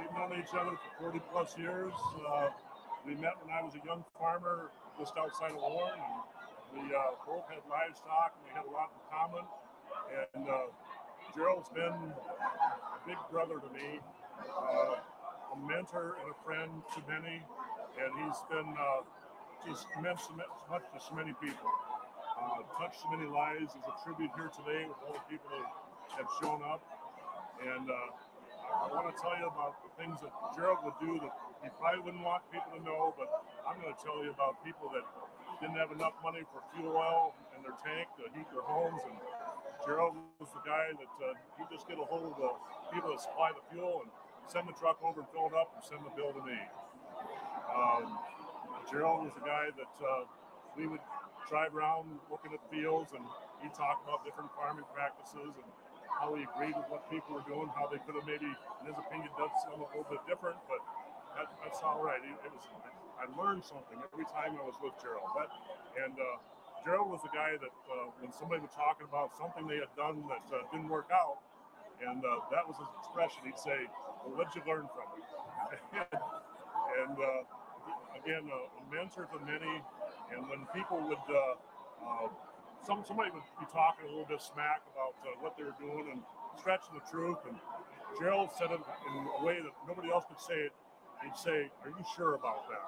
We've 0.00 0.10
known 0.16 0.32
each 0.40 0.56
other 0.56 0.80
for 0.98 1.12
40 1.12 1.20
plus 1.30 1.52
years. 1.58 1.92
Uh, 2.24 2.48
we 3.04 3.14
met 3.20 3.36
when 3.44 3.52
I 3.52 3.60
was 3.60 3.76
a 3.76 3.84
young 3.84 4.02
farmer 4.18 4.72
just 4.98 5.12
outside 5.20 5.52
of 5.52 5.60
Warren. 5.60 6.00
We 6.72 6.88
uh, 6.88 7.20
both 7.28 7.52
had 7.52 7.60
livestock 7.68 8.32
and 8.40 8.42
we 8.48 8.52
had 8.56 8.64
a 8.64 8.72
lot 8.72 8.96
in 8.96 9.00
common. 9.12 9.44
And 10.08 10.48
uh, 10.48 10.72
Gerald's 11.36 11.68
been 11.68 11.92
a 11.92 13.00
big 13.06 13.20
brother 13.30 13.60
to 13.60 13.70
me, 13.76 14.00
uh, 14.40 15.52
a 15.52 15.58
mentor 15.68 16.16
and 16.24 16.32
a 16.32 16.38
friend 16.48 16.80
to 16.96 16.98
many. 17.04 17.44
And 18.00 18.10
he's 18.24 18.40
been 18.48 18.72
uh, 18.72 19.04
just 19.68 19.84
meant 20.00 20.18
much 20.72 20.84
to 20.96 20.98
so 20.98 21.14
many 21.14 21.36
people. 21.44 21.68
Uh, 22.38 22.62
touched 22.78 23.02
so 23.02 23.10
many 23.10 23.26
lives. 23.26 23.74
There's 23.74 23.90
a 23.90 23.98
tribute 24.06 24.30
here 24.38 24.50
today 24.54 24.86
with 24.86 24.98
all 25.02 25.12
the 25.12 25.26
people 25.26 25.50
that 25.50 25.66
have 26.22 26.30
shown 26.38 26.62
up. 26.62 26.78
And 27.58 27.90
uh, 27.90 28.14
I 28.70 28.86
want 28.94 29.10
to 29.10 29.16
tell 29.18 29.34
you 29.34 29.50
about 29.50 29.82
the 29.82 29.90
things 29.98 30.22
that 30.22 30.30
Gerald 30.54 30.86
would 30.86 30.98
do 31.02 31.18
that 31.18 31.34
he 31.62 31.68
probably 31.82 31.98
wouldn't 32.06 32.22
want 32.22 32.46
people 32.54 32.70
to 32.78 32.82
know, 32.86 33.10
but 33.18 33.26
I'm 33.66 33.82
going 33.82 33.90
to 33.90 33.98
tell 33.98 34.22
you 34.22 34.30
about 34.30 34.62
people 34.62 34.86
that 34.94 35.02
didn't 35.58 35.74
have 35.74 35.90
enough 35.90 36.14
money 36.22 36.46
for 36.54 36.62
fuel 36.70 36.94
oil 36.94 37.34
in 37.58 37.66
their 37.66 37.74
tank 37.82 38.06
to 38.22 38.30
heat 38.30 38.46
their 38.54 38.62
homes. 38.62 39.02
And 39.02 39.18
Gerald 39.82 40.14
was 40.38 40.54
the 40.54 40.62
guy 40.62 40.94
that 40.94 41.14
uh, 41.18 41.34
he'd 41.58 41.70
just 41.74 41.90
get 41.90 41.98
a 41.98 42.06
hold 42.06 42.30
of 42.30 42.38
the 42.38 42.52
people 42.94 43.10
that 43.10 43.18
supply 43.18 43.50
the 43.50 43.64
fuel 43.74 44.06
and 44.06 44.10
send 44.46 44.70
the 44.70 44.76
truck 44.78 45.02
over 45.02 45.26
and 45.26 45.28
fill 45.34 45.50
it 45.50 45.56
up 45.58 45.74
and 45.74 45.82
send 45.82 46.06
the 46.06 46.14
bill 46.14 46.30
to 46.30 46.42
me. 46.46 46.58
Um, 47.74 48.06
Gerald 48.86 49.26
was 49.26 49.34
the 49.34 49.44
guy 49.44 49.74
that 49.74 49.94
uh, 49.98 50.30
we 50.78 50.86
would 50.86 51.02
drive 51.48 51.72
around 51.72 52.12
looking 52.28 52.52
at 52.52 52.60
fields 52.68 53.16
and 53.16 53.24
he'd 53.64 53.72
talk 53.72 54.04
about 54.04 54.22
different 54.22 54.52
farming 54.52 54.84
practices 54.92 55.56
and 55.56 55.68
how 56.12 56.36
he 56.36 56.44
agreed 56.44 56.76
with 56.76 56.88
what 56.92 57.08
people 57.08 57.36
were 57.36 57.46
doing, 57.48 57.68
how 57.72 57.88
they 57.88 58.00
could 58.04 58.16
have 58.16 58.28
maybe, 58.28 58.48
in 58.48 58.84
his 58.84 58.96
opinion, 58.96 59.32
done 59.40 59.52
something 59.64 59.80
a 59.80 59.88
little 59.92 60.08
bit 60.08 60.20
different, 60.28 60.60
but 60.68 60.80
that, 61.36 61.48
that's 61.64 61.80
all 61.80 62.04
right. 62.04 62.20
It, 62.20 62.36
it 62.44 62.52
was, 62.52 62.64
I, 63.16 63.24
learned 63.38 63.62
something 63.62 63.96
every 64.12 64.26
time 64.28 64.58
I 64.58 64.64
was 64.66 64.74
with 64.82 64.94
Gerald. 64.98 65.30
That, 65.38 65.50
and 66.04 66.14
uh, 66.18 66.36
Gerald 66.82 67.10
was 67.12 67.22
the 67.22 67.30
guy 67.30 67.54
that 67.54 67.74
uh, 67.86 68.10
when 68.18 68.32
somebody 68.34 68.60
was 68.62 68.74
talking 68.74 69.06
about 69.06 69.30
something 69.38 69.68
they 69.68 69.78
had 69.78 69.92
done 69.94 70.26
that 70.26 70.44
uh, 70.50 70.66
didn't 70.74 70.90
work 70.90 71.10
out, 71.14 71.38
and 72.02 72.22
uh, 72.22 72.46
that 72.50 72.66
was 72.66 72.78
his 72.78 72.90
expression, 72.98 73.46
he'd 73.46 73.58
say, 73.58 73.86
well, 74.26 74.38
what'd 74.38 74.54
you 74.54 74.62
learn 74.66 74.86
from 74.90 75.06
it? 75.18 75.26
and 77.02 77.16
uh, 77.18 77.42
again, 78.18 78.46
a 78.50 78.60
mentor 78.90 79.26
to 79.30 79.38
many, 79.46 79.82
and 80.34 80.48
when 80.48 80.66
people 80.74 81.00
would, 81.00 81.26
uh, 81.30 81.54
uh, 82.04 82.28
some 82.86 83.04
somebody 83.06 83.30
would 83.30 83.44
be 83.58 83.66
talking 83.72 84.06
a 84.06 84.10
little 84.10 84.28
bit 84.28 84.40
smack 84.40 84.82
about 84.92 85.16
uh, 85.24 85.34
what 85.40 85.56
they 85.56 85.64
were 85.64 85.76
doing 85.80 86.08
and 86.12 86.20
stretching 86.58 86.94
the 86.94 87.04
truth, 87.10 87.38
and 87.48 87.56
Gerald 88.18 88.50
said 88.56 88.70
it 88.70 88.80
in 88.80 89.14
a 89.40 89.44
way 89.44 89.58
that 89.60 89.74
nobody 89.86 90.10
else 90.10 90.24
could 90.28 90.40
say 90.40 90.68
it. 90.68 90.72
He'd 91.22 91.36
say, 91.36 91.70
"Are 91.82 91.90
you 91.90 92.04
sure 92.16 92.34
about 92.34 92.68
that?" 92.70 92.86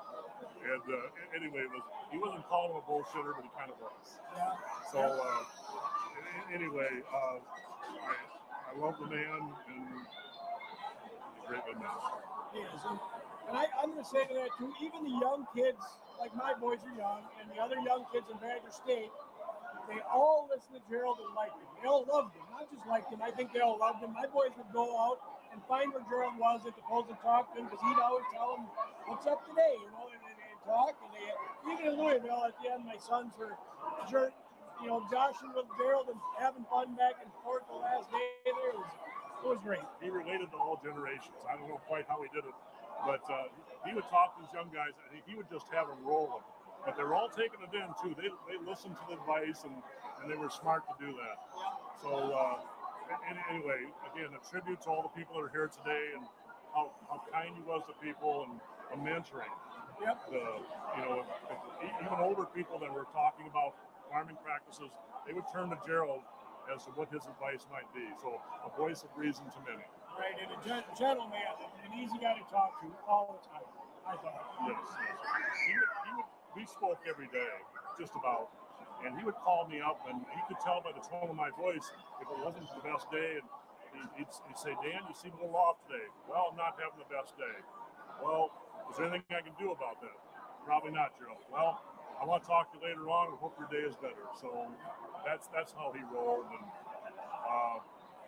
And 0.63 0.85
uh, 0.87 1.37
anyway, 1.37 1.67
was 1.67 1.83
he 2.13 2.19
wasn't 2.19 2.47
calling 2.47 2.73
him 2.73 2.83
a 2.83 2.85
bullshitter, 2.87 3.35
but 3.35 3.43
he 3.43 3.51
kind 3.59 3.71
of 3.71 3.79
was. 3.83 4.07
Yeah. 4.37 4.55
So 4.93 5.01
anyway, 6.55 7.03
I, 7.11 7.39
I 8.71 8.79
love 8.79 8.97
the 9.01 9.07
man, 9.07 9.53
and. 9.69 10.07
He 12.53 12.59
is. 12.61 13.20
And, 13.51 13.59
I, 13.59 13.67
I'm 13.83 13.91
going 13.91 13.99
to 13.99 14.07
say 14.07 14.23
that 14.31 14.55
too, 14.63 14.71
even 14.79 15.03
the 15.03 15.17
young 15.19 15.43
kids, 15.51 15.83
like 16.23 16.31
my 16.39 16.55
boys 16.55 16.79
are 16.87 16.95
young, 16.95 17.27
and 17.43 17.51
the 17.51 17.59
other 17.59 17.75
young 17.83 18.07
kids 18.15 18.31
in 18.31 18.39
Badger 18.39 18.71
State, 18.71 19.11
they 19.91 19.99
all 20.07 20.47
listen 20.47 20.79
to 20.79 20.83
Gerald 20.87 21.19
and 21.19 21.35
liked 21.35 21.59
him. 21.59 21.67
They 21.83 21.91
all 21.91 22.07
loved 22.07 22.39
him, 22.39 22.47
not 22.55 22.71
just 22.71 22.87
liked 22.87 23.11
him. 23.11 23.19
I 23.19 23.35
think 23.35 23.51
they 23.51 23.59
all 23.59 23.75
loved 23.75 24.07
him. 24.07 24.15
My 24.15 24.31
boys 24.31 24.55
would 24.55 24.71
go 24.71 24.87
out 24.95 25.19
and 25.51 25.59
find 25.67 25.91
where 25.91 26.07
Gerald 26.07 26.39
was 26.39 26.63
at 26.63 26.79
the 26.79 26.85
polls 26.87 27.11
and 27.11 27.19
talk 27.19 27.51
to 27.51 27.59
him 27.59 27.67
because 27.67 27.83
he'd 27.83 27.99
always 27.99 28.23
tell 28.31 28.55
them 28.55 28.71
what's 29.11 29.27
up 29.27 29.43
today, 29.51 29.75
you 29.83 29.91
know, 29.91 30.07
and, 30.15 30.23
and, 30.23 30.39
and 30.39 30.59
talk. 30.63 30.95
And 31.03 31.11
they, 31.11 31.27
even 31.75 31.83
in 31.91 31.95
Louisville, 31.99 32.47
at 32.47 32.55
the 32.63 32.71
end, 32.71 32.87
my 32.87 33.03
sons 33.03 33.35
were, 33.35 33.59
you 34.15 34.87
know, 34.87 35.03
joshing 35.11 35.51
with 35.59 35.67
Gerald 35.75 36.07
and 36.07 36.23
having 36.39 36.63
fun 36.71 36.95
back 36.95 37.19
and 37.19 37.35
forth 37.43 37.67
the 37.67 37.83
last 37.83 38.07
day 38.15 38.31
there. 38.47 38.79
It 38.79 38.79
was, 38.79 38.95
it 39.43 39.49
was 39.59 39.61
great. 39.67 39.83
He 39.99 40.07
related 40.07 40.55
to 40.55 40.59
all 40.63 40.79
generations. 40.79 41.35
I 41.51 41.59
don't 41.59 41.67
know 41.67 41.83
quite 41.91 42.07
how 42.07 42.23
he 42.23 42.31
did 42.31 42.47
it, 42.47 42.55
but 43.07 43.25
uh, 43.31 43.49
he 43.87 43.95
would 43.95 44.07
talk 44.09 44.37
to 44.37 44.45
these 44.45 44.53
young 44.53 44.69
guys, 44.73 44.93
and 45.09 45.21
he 45.25 45.35
would 45.35 45.49
just 45.49 45.67
have 45.73 45.89
them 45.89 46.01
roll 46.05 46.41
them. 46.41 46.45
But 46.85 46.97
they're 46.97 47.13
all 47.13 47.29
taking 47.29 47.61
it 47.61 47.73
in 47.77 47.89
too. 48.01 48.17
They, 48.17 48.33
they 48.49 48.57
listened 48.65 48.97
to 48.97 49.05
the 49.13 49.21
advice, 49.21 49.65
and, 49.69 49.77
and 50.23 50.27
they 50.29 50.37
were 50.37 50.49
smart 50.49 50.89
to 50.89 50.95
do 50.97 51.13
that. 51.13 51.37
So 52.01 52.33
uh, 52.33 52.57
anyway, 53.53 53.85
again, 54.13 54.33
a 54.33 54.43
tribute 54.49 54.81
to 54.83 54.89
all 54.89 55.03
the 55.05 55.13
people 55.13 55.37
that 55.37 55.49
are 55.49 55.53
here 55.53 55.69
today, 55.69 56.17
and 56.17 56.25
how, 56.73 56.93
how 57.09 57.21
kind 57.29 57.53
he 57.53 57.63
was 57.69 57.85
to 57.89 57.95
people, 58.01 58.49
and 58.49 58.61
a 58.95 58.97
mentoring. 58.97 59.53
Yep. 60.01 60.33
The, 60.33 60.45
you 60.97 61.03
know, 61.05 61.25
even 62.01 62.17
older 62.25 62.49
people 62.57 62.79
that 62.81 62.93
were 62.93 63.07
talking 63.13 63.47
about 63.47 63.77
farming 64.09 64.37
practices, 64.43 64.89
they 65.27 65.33
would 65.33 65.45
turn 65.53 65.69
to 65.71 65.79
Gerald 65.87 66.25
as 66.75 66.85
to 66.85 66.91
what 66.97 67.13
his 67.13 67.23
advice 67.27 67.67
might 67.71 67.89
be. 67.93 68.09
So 68.23 68.41
a 68.65 68.71
voice 68.77 69.05
of 69.05 69.11
reason 69.17 69.45
to 69.53 69.61
many. 69.69 69.85
Right, 70.21 70.37
and 70.37 70.53
a 70.53 70.61
gen- 70.61 70.85
gentleman, 71.01 71.41
an 71.81 71.97
easy 71.97 72.21
guy 72.21 72.37
to 72.37 72.45
talk 72.53 72.77
to 72.85 72.93
all 73.09 73.41
the 73.41 73.43
time. 73.49 73.65
I 74.05 74.21
thought. 74.21 74.45
Yes, 74.69 74.85
yes. 75.01 75.17
He 75.65 75.73
would, 75.81 75.93
he 76.05 76.11
would, 76.21 76.29
we 76.61 76.65
spoke 76.69 77.01
every 77.09 77.25
day, 77.33 77.57
just 77.97 78.13
about. 78.13 78.53
And 79.01 79.17
he 79.17 79.25
would 79.25 79.41
call 79.41 79.65
me 79.65 79.81
up, 79.81 80.05
and 80.13 80.21
he 80.21 80.41
could 80.45 80.61
tell 80.61 80.85
by 80.85 80.93
the 80.93 81.01
tone 81.01 81.33
of 81.33 81.39
my 81.41 81.49
voice 81.57 81.89
if 82.21 82.29
it 82.29 82.39
wasn't 82.45 82.69
the 82.69 82.85
best 82.85 83.09
day. 83.09 83.41
And 83.41 83.49
he'd, 84.21 84.29
he'd, 84.29 84.61
say, 84.61 84.77
Dan, 84.85 85.09
you 85.09 85.17
seem 85.17 85.33
a 85.41 85.41
little 85.41 85.57
off 85.57 85.81
today. 85.89 86.05
Well, 86.29 86.53
I'm 86.53 86.59
not 86.61 86.77
having 86.77 87.01
the 87.01 87.09
best 87.09 87.33
day. 87.41 87.57
Well, 88.21 88.53
is 88.93 89.01
there 89.01 89.09
anything 89.09 89.25
I 89.33 89.41
can 89.41 89.57
do 89.57 89.73
about 89.73 90.05
that? 90.05 90.17
Probably 90.69 90.93
not, 90.93 91.17
Gerald. 91.17 91.41
Well, 91.49 91.81
I 92.21 92.29
want 92.29 92.45
to 92.45 92.49
talk 92.53 92.69
to 92.73 92.77
you 92.77 92.85
later 92.85 93.09
on. 93.09 93.33
and 93.33 93.41
hope 93.41 93.57
your 93.57 93.73
day 93.73 93.89
is 93.89 93.97
better. 93.97 94.29
So 94.37 94.69
that's 95.25 95.49
that's 95.49 95.73
how 95.73 95.97
he 95.97 96.05
rolled, 96.13 96.45
and 96.53 96.65
uh, 97.25 97.81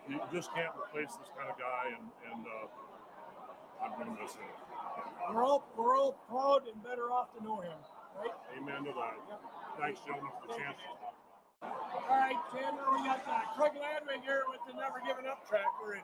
you 0.09 0.19
just 0.31 0.53
can't 0.53 0.73
replace 0.75 1.15
this 1.15 1.29
kind 1.37 1.49
of 1.49 1.57
guy. 1.57 1.95
And, 1.95 2.05
and 2.31 2.41
uh, 2.45 3.83
I'm 3.83 3.91
gonna 3.99 4.15
miss 4.19 4.35
him. 4.35 4.47
We're 5.31 5.43
all 5.43 5.63
we're 5.77 5.95
all 5.97 6.15
proud 6.27 6.67
and 6.67 6.77
better 6.83 7.11
off 7.11 7.31
to 7.37 7.43
know 7.43 7.59
him, 7.59 7.75
right? 8.19 8.35
Amen 8.55 8.83
to 8.87 8.93
that. 8.95 9.17
Thanks, 9.79 9.99
gentlemen, 10.05 10.31
for 10.39 10.47
the 10.51 10.59
chance. 10.59 10.77
to 10.77 10.87
talk. 10.99 11.15
All 11.63 12.19
right, 12.19 12.35
Chandler, 12.51 12.87
we 12.91 13.07
got 13.07 13.23
uh, 13.23 13.55
Craig 13.55 13.79
Ladwig 13.79 14.19
here 14.27 14.43
with 14.51 14.59
the 14.67 14.75
Never 14.75 14.99
Giving 15.07 15.23
Up 15.25 15.47
tractor. 15.47 15.95
And 15.95 16.03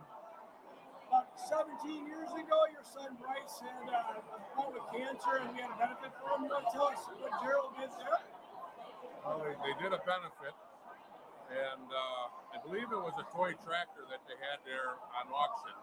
about 1.12 1.28
17 1.36 2.08
years 2.08 2.32
ago, 2.32 2.58
your 2.72 2.86
son 2.88 3.20
Bryce 3.20 3.60
had 3.60 3.84
uh, 3.92 4.16
a 4.16 4.40
bout 4.56 4.72
with 4.72 4.88
cancer, 4.96 5.44
and 5.44 5.52
we 5.52 5.60
had 5.60 5.68
a 5.68 5.78
benefit 5.78 6.16
for 6.16 6.32
him. 6.40 6.48
You 6.48 6.56
want 6.56 6.64
to 6.64 6.72
tell 6.72 6.88
us 6.88 7.04
what 7.20 7.34
Gerald 7.44 7.76
did 7.76 7.92
there? 8.00 8.20
Well, 9.28 9.44
they, 9.44 9.54
they 9.60 9.76
did 9.84 9.92
a 9.92 10.00
benefit, 10.08 10.56
and 11.50 11.88
uh, 11.90 12.56
I 12.56 12.58
believe 12.62 12.90
it 12.94 13.02
was 13.02 13.18
a 13.18 13.28
toy 13.34 13.58
tractor 13.66 14.06
that 14.10 14.22
they 14.30 14.38
had 14.38 14.62
there 14.66 14.98
on 15.18 15.26
auction. 15.34 15.76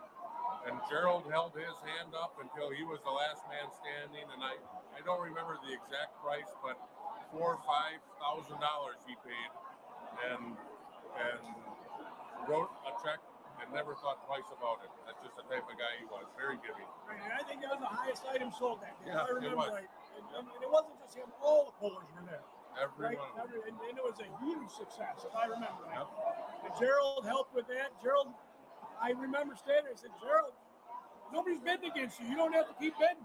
And 0.66 0.78
Gerald 0.90 1.26
held 1.30 1.54
his 1.54 1.74
hand 1.86 2.14
up 2.14 2.38
until 2.38 2.70
he 2.70 2.82
was 2.86 2.98
the 3.06 3.14
last 3.14 3.42
man 3.50 3.66
standing, 3.82 4.26
and 4.30 4.42
I, 4.42 4.54
I 4.94 5.00
don't 5.02 5.22
remember 5.22 5.58
the 5.62 5.74
exact 5.74 6.18
price, 6.22 6.50
but 6.62 6.78
four 7.34 7.58
or 7.58 7.60
five 7.66 7.98
thousand 8.18 8.58
dollars 8.62 8.98
he 9.06 9.14
paid, 9.26 9.50
and 10.30 10.54
and 11.18 11.42
wrote 12.46 12.70
a 12.86 12.92
check 13.02 13.18
and 13.62 13.66
never 13.74 13.94
thought 14.02 14.22
twice 14.26 14.46
about 14.54 14.82
it. 14.86 14.90
That's 15.06 15.18
just 15.22 15.34
the 15.38 15.46
type 15.50 15.66
of 15.66 15.76
guy 15.78 15.92
he 15.98 16.06
was, 16.10 16.26
very 16.38 16.58
giving. 16.62 16.86
Right, 17.06 17.18
and 17.18 17.32
I 17.34 17.42
think 17.46 17.62
that 17.62 17.70
was 17.74 17.82
the 17.82 17.90
highest 17.90 18.22
item 18.28 18.50
sold 18.54 18.82
that 18.82 18.94
day. 19.02 19.10
Yeah, 19.14 19.22
if 19.22 19.26
I 19.26 19.30
it 19.30 19.38
remember 19.42 19.66
was. 19.66 19.70
right. 19.70 19.90
And, 20.18 20.24
and, 20.34 20.44
and 20.50 20.60
it 20.62 20.70
wasn't 20.70 20.98
just 21.02 21.14
him; 21.14 21.30
all 21.42 21.70
the 21.70 21.74
pullers 21.78 22.06
were 22.14 22.26
there. 22.26 22.44
Every 22.76 23.16
right? 23.16 23.18
one. 23.18 23.32
And, 23.64 23.76
and 23.88 23.94
it 23.96 24.04
was 24.04 24.20
a 24.20 24.28
huge 24.44 24.68
success, 24.70 25.24
if 25.24 25.32
I 25.32 25.48
remember 25.48 25.88
right. 25.88 26.04
And 26.64 26.72
Gerald 26.76 27.24
helped 27.24 27.54
with 27.56 27.66
that. 27.72 27.92
Gerald, 28.04 28.32
I 29.00 29.16
remember 29.16 29.56
standing. 29.56 29.92
I 29.92 29.96
said, 29.96 30.12
Gerald, 30.20 30.52
nobody's 31.32 31.60
bidding 31.64 31.88
against 31.90 32.20
you. 32.20 32.28
You 32.28 32.36
don't 32.36 32.52
have 32.52 32.68
to 32.68 32.76
keep 32.76 32.92
bidding. 33.00 33.24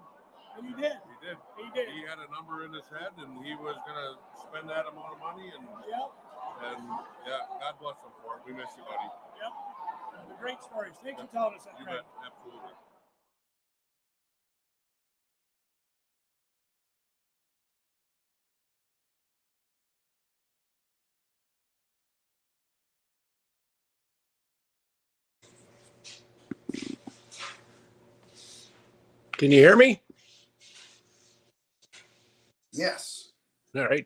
And 0.55 0.67
he 0.67 0.73
did. 0.75 0.99
He 1.03 1.15
did. 1.23 1.37
He 1.59 1.67
did. 1.71 1.87
He 1.95 2.03
had 2.03 2.19
a 2.19 2.27
number 2.31 2.63
in 2.67 2.71
his 2.75 2.83
head, 2.91 3.15
and 3.19 3.39
he 3.43 3.55
was 3.55 3.75
gonna 3.87 4.19
spend 4.35 4.67
that 4.67 4.83
amount 4.83 5.15
of 5.15 5.19
money, 5.23 5.47
and 5.55 5.63
Yep. 5.63 6.11
and 6.67 6.79
yeah, 7.23 7.47
God 7.63 7.79
bless 7.79 7.95
him 8.03 8.11
for 8.19 8.35
it. 8.35 8.43
We 8.43 8.51
miss 8.51 8.67
you, 8.75 8.83
buddy. 8.83 9.07
Yep. 9.39 10.27
The 10.27 10.35
great 10.43 10.59
stories. 10.63 10.95
Thanks 10.99 11.23
for 11.23 11.31
telling 11.31 11.55
us 11.55 11.63
that, 11.63 11.79
You 11.79 11.87
Craig. 11.87 12.03
bet. 12.03 12.27
Absolutely. 12.27 12.75
Can 29.41 29.49
you 29.49 29.57
hear 29.57 29.75
me? 29.75 29.99
Yes. 32.71 33.29
All 33.75 33.87
right. 33.87 34.05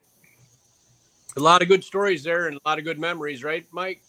A 1.36 1.42
lot 1.42 1.62
of 1.62 1.68
good 1.68 1.84
stories 1.84 2.24
there 2.24 2.48
and 2.48 2.56
a 2.56 2.60
lot 2.66 2.80
of 2.80 2.86
good 2.86 2.98
memories, 2.98 3.44
right, 3.44 3.66
Mike? 3.74 4.02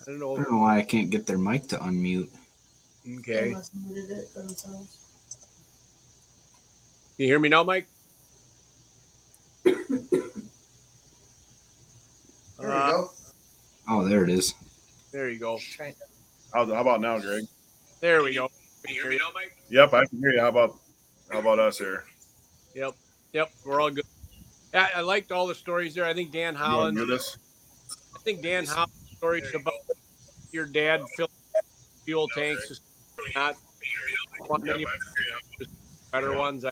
I 0.00 0.04
don't 0.12 0.20
know. 0.20 0.34
I 0.34 0.36
know. 0.36 0.44
don't 0.44 0.52
know 0.52 0.58
why 0.58 0.78
I 0.78 0.82
can't 0.82 1.10
get 1.10 1.26
their 1.26 1.38
mic 1.38 1.66
to 1.70 1.76
unmute. 1.78 2.28
Okay. 3.18 3.48
They 3.48 3.50
must 3.50 3.72
it 3.90 4.32
themselves. 4.32 4.98
Can 7.16 7.24
you 7.24 7.26
hear 7.26 7.40
me 7.40 7.48
now, 7.48 7.64
Mike? 7.64 7.88
There 9.64 9.74
you 12.60 12.68
Uh, 12.68 12.90
go. 12.92 13.10
Oh, 13.88 14.08
there 14.08 14.22
it 14.22 14.30
is. 14.30 14.54
There 15.10 15.28
you 15.28 15.40
go. 15.40 15.58
How, 16.54 16.64
how 16.66 16.80
about 16.80 17.00
now, 17.00 17.18
Greg? 17.18 17.44
There 18.00 18.22
we 18.22 18.32
go. 18.34 18.48
Can 18.84 18.94
you 18.94 19.02
hear 19.02 19.10
me 19.10 19.18
now, 19.18 19.30
Mike? 19.34 19.56
Yep, 19.70 19.92
I 19.92 20.06
can 20.06 20.18
hear 20.20 20.30
you. 20.30 20.40
How 20.40 20.48
about 20.48 20.76
how 21.30 21.40
about 21.40 21.58
us 21.58 21.78
here? 21.78 22.04
Yep. 22.76 22.92
Yep. 23.32 23.50
We're 23.66 23.80
all 23.80 23.90
good. 23.90 24.04
Yeah, 24.72 24.88
I 24.94 25.00
liked 25.00 25.32
all 25.32 25.46
the 25.48 25.54
stories 25.54 25.94
there. 25.94 26.04
I 26.04 26.14
think 26.14 26.30
Dan 26.30 26.54
Holland. 26.54 26.96
to 26.98 27.06
this? 27.06 27.38
I 28.14 28.18
think 28.20 28.42
Dan 28.42 28.66
Holland's 28.66 29.16
stories 29.16 29.52
about 29.54 29.74
your 30.52 30.66
dad 30.66 31.02
filling 31.16 31.30
fuel 32.04 32.28
tanks 32.28 32.70
is 32.70 32.80
not 33.34 33.56
one 34.46 34.62
many 34.62 34.86
better 36.12 36.36
ones. 36.36 36.64
I, 36.64 36.70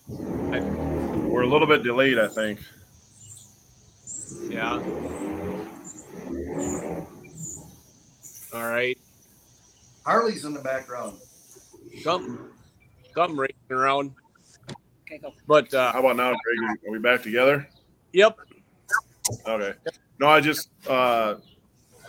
I, 0.53 0.61
We're 0.61 1.43
a 1.43 1.47
little 1.47 1.67
bit 1.67 1.83
delayed, 1.83 2.19
I 2.19 2.29
think. 2.29 2.61
yeah. 4.49 4.75
All 8.55 8.69
right. 8.69 8.99
Harley's 10.05 10.45
in 10.45 10.55
the 10.55 10.61
background. 10.61 11.19
Something, 12.03 12.39
something 13.15 13.37
racing 13.37 13.57
around. 13.71 14.13
okay 15.07 15.21
But 15.47 15.73
uh, 15.75 15.93
How 15.93 16.01
about 16.01 16.17
now, 16.17 16.31
Greg? 16.31 16.79
Are 16.87 16.91
we 16.91 16.99
back 16.99 17.23
together? 17.23 17.69
yep. 18.13 18.37
Okay. 19.47 19.75
No, 20.19 20.29
I 20.29 20.41
just 20.41 20.69
uh 20.89 21.37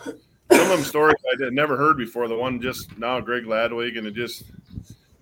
some 0.04 0.60
of 0.60 0.68
them 0.68 0.82
stories 0.82 1.16
I 1.32 1.42
had 1.44 1.52
never 1.52 1.76
heard 1.76 1.96
before. 1.96 2.28
The 2.28 2.36
one 2.36 2.60
just 2.60 2.96
now, 2.98 3.20
Craig 3.20 3.44
Ladwig, 3.44 3.96
and 3.98 4.06
it 4.06 4.14
just 4.14 4.44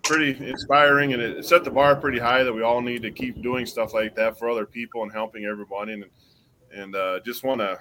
pretty 0.03 0.31
inspiring, 0.47 1.13
and 1.13 1.23
it 1.23 1.45
set 1.45 1.65
the 1.65 1.71
bar 1.71 1.97
pretty 1.97 2.19
high 2.19 2.43
that 2.43 2.53
we 2.53 2.63
all 2.63 2.81
need 2.81 3.03
to 3.03 3.11
keep 3.11 3.41
doing 3.43 3.67
stuff 3.67 3.95
like 3.95 4.15
that 4.17 4.39
for 4.39 4.51
other 4.51 4.67
people 4.67 5.03
and 5.03 5.13
helping 5.13 5.45
everybody. 5.45 5.93
And 5.93 6.05
and 6.75 6.97
uh, 6.97 7.21
just 7.21 7.45
want 7.45 7.61
to 7.61 7.79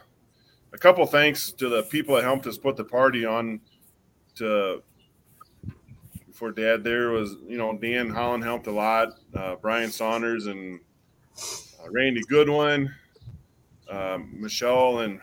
a 0.73 0.77
couple 0.77 1.05
thanks 1.05 1.51
to 1.53 1.69
the 1.69 1.83
people 1.83 2.15
that 2.15 2.23
helped 2.23 2.47
us 2.47 2.57
put 2.57 2.75
the 2.77 2.83
party 2.83 3.25
on. 3.25 3.59
To 4.35 4.81
for 6.33 6.51
Dad, 6.51 6.83
there 6.83 7.09
was 7.09 7.35
you 7.47 7.57
know 7.57 7.77
Dan 7.77 8.09
Holland 8.09 8.43
helped 8.43 8.67
a 8.67 8.71
lot, 8.71 9.19
uh, 9.35 9.55
Brian 9.55 9.91
Saunders 9.91 10.47
and 10.47 10.79
uh, 11.37 11.89
Randy 11.91 12.21
Goodwin 12.27 12.91
um, 13.91 14.33
Michelle 14.33 14.99
and 14.99 15.19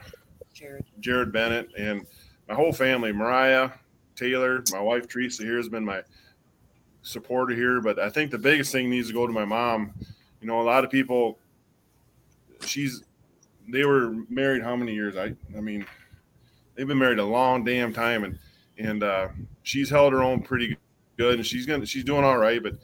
Jared. 0.53 0.85
Jared 1.01 1.33
Bennett, 1.33 1.71
and 1.77 2.07
my 2.49 2.55
whole 2.55 2.73
family. 2.73 3.13
Mariah 3.13 3.71
Taylor, 4.15 4.63
my 4.71 4.81
wife 4.81 5.09
Teresa 5.09 5.43
here 5.43 5.57
has 5.57 5.69
been 5.69 5.85
my 5.85 6.03
supporter 7.03 7.55
here. 7.55 7.81
But 7.81 7.99
I 7.99 8.11
think 8.11 8.31
the 8.31 8.39
biggest 8.39 8.71
thing 8.71 8.91
needs 8.91 9.09
to 9.09 9.15
go 9.15 9.27
to 9.27 9.33
my 9.33 9.45
mom. 9.45 9.93
You 10.41 10.47
know, 10.47 10.61
a 10.61 10.63
lot 10.63 10.85
of 10.85 10.91
people. 10.91 11.39
She's. 12.65 13.03
They 13.71 13.85
were 13.85 14.15
married 14.29 14.63
how 14.63 14.77
many 14.77 14.95
years? 14.95 15.17
I. 15.17 15.35
I 15.57 15.61
mean, 15.61 15.87
they've 16.75 16.87
been 16.87 16.99
married 16.99 17.19
a 17.19 17.25
long 17.25 17.65
damn 17.65 17.93
time, 17.93 18.25
and 18.25 18.39
and 18.79 19.03
uh, 19.03 19.29
she's 19.63 19.91
held 19.91 20.13
her 20.13 20.23
own 20.23 20.43
pretty 20.43 20.77
good, 21.17 21.35
and 21.37 21.47
she's 21.47 21.67
gonna 21.67 21.85
she's 21.87 22.05
doing 22.05 22.25
all 22.25 22.39
right, 22.39 22.63
but 22.63 22.75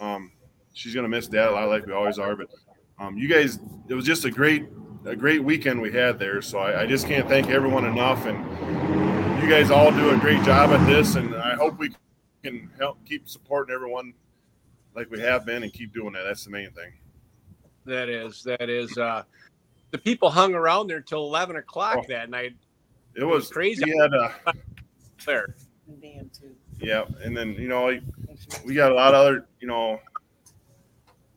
um, 0.00 0.32
she's 0.72 0.94
gonna 0.94 1.08
miss 1.08 1.26
dad 1.28 1.48
a 1.48 1.52
lot, 1.52 1.68
like 1.68 1.86
we 1.86 1.92
always 1.92 2.18
are. 2.18 2.36
But 2.36 2.48
um, 2.98 3.16
you 3.16 3.28
guys, 3.28 3.58
it 3.88 3.94
was 3.94 4.04
just 4.04 4.24
a 4.24 4.30
great 4.30 4.66
a 5.06 5.16
great 5.16 5.42
weekend 5.42 5.80
we 5.80 5.92
had 5.92 6.18
there. 6.18 6.42
So 6.42 6.58
I, 6.58 6.82
I 6.82 6.86
just 6.86 7.06
can't 7.06 7.28
thank 7.28 7.48
everyone 7.48 7.84
enough, 7.84 8.26
and 8.26 8.38
you 9.42 9.48
guys 9.48 9.70
all 9.70 9.90
do 9.90 10.10
a 10.10 10.16
great 10.18 10.42
job 10.44 10.70
at 10.70 10.86
this, 10.86 11.16
and 11.16 11.34
I 11.34 11.54
hope 11.54 11.78
we 11.78 11.90
can 12.42 12.70
help 12.78 13.04
keep 13.04 13.28
supporting 13.28 13.74
everyone 13.74 14.14
like 14.94 15.10
we 15.10 15.20
have 15.20 15.44
been, 15.46 15.62
and 15.62 15.72
keep 15.72 15.92
doing 15.92 16.12
that. 16.12 16.22
That's 16.24 16.44
the 16.44 16.50
main 16.50 16.70
thing. 16.72 16.92
That 17.86 18.08
is, 18.08 18.42
that 18.44 18.68
is. 18.68 18.96
Uh, 18.98 19.22
the 19.90 19.98
people 19.98 20.30
hung 20.30 20.54
around 20.54 20.86
there 20.86 21.00
till 21.00 21.26
eleven 21.26 21.56
o'clock 21.56 21.96
Oh. 22.00 22.04
that 22.08 22.30
night. 22.30 22.54
It 23.16 23.24
was 23.24 23.48
crazy. 23.48 23.84
We 23.84 23.98
had 23.98 24.14
uh, 24.14 24.52
There. 25.24 25.54
And 25.86 26.00
Dan 26.00 26.30
too. 26.32 26.54
Yeah, 26.80 27.04
and 27.22 27.36
then 27.36 27.54
you 27.54 27.68
know 27.68 27.98
we 28.64 28.74
got 28.74 28.92
a 28.92 28.94
lot 28.94 29.14
of 29.14 29.20
other 29.20 29.46
you 29.60 29.68
know. 29.68 30.00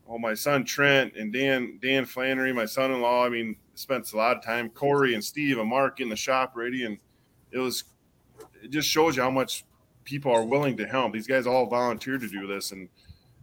Oh, 0.07 0.19
my 0.19 0.33
son 0.33 0.63
Trent 0.63 1.15
and 1.15 1.33
Dan 1.33 1.79
Dan 1.81 2.05
Flannery, 2.05 2.53
my 2.53 2.65
son-in-law. 2.65 3.25
I 3.25 3.29
mean, 3.29 3.55
spent 3.73 4.11
a 4.11 4.17
lot 4.17 4.37
of 4.37 4.43
time. 4.43 4.69
Corey 4.69 5.15
and 5.15 5.23
Steve 5.23 5.57
and 5.57 5.67
Mark 5.69 6.01
in 6.01 6.09
the 6.09 6.15
shop 6.15 6.53
ready, 6.55 6.85
and 6.85 6.97
it 7.51 7.57
was. 7.57 7.85
It 8.61 8.69
just 8.69 8.87
shows 8.87 9.17
you 9.17 9.23
how 9.23 9.31
much 9.31 9.65
people 10.03 10.31
are 10.31 10.43
willing 10.43 10.77
to 10.77 10.85
help. 10.85 11.13
These 11.13 11.27
guys 11.27 11.47
all 11.47 11.65
volunteered 11.65 12.21
to 12.21 12.29
do 12.29 12.47
this, 12.47 12.71
and 12.71 12.87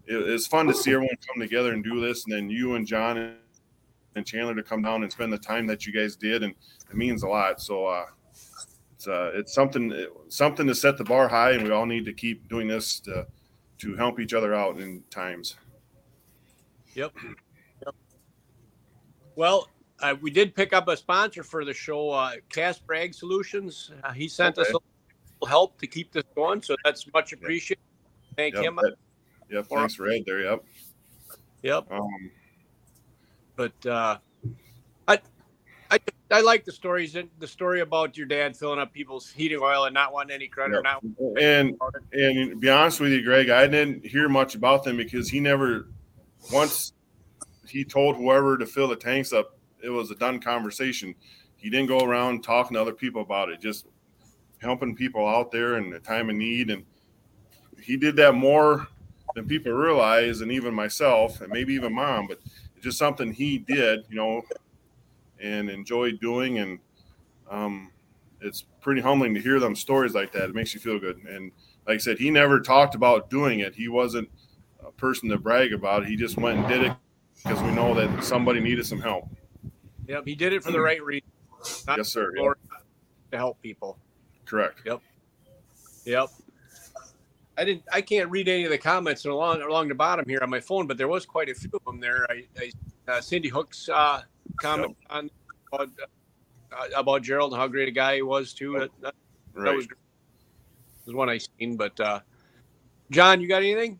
it, 0.07 0.16
it's 0.16 0.47
fun 0.47 0.66
to 0.66 0.74
see 0.74 0.93
everyone 0.93 1.16
come 1.26 1.41
together 1.41 1.72
and 1.72 1.82
do 1.82 2.01
this. 2.01 2.24
And 2.24 2.32
then 2.32 2.49
you 2.49 2.76
and 2.76 2.86
John 2.86 3.18
and, 3.18 3.36
and 4.14 4.24
Chandler 4.24 4.55
to 4.55 4.62
come 4.62 4.82
down 4.82 5.03
and 5.03 5.11
spend 5.11 5.32
the 5.32 5.38
time 5.38 5.66
that 5.66 5.86
you 5.86 5.93
guys 5.93 6.14
did, 6.16 6.43
and 6.43 6.55
it 6.88 6.97
means 6.97 7.22
a 7.22 7.28
lot. 7.28 7.61
So. 7.61 7.86
uh 7.86 8.07
it's 9.01 9.09
uh, 9.09 9.30
it's 9.32 9.55
something 9.55 10.07
something 10.28 10.66
to 10.66 10.74
set 10.74 10.98
the 10.98 11.05
bar 11.05 11.26
high, 11.26 11.53
and 11.53 11.64
we 11.64 11.70
all 11.70 11.86
need 11.86 12.05
to 12.05 12.12
keep 12.12 12.46
doing 12.51 12.68
this 12.68 13.01
to 13.01 13.26
to 13.78 13.96
help 13.96 14.20
each 14.20 14.34
other 14.34 14.55
out 14.55 14.78
in 14.78 15.03
times. 15.11 15.57
Yep. 16.94 17.12
Yep. 17.86 17.94
Well, 19.36 19.68
uh, 20.01 20.16
we 20.20 20.30
did 20.30 20.55
pick 20.55 20.74
up 20.74 20.86
a 20.88 20.96
sponsor 20.98 21.42
for 21.42 21.64
the 21.64 21.72
show, 21.72 22.11
uh, 22.11 22.32
Ag 22.59 23.14
Solutions. 23.14 23.90
Uh, 24.05 24.12
he 24.12 24.28
sent 24.28 24.59
us 24.59 24.68
a 24.68 24.72
little 24.72 25.48
help 25.48 25.78
to 25.78 25.86
keep 25.86 26.12
this 26.12 26.24
going, 26.34 26.61
so 26.61 26.76
that's 26.84 27.11
much 27.14 27.32
appreciated. 27.32 27.80
Thank 28.36 28.55
Yep, 28.57 28.64
him. 28.64 28.76
that- 28.82 28.94
yep. 29.48 29.66
Thanks, 29.66 29.98
Red. 29.98 30.24
There. 30.26 30.42
Yep. 30.42 30.64
Yep. 31.62 31.90
Um, 31.90 32.30
But 33.57 33.86
uh, 33.86 34.18
I, 36.30 36.40
like 36.40 36.64
the 36.64 36.72
stories. 36.72 37.16
The 37.38 37.46
story 37.46 37.80
about 37.80 38.16
your 38.16 38.26
dad 38.26 38.56
filling 38.56 38.78
up 38.78 38.92
people's 38.92 39.30
heating 39.30 39.58
oil 39.60 39.84
and 39.84 39.94
not 39.94 40.12
wanting 40.12 40.34
any 40.34 40.48
credit. 40.48 40.82
Yep. 40.84 41.02
Not 41.02 41.38
and 41.42 41.76
and 42.12 42.50
to 42.50 42.56
be 42.56 42.70
honest 42.70 43.00
with 43.00 43.12
you, 43.12 43.22
Greg, 43.22 43.50
I 43.50 43.66
didn't 43.66 44.06
hear 44.06 44.28
much 44.28 44.54
about 44.54 44.84
them 44.84 44.96
because 44.96 45.28
he 45.28 45.40
never 45.40 45.88
once 46.52 46.92
he 47.66 47.84
told 47.84 48.16
whoever 48.16 48.58
to 48.58 48.66
fill 48.66 48.88
the 48.88 48.96
tanks 48.96 49.32
up, 49.32 49.56
it 49.82 49.90
was 49.90 50.10
a 50.10 50.14
done 50.14 50.40
conversation. 50.40 51.14
He 51.56 51.70
didn't 51.70 51.88
go 51.88 52.00
around 52.00 52.42
talking 52.42 52.74
to 52.74 52.80
other 52.80 52.92
people 52.92 53.22
about 53.22 53.48
it, 53.50 53.60
just 53.60 53.86
helping 54.58 54.94
people 54.94 55.26
out 55.26 55.50
there 55.50 55.76
in 55.76 55.92
a 55.92 56.00
time 56.00 56.30
of 56.30 56.36
need. 56.36 56.70
And 56.70 56.84
he 57.82 57.96
did 57.96 58.16
that 58.16 58.34
more 58.34 58.88
than 59.34 59.46
people 59.46 59.72
realize, 59.72 60.40
and 60.40 60.50
even 60.50 60.74
myself, 60.74 61.40
and 61.40 61.52
maybe 61.52 61.74
even 61.74 61.94
mom, 61.94 62.26
but 62.26 62.40
it's 62.74 62.84
just 62.84 62.98
something 62.98 63.32
he 63.32 63.58
did, 63.58 64.04
you 64.08 64.16
know, 64.16 64.42
and 65.41 65.70
enjoy 65.70 66.12
doing. 66.12 66.59
And 66.59 66.78
um, 67.51 67.91
it's 68.41 68.64
pretty 68.80 69.01
humbling 69.01 69.34
to 69.34 69.41
hear 69.41 69.59
them 69.61 69.74
stories 69.74 70.14
like 70.14 70.32
that. 70.32 70.45
It 70.51 70.55
makes 70.55 70.74
you 70.74 70.80
feel 70.80 70.99
good. 70.99 71.18
And 71.24 71.53
like 71.86 71.95
I 71.97 71.99
said, 71.99 72.18
he 72.18 72.30
never 72.30 72.61
talked 72.61 72.95
about 72.95 73.30
doing 73.30 73.61
it. 73.61 73.74
He 73.74 73.88
wasn't 73.88 74.28
a 74.86 74.91
person 74.93 75.28
to 75.30 75.38
brag 75.38 75.72
about 75.72 76.03
it. 76.03 76.09
He 76.09 76.16
just 76.16 76.36
went 76.36 76.59
and 76.59 76.68
did 76.68 76.82
it 76.84 76.93
because 77.43 77.62
we 77.62 77.70
know 77.72 77.95
that 77.95 78.22
somebody 78.24 78.61
needed 78.61 78.86
some 78.86 79.01
help. 79.01 79.28
Yep, 80.09 80.26
he 80.26 80.34
did 80.34 80.53
it 80.53 80.62
for 80.62 80.72
the 80.72 80.80
right 80.80 81.03
reason. 81.03 81.28
Not 81.86 81.99
Yes, 81.99 82.09
sir. 82.09 82.32
for- 82.36 82.57
To 83.30 83.36
help 83.36 83.61
people. 83.62 83.99
Correct. 84.45 84.80
Yep. 84.84 85.01
Yep. 86.05 86.28
I 87.57 87.64
didn't. 87.64 87.84
I 87.93 88.01
can't 88.01 88.30
read 88.30 88.49
any 88.49 88.64
of 88.64 88.70
the 88.70 88.78
comments 88.78 89.24
along 89.26 89.61
along 89.61 89.88
the 89.88 89.95
bottom 89.95 90.24
here 90.26 90.41
on 90.43 90.49
my 90.49 90.61
phone, 90.61 90.86
but 90.86 90.97
there 90.97 91.09
was 91.09 91.26
quite 91.26 91.49
a 91.51 91.55
few 91.55 91.70
of 91.74 91.84
them 91.84 92.01
there. 92.01 92.26
I, 92.30 92.45
I 92.59 93.12
uh, 93.12 93.20
Cindy 93.20 93.49
Hook's 93.51 93.88
uh, 93.91 94.22
comment 94.57 94.96
on 95.09 95.30
about, 95.72 95.88
uh, 96.72 96.86
about 96.96 97.22
Gerald 97.22 97.53
and 97.53 97.61
how 97.61 97.68
great 97.68 97.88
a 97.88 97.92
guy 97.92 98.16
he 98.16 98.22
was 98.22 98.53
too. 98.53 98.78
That, 98.78 98.90
that, 99.01 99.14
that 99.55 99.61
Right. 99.62 99.76
was 99.76 99.88
was 101.07 101.14
one 101.14 101.28
I 101.28 101.38
seen. 101.38 101.76
But 101.76 101.98
uh, 101.98 102.20
John, 103.11 103.40
you 103.40 103.48
got 103.48 103.62
anything? 103.62 103.98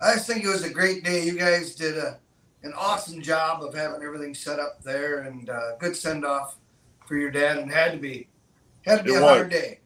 I 0.00 0.14
just 0.14 0.26
think 0.26 0.44
it 0.44 0.48
was 0.48 0.64
a 0.64 0.70
great 0.70 1.04
day. 1.04 1.24
You 1.24 1.38
guys 1.38 1.74
did 1.76 1.96
a, 1.96 2.18
an 2.64 2.72
awesome 2.76 3.22
job 3.22 3.62
of 3.62 3.72
having 3.72 4.02
everything 4.02 4.34
set 4.34 4.58
up 4.58 4.82
there 4.82 5.20
and 5.20 5.48
uh, 5.48 5.76
good 5.78 5.94
send 5.96 6.24
off 6.24 6.56
for 7.06 7.16
your 7.16 7.30
dad. 7.30 7.58
And 7.58 7.70
had 7.70 7.92
to 7.92 7.98
be 7.98 8.26
had 8.84 8.98
to 8.98 9.04
be 9.04 9.12
It 9.12 9.18
a 9.18 9.22
was. 9.22 9.30
hard 9.30 9.50
day. 9.50 9.78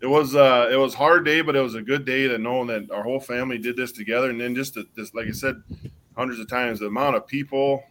It 0.00 0.06
was 0.06 0.34
uh 0.34 0.68
it 0.70 0.76
was 0.76 0.92
hard 0.92 1.24
day, 1.24 1.40
but 1.40 1.56
it 1.56 1.60
was 1.60 1.76
a 1.76 1.82
good 1.82 2.04
day 2.04 2.28
to 2.28 2.36
know 2.36 2.66
that 2.66 2.90
our 2.90 3.02
whole 3.02 3.20
family 3.20 3.56
did 3.56 3.74
this 3.76 3.90
together. 3.90 4.28
And 4.28 4.38
then 4.38 4.54
just, 4.54 4.74
to, 4.74 4.86
just 4.94 5.14
like 5.14 5.28
I 5.28 5.30
said, 5.30 5.62
hundreds 6.14 6.40
of 6.40 6.48
times, 6.48 6.80
the 6.80 6.86
amount 6.86 7.16
of 7.16 7.26
people 7.26 7.82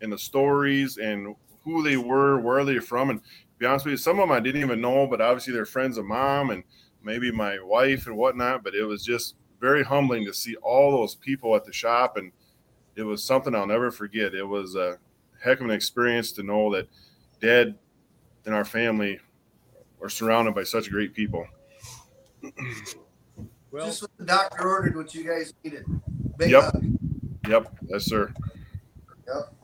and 0.00 0.12
the 0.12 0.18
stories 0.18 0.98
and 0.98 1.34
who 1.64 1.82
they 1.82 1.96
were, 1.96 2.40
where 2.40 2.64
they're 2.64 2.80
from, 2.80 3.10
and 3.10 3.20
to 3.22 3.28
be 3.58 3.66
honest 3.66 3.84
with 3.84 3.92
you, 3.92 3.98
some 3.98 4.18
of 4.18 4.28
them 4.28 4.32
I 4.36 4.40
didn't 4.40 4.60
even 4.62 4.80
know, 4.80 5.06
but 5.06 5.20
obviously 5.20 5.52
they're 5.52 5.66
friends 5.66 5.98
of 5.98 6.04
mom 6.04 6.50
and 6.50 6.62
maybe 7.02 7.30
my 7.32 7.58
wife 7.62 8.06
and 8.06 8.16
whatnot, 8.16 8.62
but 8.64 8.74
it 8.74 8.84
was 8.84 9.04
just 9.04 9.34
very 9.60 9.82
humbling 9.82 10.24
to 10.24 10.32
see 10.32 10.54
all 10.56 10.92
those 10.92 11.14
people 11.16 11.54
at 11.56 11.64
the 11.64 11.72
shop, 11.72 12.16
and 12.16 12.32
it 12.96 13.02
was 13.02 13.22
something 13.22 13.54
I'll 13.54 13.66
never 13.66 13.90
forget. 13.90 14.34
It 14.34 14.44
was 14.44 14.76
a 14.76 14.98
heck 15.42 15.60
of 15.60 15.66
an 15.66 15.72
experience 15.72 16.32
to 16.32 16.42
know 16.42 16.72
that 16.74 16.88
Dad 17.40 17.76
and 18.46 18.54
our 18.54 18.64
family 18.64 19.20
are 20.00 20.08
surrounded 20.08 20.54
by 20.54 20.64
such 20.64 20.90
great 20.90 21.14
people. 21.14 21.46
Well, 23.70 23.84
Just 23.84 24.00
what 24.00 24.10
the 24.16 24.24
doctor 24.24 24.66
ordered, 24.66 24.96
what 24.96 25.14
you 25.14 25.24
guys 25.24 25.52
needed. 25.62 25.84
Big 26.38 26.50
Yep. 26.52 26.62
hug. 26.64 26.84
Yep, 27.48 27.78
yes, 27.88 28.04
sir. 28.04 28.32
Yep. 29.26 29.54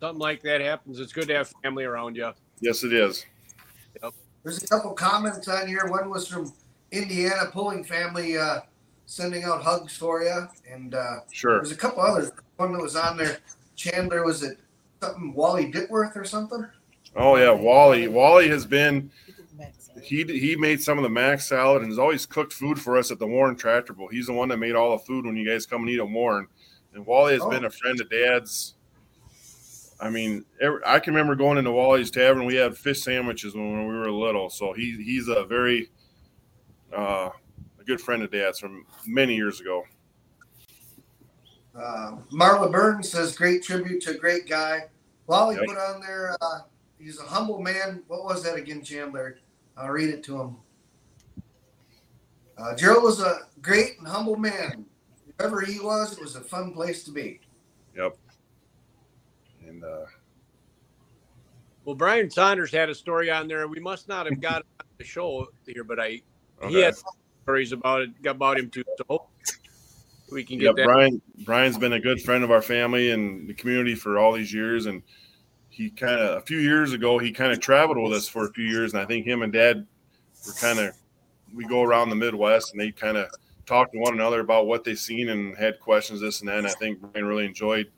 Something 0.00 0.18
like 0.18 0.42
that 0.42 0.60
happens. 0.60 1.00
It's 1.00 1.12
good 1.12 1.28
to 1.28 1.34
have 1.34 1.52
family 1.62 1.84
around 1.84 2.16
you. 2.16 2.32
Yes, 2.60 2.84
it 2.84 2.92
is. 2.92 3.24
Yep. 4.02 4.12
There's 4.42 4.62
a 4.62 4.66
couple 4.68 4.92
comments 4.92 5.46
on 5.48 5.66
here. 5.66 5.86
One 5.86 6.10
was 6.10 6.28
from 6.28 6.52
Indiana 6.92 7.50
Pulling 7.52 7.84
Family 7.84 8.38
uh, 8.38 8.60
sending 9.06 9.44
out 9.44 9.62
hugs 9.62 9.96
for 9.96 10.22
you, 10.22 10.46
and 10.70 10.94
uh, 10.94 11.16
Sure. 11.32 11.56
there's 11.58 11.72
a 11.72 11.76
couple 11.76 12.00
others. 12.02 12.30
One 12.56 12.72
that 12.72 12.80
was 12.82 12.96
on 12.96 13.16
there. 13.16 13.38
Chandler 13.74 14.24
was 14.24 14.42
it 14.42 14.58
something 15.02 15.34
Wally 15.34 15.70
Ditworth 15.70 16.16
or 16.16 16.24
something? 16.24 16.66
Oh 17.14 17.36
yeah, 17.36 17.50
Wally. 17.50 18.08
Wally 18.08 18.48
has 18.48 18.64
been. 18.64 19.10
He 20.02 20.22
he 20.24 20.54
made 20.56 20.80
some 20.82 20.98
of 20.98 21.02
the 21.02 21.08
mac 21.10 21.40
salad 21.40 21.82
and 21.82 21.90
has 21.90 21.98
always 21.98 22.26
cooked 22.26 22.52
food 22.52 22.78
for 22.80 22.96
us 22.98 23.10
at 23.10 23.18
the 23.18 23.26
Warren 23.26 23.56
Tractor 23.56 23.92
Bowl. 23.94 24.08
He's 24.08 24.26
the 24.26 24.32
one 24.34 24.48
that 24.50 24.58
made 24.58 24.74
all 24.74 24.92
the 24.92 25.02
food 25.04 25.24
when 25.24 25.36
you 25.36 25.46
guys 25.48 25.64
come 25.66 25.80
and 25.82 25.90
eat 25.90 25.98
at 25.98 26.08
Warren. 26.08 26.46
And 26.94 27.04
Wally 27.06 27.32
has 27.34 27.42
Oh. 27.42 27.50
been 27.50 27.64
a 27.64 27.70
friend 27.70 28.00
of 28.00 28.08
Dad's. 28.10 28.74
I 29.98 30.10
mean, 30.10 30.44
every, 30.60 30.80
I 30.84 30.98
can 30.98 31.14
remember 31.14 31.34
going 31.34 31.58
into 31.58 31.72
Wally's 31.72 32.10
Tavern. 32.10 32.44
We 32.44 32.56
had 32.56 32.76
fish 32.76 33.02
sandwiches 33.02 33.54
when 33.54 33.86
we 33.88 33.94
were 33.94 34.10
little. 34.10 34.50
So 34.50 34.72
he 34.72 35.02
he's 35.02 35.28
a 35.28 35.44
very 35.44 35.90
uh, 36.94 37.30
a 37.80 37.84
good 37.84 38.00
friend 38.00 38.22
of 38.22 38.30
Dad's 38.30 38.58
from 38.58 38.84
many 39.06 39.34
years 39.34 39.60
ago. 39.60 39.84
Uh, 41.74 42.16
Marla 42.32 42.70
Burns 42.70 43.10
says, 43.10 43.36
"Great 43.36 43.62
tribute 43.62 44.02
to 44.02 44.10
a 44.10 44.18
great 44.18 44.48
guy." 44.48 44.88
Wally 45.26 45.56
Yep. 45.56 45.64
put 45.66 45.78
on 45.78 46.00
there. 46.00 46.36
Uh, 46.40 46.60
he's 46.98 47.18
a 47.18 47.24
humble 47.24 47.60
man. 47.60 48.02
What 48.06 48.24
was 48.24 48.42
that 48.44 48.56
again, 48.56 48.82
Chandler? 48.82 49.38
I'll 49.76 49.90
read 49.90 50.08
it 50.10 50.22
to 50.24 50.40
him. 50.40 50.56
Uh, 52.56 52.74
Gerald 52.74 53.02
was 53.02 53.20
a 53.20 53.40
great 53.60 53.98
and 53.98 54.06
humble 54.08 54.36
man. 54.36 54.86
Whoever 55.38 55.60
he 55.60 55.80
was, 55.80 56.12
it 56.12 56.20
was 56.20 56.36
a 56.36 56.40
fun 56.40 56.72
place 56.72 57.04
to 57.04 57.10
be. 57.10 57.40
Yep. 57.94 58.16
And 59.66 59.84
uh, 59.84 60.06
Well, 61.84 61.94
Brian 61.94 62.30
Saunders 62.30 62.72
had 62.72 62.90
a 62.90 62.94
story 62.94 63.30
on 63.30 63.48
there. 63.48 63.66
We 63.68 63.80
must 63.80 64.08
not 64.08 64.26
have 64.26 64.40
got 64.40 64.62
on 64.80 64.86
the 64.98 65.04
show 65.04 65.46
here, 65.66 65.84
but 65.84 66.00
I 66.00 66.08
he 66.08 66.22
Okay. 66.62 66.82
had 66.82 66.94
stories 67.44 67.72
about 67.72 68.02
it 68.02 68.22
got 68.22 68.36
about 68.36 68.58
him 68.58 68.70
too. 68.70 68.84
So 69.06 69.28
we 70.30 70.42
can 70.42 70.58
Yeah, 70.58 70.68
get 70.68 70.76
that. 70.76 70.84
Brian. 70.84 71.22
Brian's 71.44 71.78
been 71.78 71.92
a 71.92 72.00
good 72.00 72.20
friend 72.22 72.42
of 72.42 72.50
our 72.50 72.62
family 72.62 73.10
and 73.10 73.48
the 73.48 73.54
community 73.54 73.94
for 73.94 74.18
all 74.18 74.32
these 74.32 74.52
years, 74.52 74.86
and 74.86 75.02
he 75.68 75.90
kind 75.90 76.18
of 76.18 76.38
a 76.38 76.40
few 76.40 76.58
years 76.58 76.92
ago 76.92 77.18
he 77.18 77.30
kind 77.30 77.52
of 77.52 77.60
traveled 77.60 77.98
with 77.98 78.12
us 78.12 78.26
for 78.26 78.46
a 78.46 78.52
few 78.52 78.64
years, 78.64 78.92
and 78.92 79.00
I 79.00 79.04
think 79.04 79.26
him 79.26 79.42
and 79.42 79.52
Dad 79.52 79.86
were 80.44 80.52
kind 80.54 80.78
of 80.78 80.94
we 81.54 81.64
go 81.66 81.82
around 81.82 82.08
the 82.10 82.16
Midwest 82.16 82.72
and 82.72 82.80
they 82.80 82.90
kind 82.90 83.16
of 83.16 83.28
talk 83.66 83.92
to 83.92 83.98
one 83.98 84.14
another 84.14 84.40
about 84.40 84.66
what 84.66 84.82
they've 84.82 84.98
seen 84.98 85.28
and 85.28 85.56
had 85.56 85.78
questions 85.78 86.20
this 86.20 86.40
and 86.40 86.48
that. 86.48 86.58
And 86.58 86.66
I 86.66 86.72
think 86.72 87.00
Brian 87.00 87.26
really 87.26 87.46
enjoyed 87.46 87.90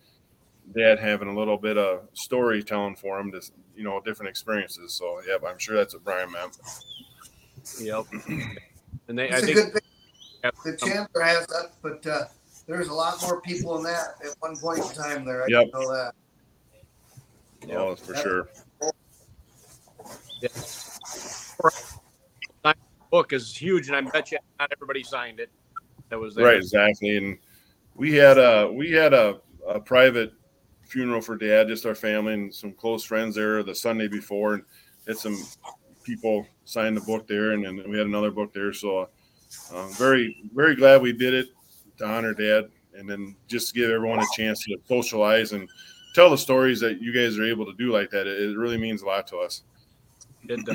Dad 0.74 0.98
having 0.98 1.28
a 1.28 1.34
little 1.34 1.56
bit 1.56 1.78
of 1.78 2.08
storytelling 2.14 2.96
for 2.96 3.18
him, 3.18 3.32
to 3.32 3.40
you 3.76 3.84
know, 3.84 4.00
different 4.04 4.30
experiences. 4.30 4.92
So 4.92 5.20
yeah, 5.26 5.36
I'm 5.48 5.58
sure 5.58 5.76
that's 5.76 5.94
what 5.94 6.04
Brian 6.04 6.30
meant. 6.32 6.58
Yep. 7.80 8.04
And 9.08 9.18
they, 9.18 9.30
I 9.30 9.36
It's 9.36 9.42
a 9.42 9.46
think 9.46 9.56
good 9.56 9.72
thing 9.72 9.82
that 10.42 10.78
Chandler 10.78 11.22
has 11.22 11.46
that, 11.46 11.72
but 11.82 12.06
uh, 12.06 12.24
there's 12.66 12.88
a 12.88 12.94
lot 12.94 13.20
more 13.22 13.40
people 13.40 13.76
in 13.78 13.82
that 13.84 14.14
at 14.24 14.34
one 14.40 14.56
point 14.56 14.80
in 14.80 14.88
time 14.90 15.24
there. 15.24 15.44
I 15.44 15.46
Yep. 15.48 15.68
know 15.72 15.92
that. 15.92 16.14
Oh, 17.72 17.96
for 17.96 18.14
sure. 18.14 18.48
Yeah, 20.40 20.48
book 23.10 23.32
is 23.32 23.56
huge, 23.56 23.88
and 23.88 23.96
I 23.96 24.00
bet 24.02 24.30
you 24.30 24.38
not 24.58 24.70
everybody 24.72 25.02
signed 25.02 25.40
it. 25.40 25.50
That 26.10 26.18
was 26.18 26.34
there. 26.34 26.44
Right, 26.46 26.56
exactly. 26.56 27.16
And 27.16 27.38
we 27.94 28.14
had 28.14 28.38
a 28.38 28.70
we 28.70 28.92
had 28.92 29.12
a, 29.12 29.40
a 29.66 29.80
private 29.80 30.32
funeral 30.88 31.20
for 31.20 31.36
dad, 31.36 31.68
just 31.68 31.86
our 31.86 31.94
family 31.94 32.34
and 32.34 32.54
some 32.54 32.72
close 32.72 33.04
friends 33.04 33.36
there 33.36 33.62
the 33.62 33.74
Sunday 33.74 34.08
before, 34.08 34.54
and 34.54 34.62
had 35.06 35.16
some 35.16 35.38
people 36.02 36.46
sign 36.64 36.94
the 36.94 37.00
book 37.02 37.26
there, 37.28 37.52
and 37.52 37.64
then 37.64 37.84
we 37.88 37.96
had 37.96 38.06
another 38.06 38.30
book 38.30 38.52
there. 38.52 38.72
So, 38.72 39.08
uh, 39.72 39.88
very 39.88 40.42
very 40.54 40.74
glad 40.74 41.02
we 41.02 41.12
did 41.12 41.34
it 41.34 41.48
to 41.98 42.06
honor 42.06 42.34
dad, 42.34 42.70
and 42.94 43.08
then 43.08 43.36
just 43.46 43.74
give 43.74 43.90
everyone 43.90 44.18
a 44.18 44.26
chance 44.34 44.64
to 44.64 44.76
socialize 44.86 45.52
and 45.52 45.68
tell 46.14 46.30
the 46.30 46.38
stories 46.38 46.80
that 46.80 47.00
you 47.00 47.12
guys 47.12 47.38
are 47.38 47.44
able 47.44 47.66
to 47.66 47.74
do 47.74 47.92
like 47.92 48.10
that. 48.10 48.26
It, 48.26 48.50
it 48.50 48.56
really 48.56 48.78
means 48.78 49.02
a 49.02 49.06
lot 49.06 49.26
to 49.28 49.38
us. 49.38 49.62
It, 50.48 50.66
uh, 50.68 50.74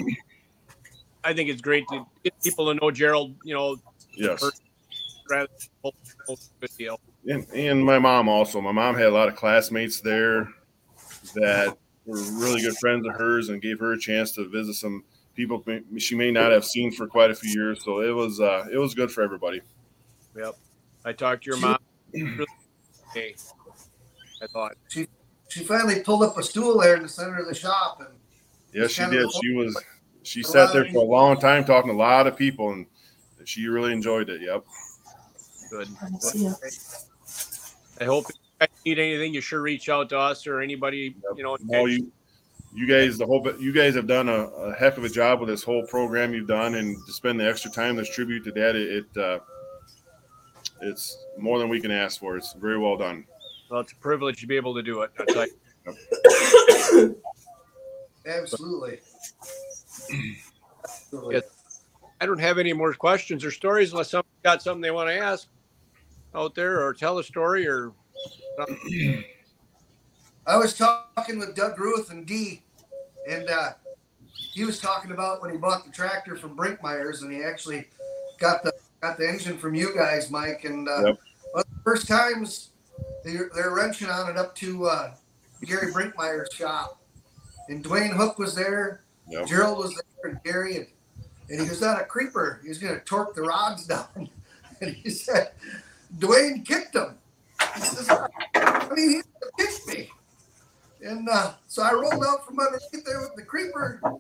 I 1.24 1.34
think 1.34 1.50
it's 1.50 1.62
great 1.62 1.86
to 1.90 2.06
get 2.24 2.34
people 2.44 2.72
to 2.72 2.80
know 2.80 2.92
Gerald. 2.92 3.36
You 3.44 3.56
know, 3.56 3.78
Yes. 4.16 4.44
rather 5.30 5.48
than 5.84 5.92
good 6.60 6.70
deal. 6.78 7.00
And, 7.28 7.48
and 7.54 7.86
my 7.86 8.00
mom 8.00 8.30
also. 8.30 8.62
My 8.62 8.72
mom 8.72 8.96
had 8.96 9.08
a 9.08 9.12
lot 9.12 9.28
of 9.28 9.36
classmates 9.36 10.02
there 10.02 10.50
that 11.36 11.78
were 12.06 12.22
really 12.34 12.62
good 12.62 12.78
friends 12.78 13.06
of 13.08 13.14
hers 13.16 13.50
and 13.50 13.62
gave 13.62 13.80
her 13.80 13.94
a 13.94 14.00
chance 14.00 14.32
to 14.34 14.48
visit 14.50 14.76
some 14.76 15.04
people 15.36 15.64
she 15.98 16.16
may 16.16 16.32
not 16.32 16.52
have 16.52 16.66
seen 16.66 16.92
for 16.92 17.08
quite 17.08 17.32
a 17.32 17.36
few 17.36 17.52
years. 17.52 17.84
So 17.84 18.02
it 18.02 18.12
was 18.12 18.40
uh, 18.40 18.68
it 18.72 18.78
was 18.78 18.94
good 18.94 19.12
for 19.12 19.22
everybody. 19.22 19.62
Yep. 20.36 20.56
I 21.06 21.14
talked 21.14 21.44
to 21.44 21.52
your 21.52 21.60
mom. 21.60 21.78
Hey, 23.14 23.36
I 24.42 24.48
thought. 24.48 24.74
She 24.90 25.08
she 25.50 25.64
finally 25.64 26.02
pulled 26.02 26.24
up 26.24 26.38
a 26.38 26.44
stool 26.44 26.80
there 26.80 26.96
in 26.96 27.04
the 27.04 27.10
center 27.10 27.38
of 27.38 27.48
the 27.48 27.56
shop, 27.56 28.00
and 28.00 28.10
Yes, 28.74 28.92
she 28.92 29.06
did. 29.06 29.30
She 29.42 29.54
was 29.54 29.84
she 30.24 30.42
sat 30.42 30.74
there 30.74 30.86
for 30.86 30.98
a 30.98 31.08
long 31.08 31.40
time 31.40 31.64
talking 31.64 31.92
to 31.92 31.96
a 31.96 31.98
lot 31.98 32.28
of 32.28 32.36
people, 32.36 32.72
and 32.72 32.86
she 33.46 33.68
really 33.68 33.94
enjoyed 33.94 34.30
it. 34.30 34.42
Yep. 34.42 34.66
Good. 35.70 35.88
I 38.00 38.06
hope 38.06 38.26
if 38.62 38.70
you 38.84 38.96
need 38.96 39.02
anything, 39.02 39.34
you 39.34 39.42
sure 39.42 39.62
reach 39.62 39.90
out 39.90 40.10
to 40.10 40.18
us 40.18 40.48
or 40.48 40.62
anybody. 40.62 41.16
You 41.36 41.44
know, 41.44 41.58
No, 41.64 41.86
you 41.86 42.12
you 42.74 42.88
guys 42.88 43.18
the 43.18 43.26
whole 43.26 43.48
you 43.60 43.72
guys 43.72 43.96
have 43.96 44.08
done 44.08 44.30
a, 44.30 44.46
a 44.48 44.74
heck 44.76 44.98
of 44.98 45.04
a 45.04 45.10
job 45.10 45.40
with 45.40 45.50
this 45.50 45.64
whole 45.64 45.86
program 45.88 46.34
you've 46.34 46.48
done, 46.48 46.76
and 46.76 46.98
to 47.06 47.14
spend 47.14 47.40
the 47.40 47.48
extra 47.48 47.70
time 47.72 47.96
this 47.96 48.10
tribute 48.10 48.44
to 48.46 48.52
Dad, 48.52 48.76
it, 48.76 49.06
it 49.16 49.22
uh, 49.22 49.40
it's 50.82 51.26
more 51.38 51.60
than 51.60 51.70
we 51.70 51.80
can 51.80 51.92
ask 51.92 52.20
for. 52.20 52.36
It's 52.38 52.54
very 52.54 52.78
well 52.78 52.98
done. 52.98 53.26
well, 53.70 53.82
it's 53.82 53.92
a 53.92 53.96
privilege 53.98 54.40
to 54.42 54.48
be 54.48 54.56
able 54.56 54.74
to 54.76 54.84
do 54.84 55.02
it. 55.02 55.12
I 55.20 55.26
tell 55.26 55.46
you. 55.48 55.54
absolutely. 58.26 59.00
Absolutely. 60.84 61.42
I 62.22 62.26
don't 62.26 62.40
have 62.40 62.58
any 62.58 62.74
more 62.74 62.94
questions 62.94 63.44
or 63.44 63.52
stories 63.52 63.92
unless 63.92 64.12
somebody 64.12 64.30
got 64.44 64.62
something 64.62 64.82
they 64.82 64.92
want 64.92 65.10
to 65.10 65.18
ask 65.18 65.48
out 66.36 66.56
there 66.56 66.82
or 66.86 66.94
tell 66.94 67.20
a 67.20 67.24
story 67.24 67.68
or. 67.68 67.94
I 70.46 70.58
was 70.58 70.78
talking 70.78 71.40
with 71.40 71.56
Doug 71.56 71.80
Ruth 71.80 72.12
and 72.12 72.26
Dee, 72.26 72.62
and 73.30 73.50
uh, 73.50 73.72
he 74.34 74.66
was 74.66 74.80
talking 74.80 75.12
about 75.12 75.42
when 75.42 75.52
he 75.52 75.58
bought 75.58 75.86
the 75.86 75.92
tractor 75.92 76.36
from 76.36 76.56
Brinkmeyer's, 76.58 77.22
and 77.22 77.32
he 77.32 77.44
actually 77.44 77.88
got 78.40 78.62
the 78.64 78.74
got 79.02 79.18
the 79.18 79.28
engine 79.28 79.58
from 79.58 79.74
you 79.74 79.96
guys, 79.96 80.30
Mike. 80.30 80.66
And 80.66 80.88
uh, 80.90 81.02
Yep. 81.06 81.18
one 81.52 81.62
of 81.62 81.70
the 81.70 81.82
first 81.84 82.08
times 82.08 82.70
they're, 83.24 83.50
they're 83.56 83.72
wrenching 83.74 84.10
on 84.10 84.30
it 84.30 84.38
up 84.38 84.54
to 84.58 84.86
uh, 84.86 85.14
Gary 85.66 85.92
Brinkmeyer's 85.94 86.54
shop, 86.54 87.02
and 87.70 87.84
Dwayne 87.84 88.12
Hook 88.14 88.38
was 88.38 88.54
there, 88.54 89.04
Yep. 89.30 89.48
Gerald 89.48 89.78
was 89.80 89.96
there, 89.96 90.32
and 90.32 90.44
Gary, 90.44 90.76
and, 90.78 90.88
and 91.50 91.62
he 91.62 91.70
was 91.70 91.82
on 91.84 92.00
a 92.02 92.04
creeper. 92.04 92.60
He 92.64 92.70
was 92.70 92.80
going 92.80 92.94
to 92.96 93.00
torque 93.02 93.34
the 93.34 93.44
rods 93.44 93.88
down, 93.88 94.30
and 94.82 94.94
he 94.94 95.10
said, 95.10 95.52
Dwayne 96.18 96.66
kicked 96.66 96.96
him. 96.96 97.18
Says, 97.78 98.10
I 98.10 98.90
mean, 98.96 99.24
he 99.58 99.64
kicked 99.64 99.88
me. 99.88 100.10
And 101.02 101.28
uh, 101.30 101.54
so 101.68 101.84
I 101.84 101.94
rolled 101.94 102.24
out 102.24 102.46
from 102.46 102.60
underneath 102.60 103.06
there 103.06 103.22
with 103.22 103.36
the 103.36 103.44
creeper. 103.44 104.00
And 104.04 104.20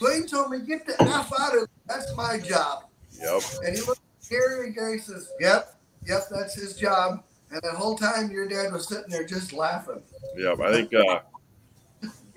Dwayne 0.00 0.30
told 0.30 0.50
me, 0.50 0.60
get 0.60 0.86
the 0.86 1.00
F 1.02 1.32
out 1.38 1.56
of 1.56 1.64
it. 1.64 1.70
That's 1.86 2.14
my 2.16 2.38
job. 2.38 2.84
Yep. 3.20 3.42
And 3.64 3.76
he 3.76 3.82
looked 3.82 4.00
at 4.00 4.28
Gary 4.28 4.66
and 4.66 4.74
Gary 4.74 4.98
says, 4.98 5.32
Yep, 5.40 5.74
yep, 6.06 6.22
that's 6.30 6.54
his 6.54 6.76
job. 6.76 7.22
And 7.50 7.60
the 7.62 7.70
whole 7.70 7.96
time 7.96 8.30
your 8.30 8.48
dad 8.48 8.72
was 8.72 8.88
sitting 8.88 9.08
there 9.08 9.24
just 9.24 9.52
laughing. 9.52 10.02
Yep. 10.36 10.60
I 10.60 10.72
think 10.72 10.94
uh, 10.94 11.20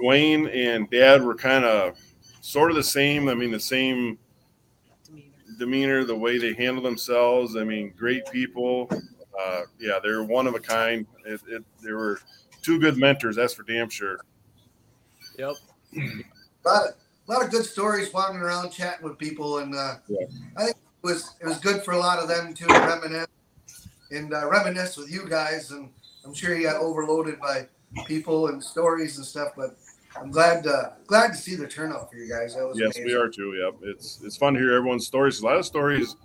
Dwayne 0.02 0.54
and 0.56 0.90
Dad 0.90 1.24
were 1.24 1.36
kind 1.36 1.66
of 1.66 1.98
sort 2.42 2.72
of 2.72 2.78
the 2.78 2.84
same. 2.84 3.28
I 3.28 3.34
mean, 3.34 3.52
the 3.52 3.60
same 3.60 4.18
demeanor, 5.62 6.04
the 6.04 6.16
way 6.16 6.40
they 6.40 6.54
handle 6.54 6.82
themselves. 6.82 7.56
I 7.56 7.64
mean, 7.64 7.94
great 7.96 8.26
people. 8.32 8.90
Uh, 9.40 9.62
yeah, 9.80 10.00
they're 10.02 10.24
one 10.24 10.48
of 10.48 10.56
a 10.56 10.60
kind. 10.60 11.06
It, 11.24 11.40
it, 11.48 11.64
they 11.84 11.92
were 11.92 12.20
two 12.64 12.80
good 12.80 12.98
mentors. 12.98 13.36
That's 13.36 13.54
for 13.54 13.62
damn 13.62 13.88
sure. 13.88 14.20
Yep. 15.38 15.54
A 15.96 16.00
lot 16.66 16.88
of, 16.88 16.96
a 17.28 17.32
lot 17.32 17.46
of 17.46 17.52
good 17.52 17.64
stories 17.64 18.12
wandering 18.12 18.44
around 18.44 18.72
chatting 18.72 19.08
with 19.08 19.20
people. 19.20 19.60
And 19.60 19.76
uh, 19.76 19.98
Yeah. 20.08 20.26
I 20.58 20.66
think 20.66 20.78
it 20.78 21.08
was 21.08 21.36
it 21.40 21.46
was 21.46 21.60
good 21.60 21.84
for 21.84 21.92
a 21.92 21.98
lot 21.98 22.18
of 22.18 22.28
them 22.28 22.56
to 22.56 22.66
reminisce 22.66 23.28
and 24.10 24.34
uh, 24.34 24.50
reminisce 24.50 24.98
with 24.98 25.12
you 25.12 25.30
guys. 25.30 25.70
And 25.70 25.90
I'm 26.26 26.34
sure 26.34 26.56
you 26.56 26.64
got 26.64 26.82
overloaded 26.82 27.40
by 27.40 27.68
people 28.08 28.48
and 28.48 28.64
stories 28.64 29.18
and 29.18 29.26
stuff, 29.26 29.52
but 29.56 29.78
I'm 30.20 30.30
glad 30.32 30.68
uh, 30.68 30.92
glad 31.08 31.30
to 31.30 31.36
see 31.36 31.56
the 31.56 31.68
turnout 31.68 32.10
for 32.10 32.18
you 32.18 32.30
guys. 32.30 32.56
That 32.56 32.68
was 32.68 32.78
Yes, 32.78 32.98
amazing. 32.98 33.06
we 33.06 33.14
are 33.14 33.30
too. 33.30 33.54
Yep. 33.54 33.76
It's 33.84 34.22
it's 34.24 34.38
fun 34.38 34.54
to 34.54 34.60
hear 34.60 34.74
everyone's 34.74 35.08
stories. 35.08 35.40
A 35.42 35.46
lot 35.46 35.58
of 35.58 35.66
stories 35.66 36.16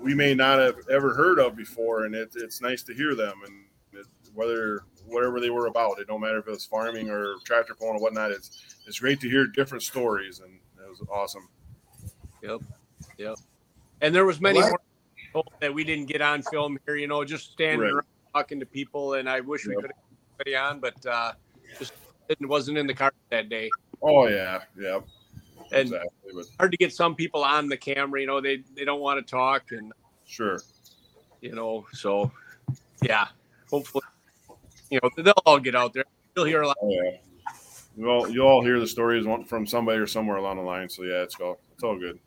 we 0.00 0.14
may 0.14 0.34
not 0.34 0.58
have 0.58 0.76
ever 0.90 1.14
heard 1.14 1.38
of 1.38 1.54
before, 1.56 2.04
and 2.04 2.14
it, 2.14 2.30
it's 2.36 2.60
nice 2.60 2.82
to 2.84 2.94
hear 2.94 3.14
them. 3.14 3.34
And 3.44 3.64
it, 4.00 4.06
whether 4.34 4.84
whatever 5.06 5.40
they 5.40 5.50
were 5.50 5.66
about, 5.66 5.98
it 6.00 6.06
don't 6.06 6.20
matter 6.20 6.38
if 6.38 6.46
it 6.46 6.50
was 6.50 6.64
farming 6.64 7.10
or 7.10 7.34
tractor 7.44 7.74
pulling 7.74 7.96
or 7.96 8.00
whatnot. 8.00 8.30
It's 8.30 8.78
it's 8.86 8.98
great 9.00 9.20
to 9.20 9.28
hear 9.28 9.46
different 9.46 9.82
stories, 9.82 10.40
and 10.40 10.58
it 10.82 10.88
was 10.88 11.02
awesome. 11.12 11.48
Yep. 12.42 12.62
Yep. 13.18 13.36
And 14.00 14.14
there 14.14 14.24
was 14.24 14.40
many 14.40 14.60
Well, 14.60 14.68
more 14.70 14.80
people 15.16 15.52
that 15.60 15.72
we 15.74 15.84
didn't 15.84 16.06
get 16.06 16.22
on 16.22 16.42
film 16.42 16.78
here, 16.86 16.96
you 16.96 17.06
know, 17.06 17.22
just 17.22 17.52
standing 17.52 17.80
Right. 17.80 17.92
around 17.92 18.06
talking 18.32 18.58
to 18.60 18.66
people. 18.66 19.14
And 19.14 19.28
I 19.28 19.40
wish 19.40 19.66
we 19.66 19.74
could 19.74 19.92
have 19.92 20.44
been 20.46 20.54
on, 20.54 20.80
but 20.80 21.04
uh, 21.04 21.32
just 21.78 21.92
it 21.92 21.98
wasn't 22.40 22.78
in 22.78 22.86
the 22.86 22.94
car 22.94 23.12
that 23.30 23.48
day. 23.48 23.70
Oh 24.02 24.28
yeah, 24.28 24.62
yeah, 24.78 25.00
And 25.72 25.88
exactly. 25.88 26.32
But 26.34 26.46
hard 26.58 26.72
to 26.72 26.78
get 26.78 26.92
some 26.92 27.14
people 27.14 27.44
on 27.44 27.68
the 27.68 27.76
camera, 27.76 28.20
you 28.20 28.26
know, 28.26 28.40
they, 28.40 28.62
they 28.76 28.84
don't 28.84 29.00
want 29.00 29.24
to 29.24 29.30
talk 29.30 29.72
and, 29.72 29.92
sure, 30.26 30.60
you 31.40 31.54
know, 31.54 31.86
so 31.92 32.30
yeah, 33.02 33.28
hopefully, 33.70 34.04
you 34.90 35.00
know, 35.02 35.10
they'll 35.16 35.34
all 35.44 35.58
get 35.58 35.74
out 35.74 35.92
there. 35.92 36.04
You'll 36.36 36.46
hear 36.46 36.62
a 36.62 36.68
lot. 36.68 36.76
oh 36.82 36.90
yeah. 36.90 37.16
You 37.96 38.08
all 38.08 38.30
you 38.30 38.42
all 38.42 38.62
hear 38.62 38.78
the 38.78 38.86
stories 38.86 39.26
from 39.46 39.66
somebody 39.66 39.98
or 39.98 40.06
somewhere 40.06 40.36
along 40.36 40.56
the 40.56 40.62
line. 40.62 40.88
So 40.88 41.02
yeah, 41.02 41.22
it's 41.22 41.34
all 41.40 41.58
it's 41.74 41.82
all 41.82 41.98
good. 41.98 42.18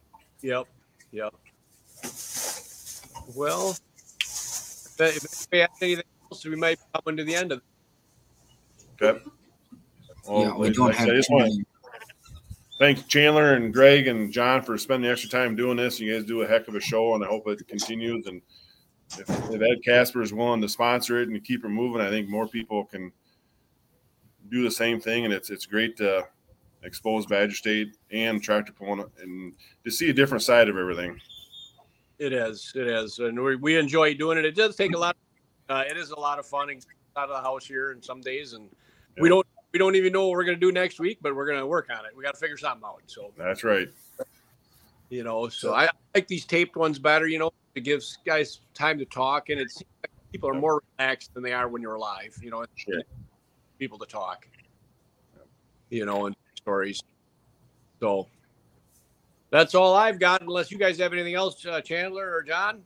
Yep. 0.41 0.67
Yep. 1.11 1.33
Well, 3.35 3.75
if, 4.99 5.47
we 5.51 5.59
have 5.59 5.69
anything 5.81 6.03
else, 6.29 6.45
we 6.45 6.55
might 6.55 6.77
come 6.77 7.01
coming 7.05 7.17
to 7.17 7.23
the 7.23 7.35
end 7.35 7.51
of 7.53 7.59
it. 7.59 9.03
Okay. 9.03 9.19
Well, 10.27 10.41
yeah, 10.41 10.55
we 10.55 10.69
don't 10.71 10.87
like 10.87 10.95
I 10.95 10.99
have 10.99 11.07
said, 11.07 11.13
I 11.13 11.17
just 11.17 11.31
want 11.31 11.43
many- 11.43 11.65
thank 12.79 13.07
Chandler 13.07 13.53
and 13.53 13.73
Greg 13.73 14.07
and 14.07 14.31
John 14.31 14.61
for 14.61 14.77
spending 14.77 15.07
the 15.07 15.11
extra 15.11 15.29
time 15.29 15.55
doing 15.55 15.77
this. 15.77 15.99
You 15.99 16.13
guys 16.13 16.25
do 16.25 16.41
a 16.41 16.47
heck 16.47 16.67
of 16.67 16.75
a 16.75 16.79
show, 16.79 17.15
and 17.15 17.23
I 17.23 17.27
hope 17.27 17.47
it 17.47 17.67
continues. 17.67 18.27
And 18.27 18.41
if, 19.17 19.29
if 19.29 19.61
Ed 19.61 19.83
Casper 19.83 20.21
is 20.21 20.33
willing 20.33 20.61
to 20.61 20.69
sponsor 20.69 21.21
it 21.21 21.29
and 21.29 21.43
keep 21.43 21.63
it 21.65 21.69
moving, 21.69 22.01
I 22.01 22.09
think 22.09 22.29
more 22.29 22.47
people 22.47 22.85
can 22.85 23.11
do 24.49 24.63
the 24.63 24.71
same 24.71 24.99
thing. 24.99 25.25
And 25.25 25.33
it's 25.33 25.49
it's 25.49 25.65
great 25.65 25.97
to 25.97 26.27
expose 26.83 27.25
Badger 27.25 27.55
State 27.55 27.95
and 28.11 28.41
tractor 28.41 28.73
pulling 28.73 29.05
and 29.21 29.53
to 29.85 29.91
see 29.91 30.09
a 30.09 30.13
different 30.13 30.43
side 30.43 30.69
of 30.69 30.77
everything. 30.77 31.19
It 32.19 32.33
is. 32.33 32.71
It 32.75 32.87
is, 32.87 33.19
and 33.19 33.41
we, 33.41 33.55
we 33.55 33.77
enjoy 33.77 34.13
doing 34.13 34.37
it. 34.37 34.45
It 34.45 34.55
does 34.55 34.75
take 34.75 34.93
a 34.93 34.97
lot. 34.97 35.17
Uh, 35.69 35.83
it 35.89 35.97
is 35.97 36.11
a 36.11 36.19
lot 36.19 36.39
of 36.39 36.45
fun 36.45 36.69
and 36.69 36.85
out 37.17 37.29
of 37.29 37.35
the 37.35 37.41
house 37.41 37.65
here, 37.65 37.91
and 37.91 38.03
some 38.03 38.21
days, 38.21 38.53
and 38.53 38.69
we 39.19 39.29
don't 39.29 39.42
we 39.73 39.79
don't 39.79 39.95
even 39.95 40.13
know 40.13 40.27
what 40.27 40.33
we're 40.37 40.43
gonna 40.43 40.55
do 40.57 40.71
next 40.71 40.99
week, 40.99 41.17
but 41.21 41.35
we're 41.35 41.47
gonna 41.47 41.65
work 41.65 41.89
on 41.89 42.05
it. 42.05 42.15
We 42.15 42.23
got 42.23 42.35
to 42.35 42.39
figure 42.39 42.57
something 42.57 42.85
out. 42.87 43.01
So 43.07 43.33
That's 43.35 43.63
right. 43.63 43.89
you 45.09 45.23
know, 45.23 45.49
so 45.49 45.73
I 45.73 45.89
like 46.13 46.27
these 46.27 46.45
taped 46.45 46.77
ones 46.77 46.99
better. 46.99 47.27
You 47.27 47.39
know, 47.39 47.51
it 47.73 47.81
gives 47.81 48.19
guys 48.23 48.59
time 48.75 48.99
to 48.99 49.05
talk, 49.05 49.49
and 49.49 49.59
it's 49.59 49.81
people 50.31 50.47
are 50.49 50.53
more 50.53 50.81
relaxed 50.99 51.33
than 51.33 51.41
they 51.41 51.53
are 51.53 51.67
when 51.67 51.81
you're 51.81 51.97
live. 51.97 52.37
You 52.41 52.51
know, 52.51 52.65
Sure. 52.75 53.01
people 53.79 53.97
to 53.97 54.05
talk. 54.05 54.47
You 55.89 56.05
know, 56.05 56.27
and 56.27 56.35
stories. 56.55 57.01
So 57.99 58.27
that's 59.49 59.73
all 59.73 59.95
I've 59.95 60.19
got. 60.19 60.41
Unless 60.41 60.71
you 60.71 60.77
guys 60.77 60.99
have 60.99 61.13
anything 61.13 61.33
else, 61.33 61.65
uh, 61.65 61.81
Chandler 61.81 62.31
or 62.31 62.43
John. 62.43 62.83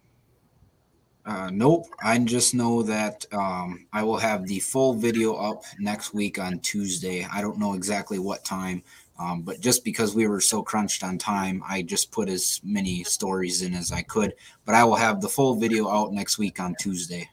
Uh, 1.27 1.49
nope. 1.51 1.85
I 2.01 2.17
just 2.19 2.55
know 2.55 2.81
that 2.83 3.25
um, 3.33 3.85
I 3.91 4.01
will 4.01 4.17
have 4.17 4.47
the 4.47 4.59
full 4.59 4.93
video 4.93 5.33
up 5.35 5.63
next 5.77 6.13
week 6.13 6.39
on 6.39 6.59
Tuesday. 6.59 7.27
I 7.31 7.41
don't 7.41 7.59
know 7.59 7.73
exactly 7.73 8.17
what 8.17 8.45
time, 8.45 8.81
um, 9.19 9.41
but 9.41 9.59
just 9.59 9.83
because 9.83 10.15
we 10.15 10.25
were 10.27 10.39
so 10.39 10.63
crunched 10.63 11.03
on 11.03 11.17
time, 11.17 11.61
I 11.67 11.81
just 11.81 12.11
put 12.11 12.29
as 12.29 12.61
many 12.63 13.03
stories 13.03 13.61
in 13.61 13.73
as 13.73 13.91
I 13.91 14.03
could. 14.03 14.35
But 14.65 14.75
I 14.75 14.85
will 14.85 14.95
have 14.95 15.19
the 15.19 15.27
full 15.27 15.55
video 15.55 15.89
out 15.89 16.13
next 16.13 16.37
week 16.37 16.61
on 16.61 16.75
Tuesday 16.79 17.29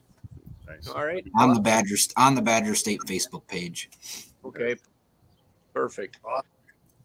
Nice. 0.67 0.89
All 0.89 1.05
right. 1.05 1.25
on 1.37 1.53
the 1.53 1.61
Badger 1.61 1.95
on 2.17 2.35
the 2.35 2.41
Badger 2.41 2.75
State 2.75 2.99
Facebook 3.07 3.47
page. 3.47 3.89
Okay. 4.43 4.75
Perfect. 5.73 6.17
Awesome. 6.25 6.45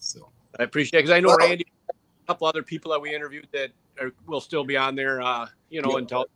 So 0.01 0.29
I 0.59 0.65
appreciate 0.65 1.01
because 1.03 1.13
I 1.13 1.21
know 1.21 1.37
Randy, 1.37 1.67
a 1.89 2.27
couple 2.27 2.49
other 2.49 2.65
people 2.65 2.91
that 2.91 3.01
we 3.01 3.15
interviewed 3.15 3.47
that 3.53 3.71
are, 4.01 4.11
will 4.27 4.41
still 4.41 4.65
be 4.65 4.77
on 4.77 4.97
there. 4.97 5.21
Uh, 5.23 5.47
you 5.69 5.83
know, 5.83 5.91
Yep. 5.91 5.99
until 5.99 6.27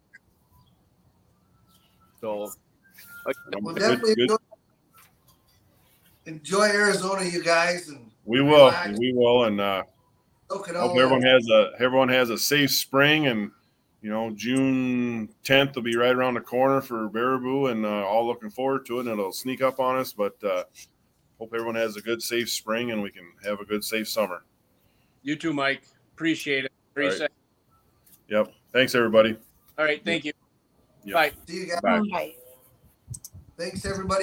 so. 2.25 2.51
Well, 3.61 3.75
Good- 3.75 3.81
definitely 3.81 4.15
good. 4.15 4.31
enjoy, 4.31 4.37
enjoy 6.27 6.65
Arizona, 6.69 7.25
you 7.25 7.43
guys, 7.43 7.89
and 7.89 8.11
We 8.25 8.41
will. 8.41 8.67
Relax. 8.67 8.99
We 8.99 9.13
will, 9.13 9.45
and 9.45 9.61
uh, 9.61 9.83
soak 10.51 10.69
hope 10.71 10.97
everyone 10.97 11.23
has 11.23 11.47
a 11.49 11.73
everyone 11.79 12.09
has 12.09 12.31
a 12.31 12.39
safe 12.39 12.71
spring 12.71 13.27
and 13.29 13.51
you 14.03 14.11
know 14.11 14.31
june 14.37 15.27
10th 15.45 15.75
will 15.75 15.83
be 15.83 15.97
right 15.97 16.15
around 16.15 16.35
the 16.35 16.41
corner 16.41 16.83
for 16.83 17.09
baraboo 17.09 17.71
and 17.73 17.87
uh, 17.87 18.05
all 18.07 18.27
looking 18.27 18.51
forward 18.51 18.85
to 18.85 18.99
it 18.99 19.07
and 19.07 19.09
it'll 19.09 19.33
sneak 19.33 19.63
up 19.63 19.81
on 19.81 19.97
us 19.97 20.13
but 20.13 20.35
uh, 20.45 20.63
hope 21.39 21.51
everyone 21.55 21.75
has 21.75 21.97
a 21.97 22.03
good 22.03 22.23
safe 22.23 22.51
spring 22.51 22.91
and 22.93 23.03
we 23.03 23.11
can 23.11 23.25
have 23.43 23.59
a 23.61 23.65
good 23.65 23.83
safe 23.83 24.07
summer 24.07 24.45
You 25.23 25.35
too, 25.35 25.55
Mike. 25.55 25.85
Appreciate 26.13 26.67
it. 26.67 26.73
Very 26.95 27.07
All 27.07 27.11
right. 27.13 27.19
safe. 27.21 27.29
yep 28.29 28.53
thanks 28.75 28.95
everybody 28.95 29.37
All 29.79 29.85
right. 29.87 30.05
Thank 30.05 30.27
you. 30.27 30.34
Yep. 31.05 31.15
Bye. 31.15 31.33
See 31.47 31.57
you 31.57 31.67
guys. 31.67 31.81
Bye. 31.81 32.01
Bye. 32.11 32.35
Thanks, 33.57 33.85
everybody. 33.85 34.23